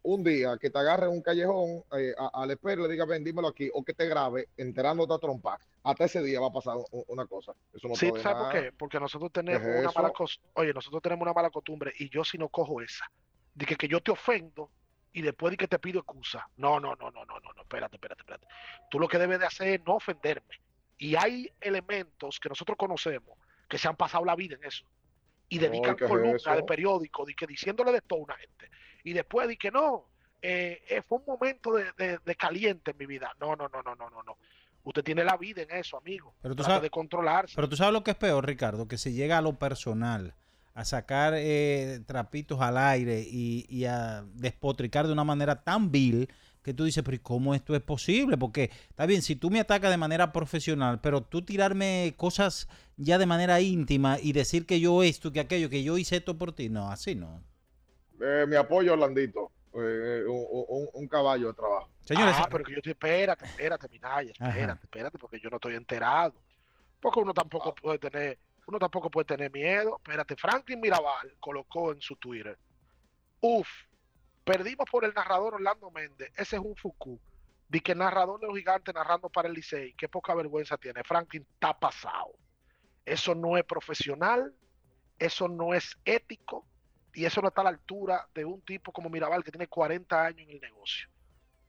[0.04, 3.06] Un día que te agarre en un callejón eh, a- al espero y le diga,
[3.06, 5.58] ven, dímelo aquí, o que te grabe enterándote a trompa.
[5.82, 6.76] Hasta ese día va a pasar
[7.08, 7.54] una cosa.
[7.72, 8.72] Eso no Sí, puede ¿sabe por qué?
[8.78, 10.52] Porque nosotros tenemos es una mala costumbre.
[10.54, 13.04] Oye, nosotros tenemos una mala costumbre y yo si no cojo esa.
[13.52, 14.70] De que, que yo te ofendo
[15.14, 16.46] y después de que te pido excusa.
[16.58, 18.46] No, no, no, no, no, no, no, espérate, espérate, espérate.
[18.90, 20.60] Tú lo que debes de hacer es no ofenderme.
[20.98, 23.38] Y hay elementos que nosotros conocemos
[23.68, 24.84] que se han pasado la vida en eso.
[25.48, 28.70] Y dedican ¿qué es columnas de periódico, de que diciéndole de todo a una gente.
[29.04, 30.06] Y después de que no,
[30.42, 33.32] eh, eh, fue un momento de, de- de caliente en mi vida.
[33.40, 34.36] No, no, no, no, no, no, no.
[34.82, 36.34] Usted tiene la vida en eso, amigo.
[36.42, 37.54] Pero tú Trata sabes- de controlarse.
[37.56, 40.34] Pero tú sabes lo que es peor, Ricardo, que se llega a lo personal,
[40.74, 46.28] a sacar eh, trapitos al aire y, y a despotricar de una manera tan vil
[46.62, 48.36] que tú dices, pero ¿y cómo esto es posible?
[48.38, 53.18] Porque está bien, si tú me atacas de manera profesional, pero tú tirarme cosas ya
[53.18, 56.52] de manera íntima y decir que yo esto, que aquello, que yo hice esto por
[56.52, 57.42] ti, no, así no.
[58.20, 59.50] Eh, mi apoyo, Orlandito.
[59.76, 61.90] Eh, un, un- un caballo de trabajo.
[62.04, 64.50] Señores, Ah, pero que yo estoy, espérate, espérate, Minaya, Ajá.
[64.50, 66.32] espérate, espérate, porque yo no estoy enterado.
[67.00, 69.96] Porque uno tampoco puede tener, uno tampoco puede tener miedo.
[69.96, 72.58] Espérate, Franklin Mirabal colocó en su Twitter,
[73.40, 73.68] uf,
[74.44, 77.18] perdimos por el narrador Orlando Méndez, ese es un Fuku.
[77.68, 81.02] Di que narrador de los gigantes narrando para el Licey, qué poca vergüenza tiene.
[81.02, 82.32] Franklin está pasado.
[83.04, 84.54] Eso no es profesional,
[85.18, 86.66] eso no es ético
[87.12, 90.24] y eso no está a la altura de un tipo como Mirabal que tiene 40
[90.24, 91.08] años en el negocio.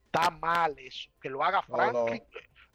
[0.05, 1.09] está mal eso.
[1.21, 2.05] Que lo haga No, no.
[2.05, 2.23] Franklin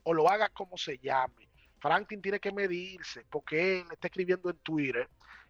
[0.03, 1.50] o lo haga como se llame.
[1.81, 5.09] Franklin tiene que medirse porque él está escribiendo en Twitter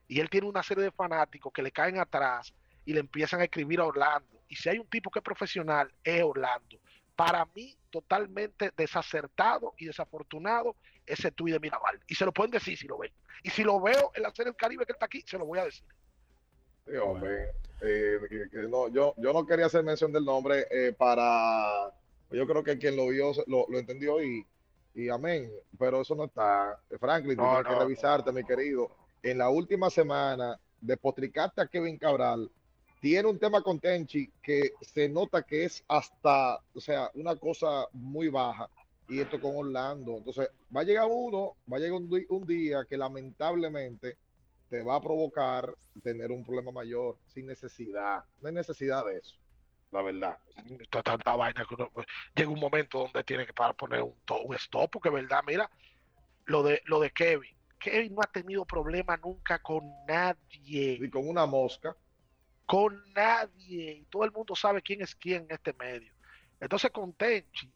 [0.09, 2.55] y él tiene una serie de fanáticos que le caen atrás
[2.85, 4.43] y le empiezan a escribir a Orlando.
[4.48, 6.78] Y si hay un tipo que es profesional, es Orlando.
[7.15, 10.74] Para mí, totalmente desacertado y desafortunado
[11.07, 12.01] ese tuit de Mirabal.
[12.09, 13.12] Y se lo pueden decir si lo ven.
[13.43, 15.59] Y si lo veo en la serie del Caribe que está aquí, se lo voy
[15.59, 15.85] a decir.
[17.82, 18.19] Eh,
[18.93, 21.93] yo, yo no quería hacer mención del nombre eh, para.
[22.31, 24.47] Yo creo que quien lo vio lo, lo entendió y,
[25.05, 25.51] y amén.
[25.78, 26.78] Pero eso no está.
[26.98, 27.81] Franklin, No, tienes no, que no.
[27.81, 28.90] revisarte, mi querido.
[29.22, 32.51] En la última semana, despotricaste a Kevin Cabral.
[33.01, 37.86] Tiene un tema con Tenchi que se nota que es hasta, o sea, una cosa
[37.93, 38.68] muy baja.
[39.09, 40.18] Y esto con Orlando.
[40.18, 44.18] Entonces, va a llegar uno, va a llegar un, un día que lamentablemente
[44.68, 48.24] te va a provocar tener un problema mayor sin necesidad.
[48.40, 49.36] No hay necesidad de eso,
[49.91, 50.39] la verdad.
[51.03, 54.15] Tanta vaina que uno- pues, llega un momento donde tiene que para poner un,
[54.45, 55.71] un stop, porque verdad, mira,
[56.47, 57.57] lo de lo de Kevin.
[57.79, 60.99] Kevin no ha tenido problema nunca con nadie.
[61.01, 61.97] Y con una mosca.
[62.67, 63.93] Con nadie.
[63.93, 66.12] Y todo el mundo sabe quién es quién en este medio.
[66.61, 67.73] Entonces con Tenchi,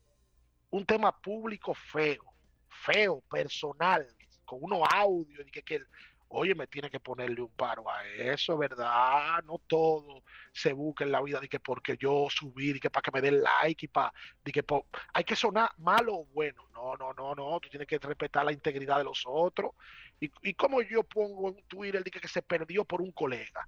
[0.70, 2.22] un tema público feo,
[2.68, 4.06] feo, personal,
[4.44, 5.80] con unos audios, y que, que
[6.28, 9.42] oye, me tiene que ponerle un paro a eso, ¿verdad?
[9.44, 10.22] No todo
[10.52, 13.20] se busca en la vida de que porque yo subí, de que para que me
[13.20, 14.12] den like y para,
[14.44, 16.68] de que po- hay que sonar malo o bueno.
[16.72, 19.72] No, no, no, no, tú tienes que respetar la integridad de los otros.
[20.20, 23.66] Y, y como yo pongo en Twitter, de que, que se perdió por un colega.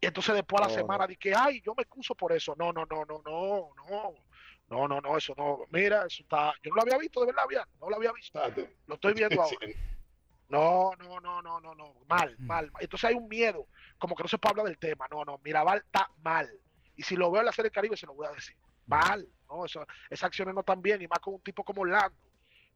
[0.00, 2.54] Y entonces después a la No, semana de que, ay, yo me excuso por eso.
[2.56, 4.14] No, no, no, no, no, no.
[4.68, 5.60] No, no, no, eso no.
[5.70, 6.52] Mira, eso está.
[6.62, 7.44] Yo no lo había visto, de verdad.
[7.80, 8.38] No lo había visto.
[8.86, 9.56] Lo estoy viendo ahora.
[10.48, 11.94] No, no, no, no, no, no.
[12.08, 12.82] Mal, mal, mal.
[12.82, 13.66] Entonces hay un miedo.
[13.98, 15.06] Como que no se puede hablar del tema.
[15.10, 15.38] No, no.
[15.44, 16.50] Mirabal está mal.
[16.96, 18.56] Y si lo veo en la serie del Caribe, se lo voy a decir.
[18.86, 19.28] Mal.
[19.48, 21.02] No, eso, esas acciones no están bien.
[21.02, 22.16] Y más con un tipo como Orlando,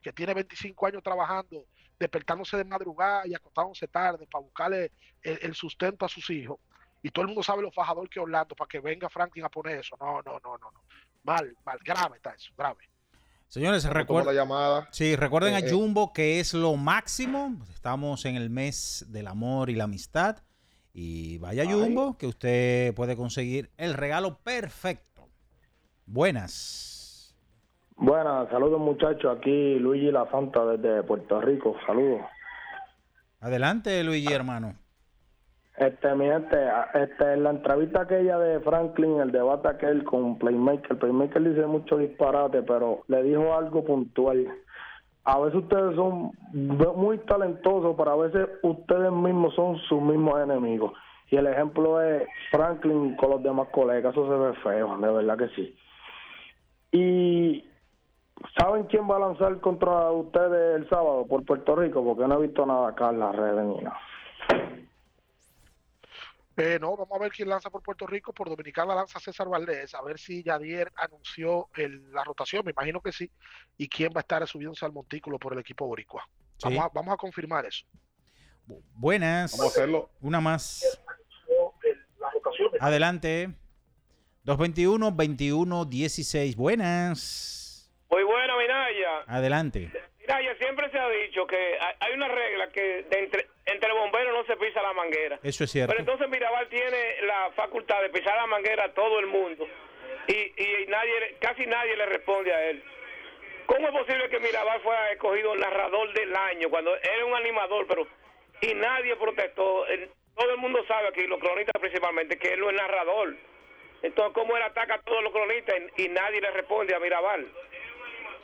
[0.02, 1.64] que tiene 25 años trabajando,
[1.98, 4.92] despertándose de madrugada y acostándose tarde para buscarle
[5.22, 6.58] el, el sustento a sus hijos.
[7.02, 9.48] Y todo el mundo sabe lo fajador que es Orlando para que venga Franklin a
[9.48, 9.96] poner eso.
[9.98, 10.84] No, no, no, no, no.
[11.24, 11.78] Mal, mal.
[11.82, 12.52] Grave está eso.
[12.56, 12.91] Grave.
[13.52, 14.34] Señores, recuerden.
[14.34, 14.88] la llamada.
[14.92, 15.70] Sí, recuerden Eh, a eh.
[15.70, 17.54] Jumbo que es lo máximo.
[17.74, 20.38] Estamos en el mes del amor y la amistad.
[20.94, 25.28] Y vaya Jumbo que usted puede conseguir el regalo perfecto.
[26.06, 27.36] Buenas.
[27.98, 32.22] Buenas, saludos muchachos, aquí Luigi La Santa desde Puerto Rico, saludos.
[33.38, 34.76] Adelante, Luigi, hermano.
[35.76, 36.56] Este, mi gente,
[36.94, 41.96] este, en la entrevista aquella de Franklin, el debate aquel con Playmaker, Playmaker dice mucho
[41.96, 44.48] disparate, pero le dijo algo puntual.
[45.24, 50.92] A veces ustedes son muy talentosos, pero a veces ustedes mismos son sus mismos enemigos.
[51.30, 55.38] Y el ejemplo es Franklin con los demás colegas, eso se ve feo, de verdad
[55.38, 55.74] que sí.
[56.90, 57.64] Y
[58.58, 62.04] ¿saben quién va a lanzar contra ustedes el sábado por Puerto Rico?
[62.04, 63.98] Porque no he visto nada acá en las redes ni nada.
[66.64, 68.32] Eh, no, vamos a ver quién lanza por Puerto Rico.
[68.32, 69.92] Por Dominicana lanza César Valdés.
[69.94, 72.64] A ver si Yadier anunció el- la rotación.
[72.64, 73.28] Me imagino que sí.
[73.76, 76.22] Y quién va a estar subiéndose al montículo por el equipo boricua.
[76.58, 76.68] Sí.
[76.68, 77.84] Vamos, a, vamos a confirmar eso.
[78.94, 79.50] Buenas.
[79.58, 80.10] Vamos a hacerlo.
[80.20, 81.02] Una más.
[82.80, 83.50] Adelante.
[84.44, 86.56] 221-21-16.
[86.56, 87.90] Buenas.
[88.10, 89.20] Muy buena, Minaya.
[89.26, 89.90] Adelante.
[90.20, 93.48] Minaya, siempre se ha dicho que hay- hay una regla que de entre,
[93.82, 95.40] entre bomberos no se pisa la manguera.
[95.42, 95.90] Eso es cierto.
[95.90, 99.66] Pero entonces Mirabal tiene la facultad de pisar la manguera a todo el mundo
[100.28, 102.82] y, y nadie, casi nadie le responde a él.
[103.66, 108.06] ¿Cómo es posible que Mirabal fuera escogido narrador del año cuando era un animador, pero
[108.60, 109.84] y nadie protestó?
[109.88, 113.34] El- todo el mundo sabe aquí, los cronistas principalmente, que él no es narrador.
[114.02, 117.46] Entonces, ¿cómo él ataca a todos los cronistas y, nadie le responde a Mirabal?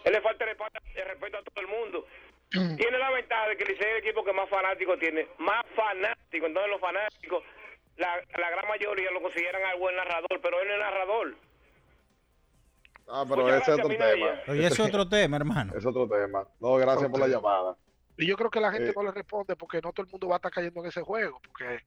[0.05, 0.57] Él le falta el
[0.97, 2.07] el respeto a todo el mundo.
[2.51, 5.29] Tiene la ventaja de que el Licey es el equipo que más fanáticos tiene.
[5.39, 6.49] Más fanáticos.
[6.49, 7.43] Entonces los fanáticos,
[7.97, 11.35] la, la gran mayoría lo consideran al buen narrador, pero él no es narrador.
[13.11, 14.41] Ah, pero Muchas ese es otro tema.
[14.49, 15.73] Oye, es otro tema, hermano.
[15.77, 16.47] Es otro tema.
[16.61, 17.77] No, gracias por la llamada.
[18.19, 18.95] Y yo creo que la gente Eh.
[18.95, 21.41] no le responde porque no todo el mundo va a estar cayendo en ese juego.
[21.47, 21.81] Porque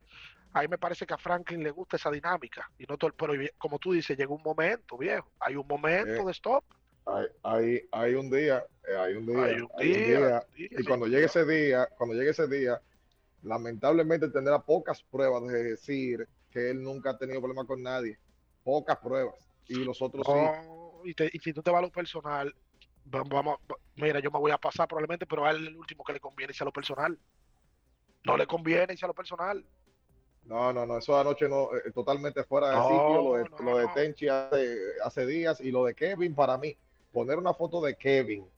[0.53, 2.69] ahí me parece que a Franklin le gusta esa dinámica.
[2.79, 5.27] Y no todo el- pero como tú dices, llega un momento, viejo.
[5.39, 6.25] Hay un momento Eh.
[6.25, 6.63] de stop.
[7.05, 8.63] Hay, hay, hay un día,
[8.99, 11.45] hay un día, Hay un hay un día, día, sí, y sí, cuando llegue ese
[11.45, 12.81] día, cuando llegue ese día,
[13.43, 18.19] lamentablemente tendrá pocas pruebas de decir que él nunca ha tenido problemas con nadie,
[18.63, 19.35] pocas pruebas,
[19.67, 20.51] y los otros sí.
[20.51, 22.53] No, y, te- y si tú te vas a lo personal,
[23.13, 25.77] va- vamos, va- mira, yo me voy a pasar probablemente, pero a él es el
[25.77, 27.19] último que le conviene irse a lo personal.
[28.23, 29.63] No le conviene irse a lo personal.
[30.43, 33.63] No, no, no, eso anoche no, eh, totalmente fuera de No, sitio, lo de, no,
[33.63, 33.87] lo de.
[33.89, 36.75] Tenchi hace, hace días y lo de Kevin para mí,
[37.11, 38.49] poner una foto de Kevin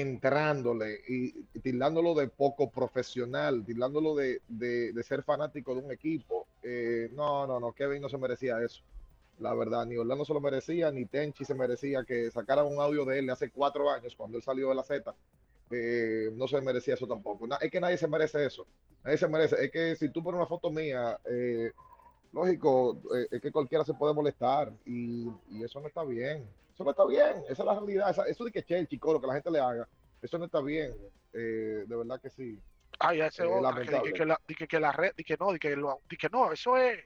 [0.00, 6.48] entrándole y, tildándolo de poco profesional, tildándolo de, de- de ser fanático de un equipo,
[6.62, 8.82] eh, no, no, no, Kevin no se merecía eso.
[9.38, 13.04] La verdad, ni Orlando se lo merecía, ni Tenchi se merecía que sacaran un audio
[13.04, 15.14] de él hace cuatro años cuando él salió de la Z.
[15.70, 17.46] eh, no se merecía eso tampoco.
[17.60, 18.66] Es que nadie se merece eso.
[19.04, 19.64] Nadie se merece.
[19.64, 21.72] Es que si tú pones una foto mía, eh,
[22.32, 26.48] lógico, eh, es que cualquiera se puede molestar y, y eso no está bien.
[26.76, 27.42] Eso no está bien.
[27.48, 28.10] Esa es la realidad.
[28.10, 29.88] Esa- eso de que che, chico, lo que la gente le haga,
[30.20, 30.94] eso no está bien.
[31.32, 32.60] Eh, de verdad que sí.
[32.98, 35.24] Ay, ese Eh, otra, que, di que, que la, di que, que la red, di
[35.24, 37.02] que no, di que, lo, di que no, eso es,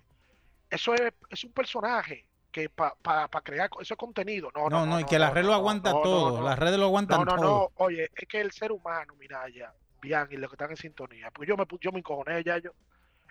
[0.68, 4.51] eso es, es un personaje que para crear, co- eso es contenido.
[4.56, 6.40] No, No, no, no, y que la red lo aguanta no, no, todo.
[6.40, 6.44] no.
[6.48, 7.44] Las redes lo aguantan No, no, todo.
[7.44, 9.72] no, oye, es que el ser humano, mira ya,
[10.02, 12.72] bien, y los que están en sintonía, pues yo me, yo me encojoné ya, yo,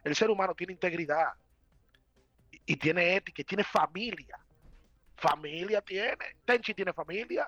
[0.06, 1.34] el ser humano tiene integridad
[2.52, 4.38] y, y tiene ética, y tiene familia,
[5.20, 7.48] familia tiene, Tenchi tiene familia,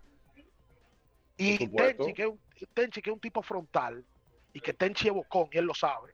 [1.38, 1.57] y.
[1.57, 2.41] Tenchi que, es un,
[2.73, 4.06] Tenchi que es un tipo frontal,
[4.53, 6.14] y que Tenchi es bocón, y él lo sabe,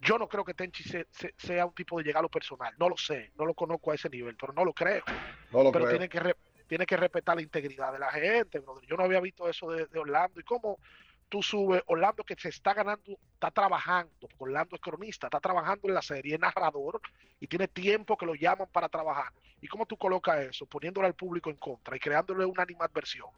[0.00, 2.74] yo no creo que Tenchi se- se- sea un tipo de llegar a lo personal,
[2.78, 5.04] no lo sé, no lo conozco a ese nivel, pero no lo creo
[5.50, 5.90] No lo pero creo.
[5.98, 6.36] tiene que re-
[6.66, 8.88] tiene que respetar la integridad de la gente, brother.
[8.88, 10.78] Yo no había visto eso de, de Orlando y cómo
[11.32, 15.94] tú subes Orlando que se está ganando, está trabajando, Orlando es cronista, está trabajando en
[15.94, 17.00] la serie, es narrador
[17.40, 19.32] y tiene tiempo que lo llaman para trabajar.
[19.58, 20.66] ¿Y cómo tú colocas eso?
[20.66, 23.30] Poniéndole al público en contra y creándole una animadversión.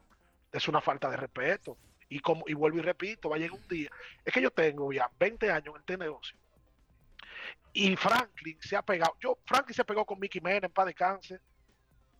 [0.51, 1.77] Es una falta de respeto.
[2.09, 3.89] Y como y vuelvo y repito, va a llegar un día.
[4.25, 6.37] Es que yo tengo ya 20 años en este negocio.
[7.71, 9.15] Y Franklin se ha pegado.
[9.21, 11.41] Yo, Franklin se pegó con Mickey Mena en paz de cáncer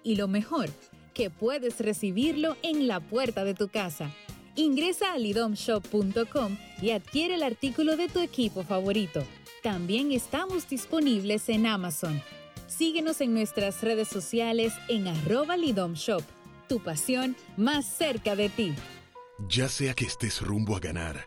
[0.03, 0.69] Y lo mejor,
[1.15, 4.11] que puedes recibirlo en la puerta de tu casa.
[4.55, 9.25] Ingresa a lidomshop.com y adquiere el artículo de tu equipo favorito.
[9.63, 12.21] También estamos disponibles en Amazon.
[12.67, 16.23] Síguenos en nuestras redes sociales en arroba Lidom Shop.
[16.69, 18.75] Tu pasión más cerca de ti.
[19.49, 21.27] Ya sea que estés rumbo a ganar,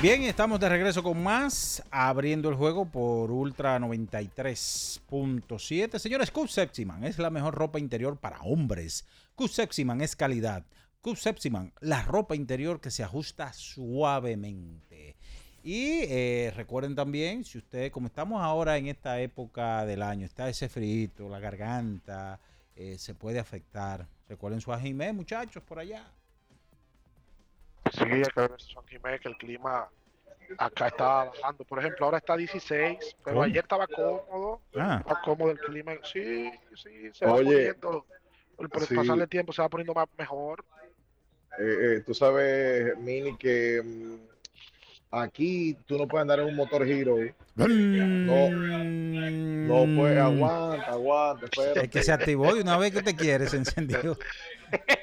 [0.00, 5.98] Bien, estamos de regreso con más, abriendo el juego por Ultra 93.7.
[5.98, 9.04] Señores, Cub Sepsiman es la mejor ropa interior para hombres.
[9.34, 10.64] Cub Sepsiman es calidad.
[11.00, 15.16] Cub Sepsiman, la ropa interior que se ajusta suavemente.
[15.64, 20.48] Y eh, recuerden también, si ustedes, como estamos ahora en esta época del año, está
[20.48, 22.38] ese frito, la garganta,
[22.76, 24.06] eh, se puede afectar.
[24.28, 26.06] Recuerden su ajimé, muchachos, por allá.
[27.92, 28.04] Sí,
[28.88, 29.88] Jiménez que el clima
[30.56, 31.64] acá está bajando.
[31.64, 33.42] Por ejemplo, ahora está 16, pero ¿Cómo?
[33.42, 34.60] ayer estaba cómodo.
[34.76, 34.98] Ah.
[35.00, 35.92] Estaba cómodo el clima.
[36.04, 38.06] Sí, sí, se va poniendo.
[38.56, 38.94] Por por el sí.
[38.94, 40.64] pasar del tiempo se va poniendo más mejor.
[41.58, 44.16] Eh, eh, tú sabes, Mini, que mm,
[45.12, 47.16] aquí tú no puedes andar en un motor Hero.
[47.54, 47.66] No,
[48.48, 51.84] no puedes, aguanta, aguanta, espérate.
[51.84, 54.16] Es que se activó de una vez que te quiere, se encendió.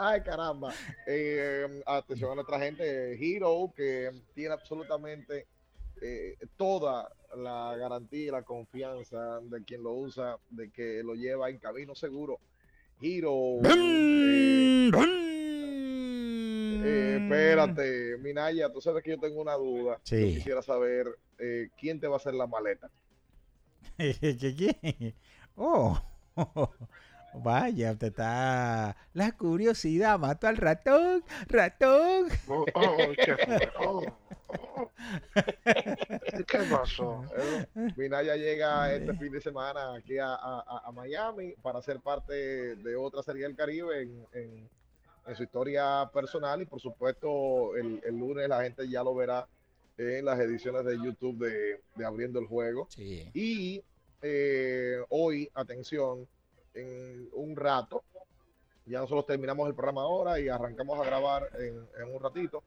[0.00, 0.72] Ay, caramba.
[1.08, 5.48] Eh, atención a nuestra gente, Hero, que tiene absolutamente
[6.00, 11.50] eh, toda la garantía y la confianza de quien lo usa, de que lo lleva
[11.50, 12.38] en camino seguro.
[13.02, 13.58] Hero.
[13.64, 14.90] eh,
[16.84, 19.98] eh, espérate, Minaya, tú sabes que yo tengo una duda.
[20.04, 20.16] Sí.
[20.16, 21.08] Yo quisiera saber
[21.38, 22.88] eh, quién te va a hacer la maleta.
[23.96, 25.14] ¿Qué, qué?
[25.56, 26.00] Oh,
[27.38, 28.96] vaya, usted está.
[29.12, 32.28] La curiosidad mató al ratón, ratón.
[32.48, 33.72] Oh, oh, ¿qué fue?
[33.80, 34.02] Oh,
[34.48, 34.90] oh.
[36.46, 37.24] ¿Qué pasó?
[37.36, 37.66] Eh,
[37.96, 42.32] Minaya llega este fin de semana aquí a, a- a Miami para ser parte
[42.76, 44.68] de otra serie del Caribe en, en-
[45.26, 49.46] en su historia personal y por supuesto el, el lunes la gente ya lo verá
[49.98, 52.88] en las ediciones de YouTube de, de Abriendo el Juego.
[53.34, 53.82] Y
[54.22, 56.26] eh, hoy, atención,
[56.78, 58.02] en un rato,
[58.86, 62.62] ya nosotros terminamos el programa ahora y arrancamos a grabar en, un ratito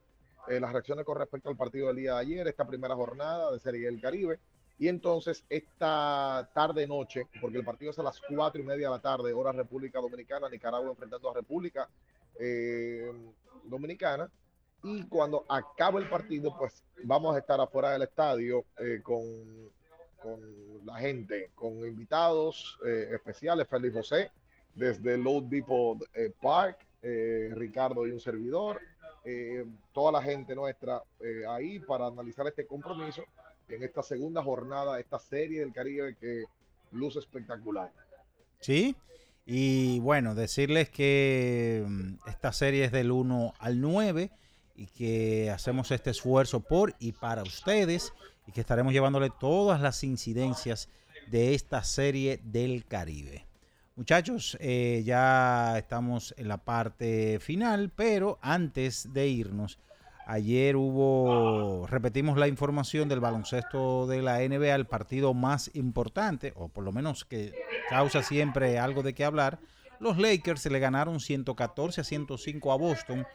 [0.47, 3.59] eh, las reacciones con respecto al partido del día de ayer, esta primera jornada de
[3.59, 4.39] Serie del Caribe.
[4.77, 8.95] Y entonces esta tarde noche, porque el partido es a las cuatro y media de
[8.95, 11.87] la tarde, hora República Dominicana, Nicaragua enfrentando a República
[12.39, 13.11] eh,
[13.63, 14.29] Dominicana.
[14.83, 19.21] Y cuando acabe el partido, pues vamos a estar afuera del estadio eh, con,
[20.21, 20.39] con
[20.85, 24.31] la gente, con invitados eh, especiales, Félix José,
[24.75, 28.79] desde Low Depot eh, Park, eh, Ricardo y un servidor,
[29.23, 33.23] eh, toda la gente nuestra eh, ahí para analizar este compromiso
[33.69, 36.45] en esta segunda jornada, esta serie del Caribe que
[36.91, 37.91] luce espectacular.
[38.59, 38.95] Sí.
[39.45, 44.31] Y bueno, decirles que mm, esta serie es del 1 al 9
[44.75, 48.13] y que hacemos este esfuerzo por y para ustedes
[48.51, 50.89] que estaremos llevándole todas las incidencias
[51.27, 53.45] de esta serie del Caribe.
[53.95, 59.79] Muchachos, eh, ya estamos en la parte final, pero antes de irnos,
[60.25, 66.69] ayer hubo, repetimos la información del baloncesto de la NBA, el partido más importante, o
[66.69, 67.53] por lo menos que
[67.89, 69.59] causa siempre algo de qué hablar.
[69.99, 73.27] Los Lakers se le ganaron 114 a 105 a Boston.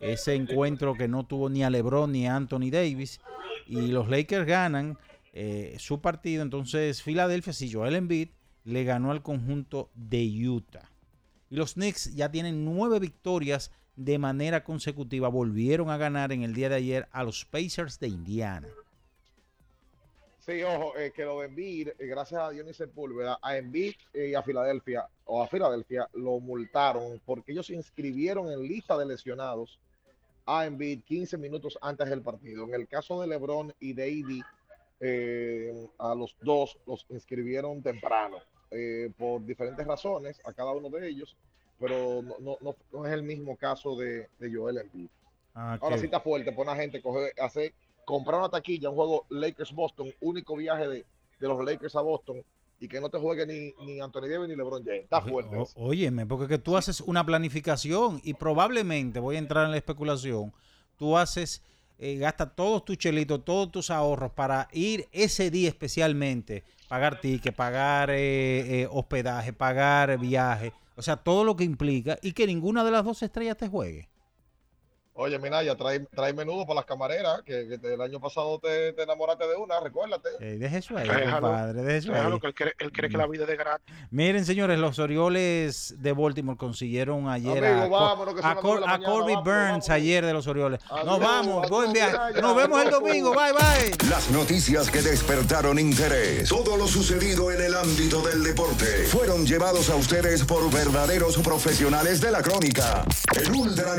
[0.00, 3.20] Ese encuentro que no tuvo ni a LeBron ni a Anthony Davis.
[3.66, 4.98] Y los Lakers ganan
[5.32, 6.42] eh, su partido.
[6.42, 8.30] Entonces, Filadelfia, si Joel Embiid
[8.64, 10.90] le ganó al conjunto de Utah.
[11.50, 15.28] Y los Knicks ya tienen nueve victorias de manera consecutiva.
[15.28, 18.68] Volvieron a ganar en el día de ayer a los Pacers de Indiana.
[20.40, 24.28] Sí, ojo, eh, que lo de Embiid, eh, gracias a Dionis Sepúlveda, a Embiid eh,
[24.30, 29.04] y a Filadelfia, o a Filadelfia, lo multaron porque ellos se inscribieron en lista de
[29.04, 29.78] lesionados
[30.52, 32.64] a Embiid 15 minutos antes del partido.
[32.64, 34.08] En el caso de LeBron y de
[35.00, 38.38] eh, a los dos los inscribieron temprano
[38.72, 41.36] eh, por diferentes razones, a cada uno de ellos,
[41.78, 45.08] pero no, no- no- no es el mismo caso de, de Joel Embiid.
[45.54, 47.72] Ah, Ahora qué- sí está fuerte, pone a gente coge, hace,
[48.04, 51.06] comprar una taquilla, un juego Lakers-Boston, único viaje de,
[51.38, 52.42] de los Lakers a Boston,
[52.82, 55.02] y que no te juegue ni, ni Anthony Davis ni LeBron James.
[55.04, 55.54] Está fuerte.
[55.56, 59.76] O- óyeme, porque que tú haces una planificación y probablemente, voy a entrar en la
[59.76, 60.52] especulación,
[60.96, 61.62] tú haces,
[61.98, 67.54] eh, gastas todos tus chelitos, todos tus ahorros para ir ese día especialmente, pagar ticket,
[67.54, 72.82] pagar eh, eh, hospedaje, pagar viaje, o sea, todo lo que implica y que ninguna
[72.84, 74.08] de las dos estrellas te juegue.
[75.22, 79.02] Oye, Minaya, trae, trae menudo para las camareras, que, que el año pasado te, te
[79.02, 80.30] enamoraste de una, recuérdate.
[80.40, 82.40] Eh, deje eso ahí, Déjalo, compadre, deje eso déjalo, ahí.
[82.40, 83.94] que él cree, él cree que la vida es de gratis.
[84.10, 90.24] Miren, señores, los Orioles de Baltimore consiguieron ayer Amigo, a, vámonos, a, Corby Burns ayer
[90.24, 90.80] de los Orioles.
[90.90, 92.40] Nos Adiós, vamos, buen viaje.
[92.40, 93.34] Nos vemos el domingo.
[93.34, 94.08] Bye, bye.
[94.08, 99.90] Las noticias que despertaron interés, todo lo sucedido en el ámbito del deporte, fueron llevados
[99.90, 103.04] a ustedes por verdaderos profesionales de la crónica.
[103.36, 103.96] El Ultra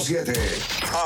[0.00, 1.02] 93.7.